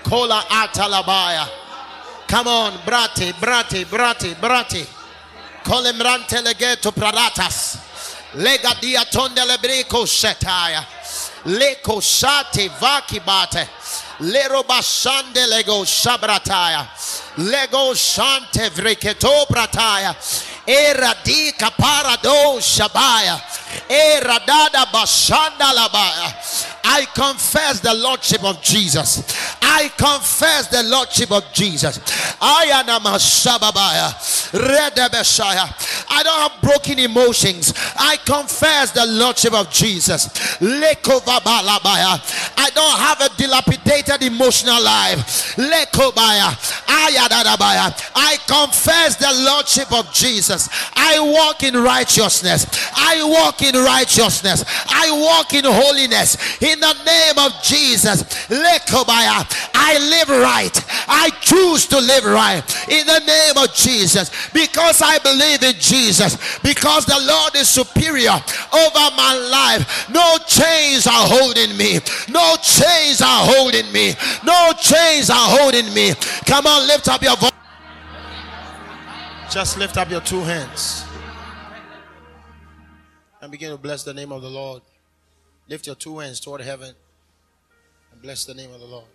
Kola 0.05 0.45
atalabaya. 0.49 1.49
Come 2.27 2.49
on, 2.49 2.73
brate, 2.79 3.33
brate, 3.35 3.85
brate, 3.85 4.35
brate. 4.35 4.87
Kolemrante 5.65 6.43
legeto 6.43 6.93
praratas. 6.93 7.79
Lega 8.35 8.75
dia 8.81 9.05
tonde 9.11 9.43
lebreko 9.45 10.07
shetaya. 10.07 10.85
Leko 11.45 12.01
shate 12.03 12.69
vakibate. 12.81 13.69
Lero 14.21 14.63
bashande 14.63 15.47
lego 15.49 15.85
shabrataya. 15.85 16.87
Lego 17.39 17.93
shante 17.95 18.71
vreketo 18.71 19.47
brataya. 19.47 20.15
Era 20.67 21.15
di 21.25 21.53
kaparado 21.53 22.59
shabaya. 22.61 23.41
Era 23.89 24.41
dada 24.47 24.87
bashanda 24.87 25.73
labaya. 25.73 26.72
I 26.85 27.07
confess 27.15 27.81
the 27.81 27.95
Lordship 27.95 28.45
of 28.45 28.61
Jesus. 28.63 29.23
I 29.63 29.89
confess 29.97 30.69
the 30.69 30.83
Lordship 30.85 31.33
of 31.33 31.51
Jesus. 31.53 31.99
I 32.41 32.71
am 32.73 33.07
a 33.07 33.19
Shababaya. 33.19 34.15
I 36.11 36.23
don't 36.23 36.51
have 36.51 36.61
broken 36.61 36.99
emotions. 36.99 37.73
I 37.97 38.17
confess 38.25 38.91
the 38.91 39.07
Lordship 39.07 39.55
of 39.55 39.71
Jesus. 39.71 40.29
I 40.61 40.97
don't 42.75 42.99
have 42.99 43.21
a 43.21 43.29
dilapidated 43.37 44.23
emotional 44.23 44.83
life. 44.83 45.57
I 48.15 48.37
confess 48.47 49.17
the 49.17 49.33
Lordship 49.45 49.93
of 49.93 50.13
Jesus. 50.13 50.69
I 50.95 51.19
walk 51.21 51.63
in 51.63 51.77
righteousness. 51.77 52.67
I 52.95 53.23
walk 53.25 53.63
in 53.63 53.75
righteousness. 53.75 54.65
I 54.89 55.11
walk 55.11 55.55
in 55.55 55.65
holiness. 55.65 56.37
In 56.73 56.81
the 56.81 56.95
name 57.05 57.39
of 57.39 57.63
Jesus. 57.63 58.25
I 58.51 59.99
live 59.99 60.29
right. 60.31 60.85
I 61.07 61.31
choose 61.41 61.87
to 61.89 61.99
live 61.99 62.25
right. 62.25 62.63
In 62.89 63.07
the 63.07 63.19
name 63.21 63.63
of 63.63 63.75
Jesus. 63.75 64.31
Because 64.53 65.03
I 65.03 65.19
believe 65.19 65.63
in 65.63 65.79
Jesus. 65.79 66.59
Because 66.61 67.05
the 67.05 67.21
Lord 67.21 67.55
is 67.57 67.69
superior 67.69 68.33
over 68.33 69.17
my 69.17 69.35
life. 69.51 70.09
No 70.09 70.39
chains 70.47 71.07
are 71.07 71.27
holding 71.29 71.77
me. 71.77 72.01
No 72.29 72.57
chains 72.63 73.21
are 73.21 73.45
holding 73.45 73.93
me. 73.93 74.15
No 74.45 74.73
chains 74.81 75.29
are 75.29 75.49
holding 75.59 75.93
me. 75.93 76.15
Come 76.47 76.67
on, 76.67 76.87
lift 76.87 77.09
up 77.09 77.23
your 77.23 77.37
voice. 77.37 77.51
Just 79.51 79.77
lift 79.77 79.99
up 79.99 80.09
your 80.09 80.23
two 80.23 80.41
hands 80.41 81.05
and 83.43 83.51
begin 83.51 83.71
to 83.71 83.77
bless 83.77 84.05
the 84.05 84.15
name 84.15 84.33
of 84.33 84.41
the 84.41 84.49
Lord. 84.49 84.81
Lift 85.73 85.87
your 85.87 85.97
two 85.97 86.19
hands 86.19 86.39
toward 86.39 86.61
heaven 86.61 86.95
and 88.13 88.21
bless 88.21 88.45
the 88.45 88.53
name 88.53 88.75
of 88.75 88.81
the 88.81 88.85
Lord. 88.85 89.07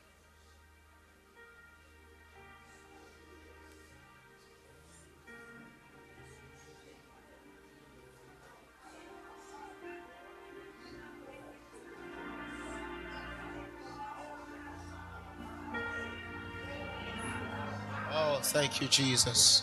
Oh, 18.12 18.40
thank 18.42 18.82
you, 18.82 18.88
Jesus. 18.88 19.62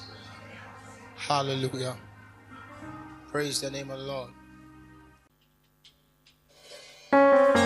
Hallelujah. 1.16 1.96
Praise 3.32 3.60
the 3.60 3.72
name 3.72 3.90
of 3.90 3.98
the 3.98 4.04
Lord. 4.04 4.30
Música 7.14 7.63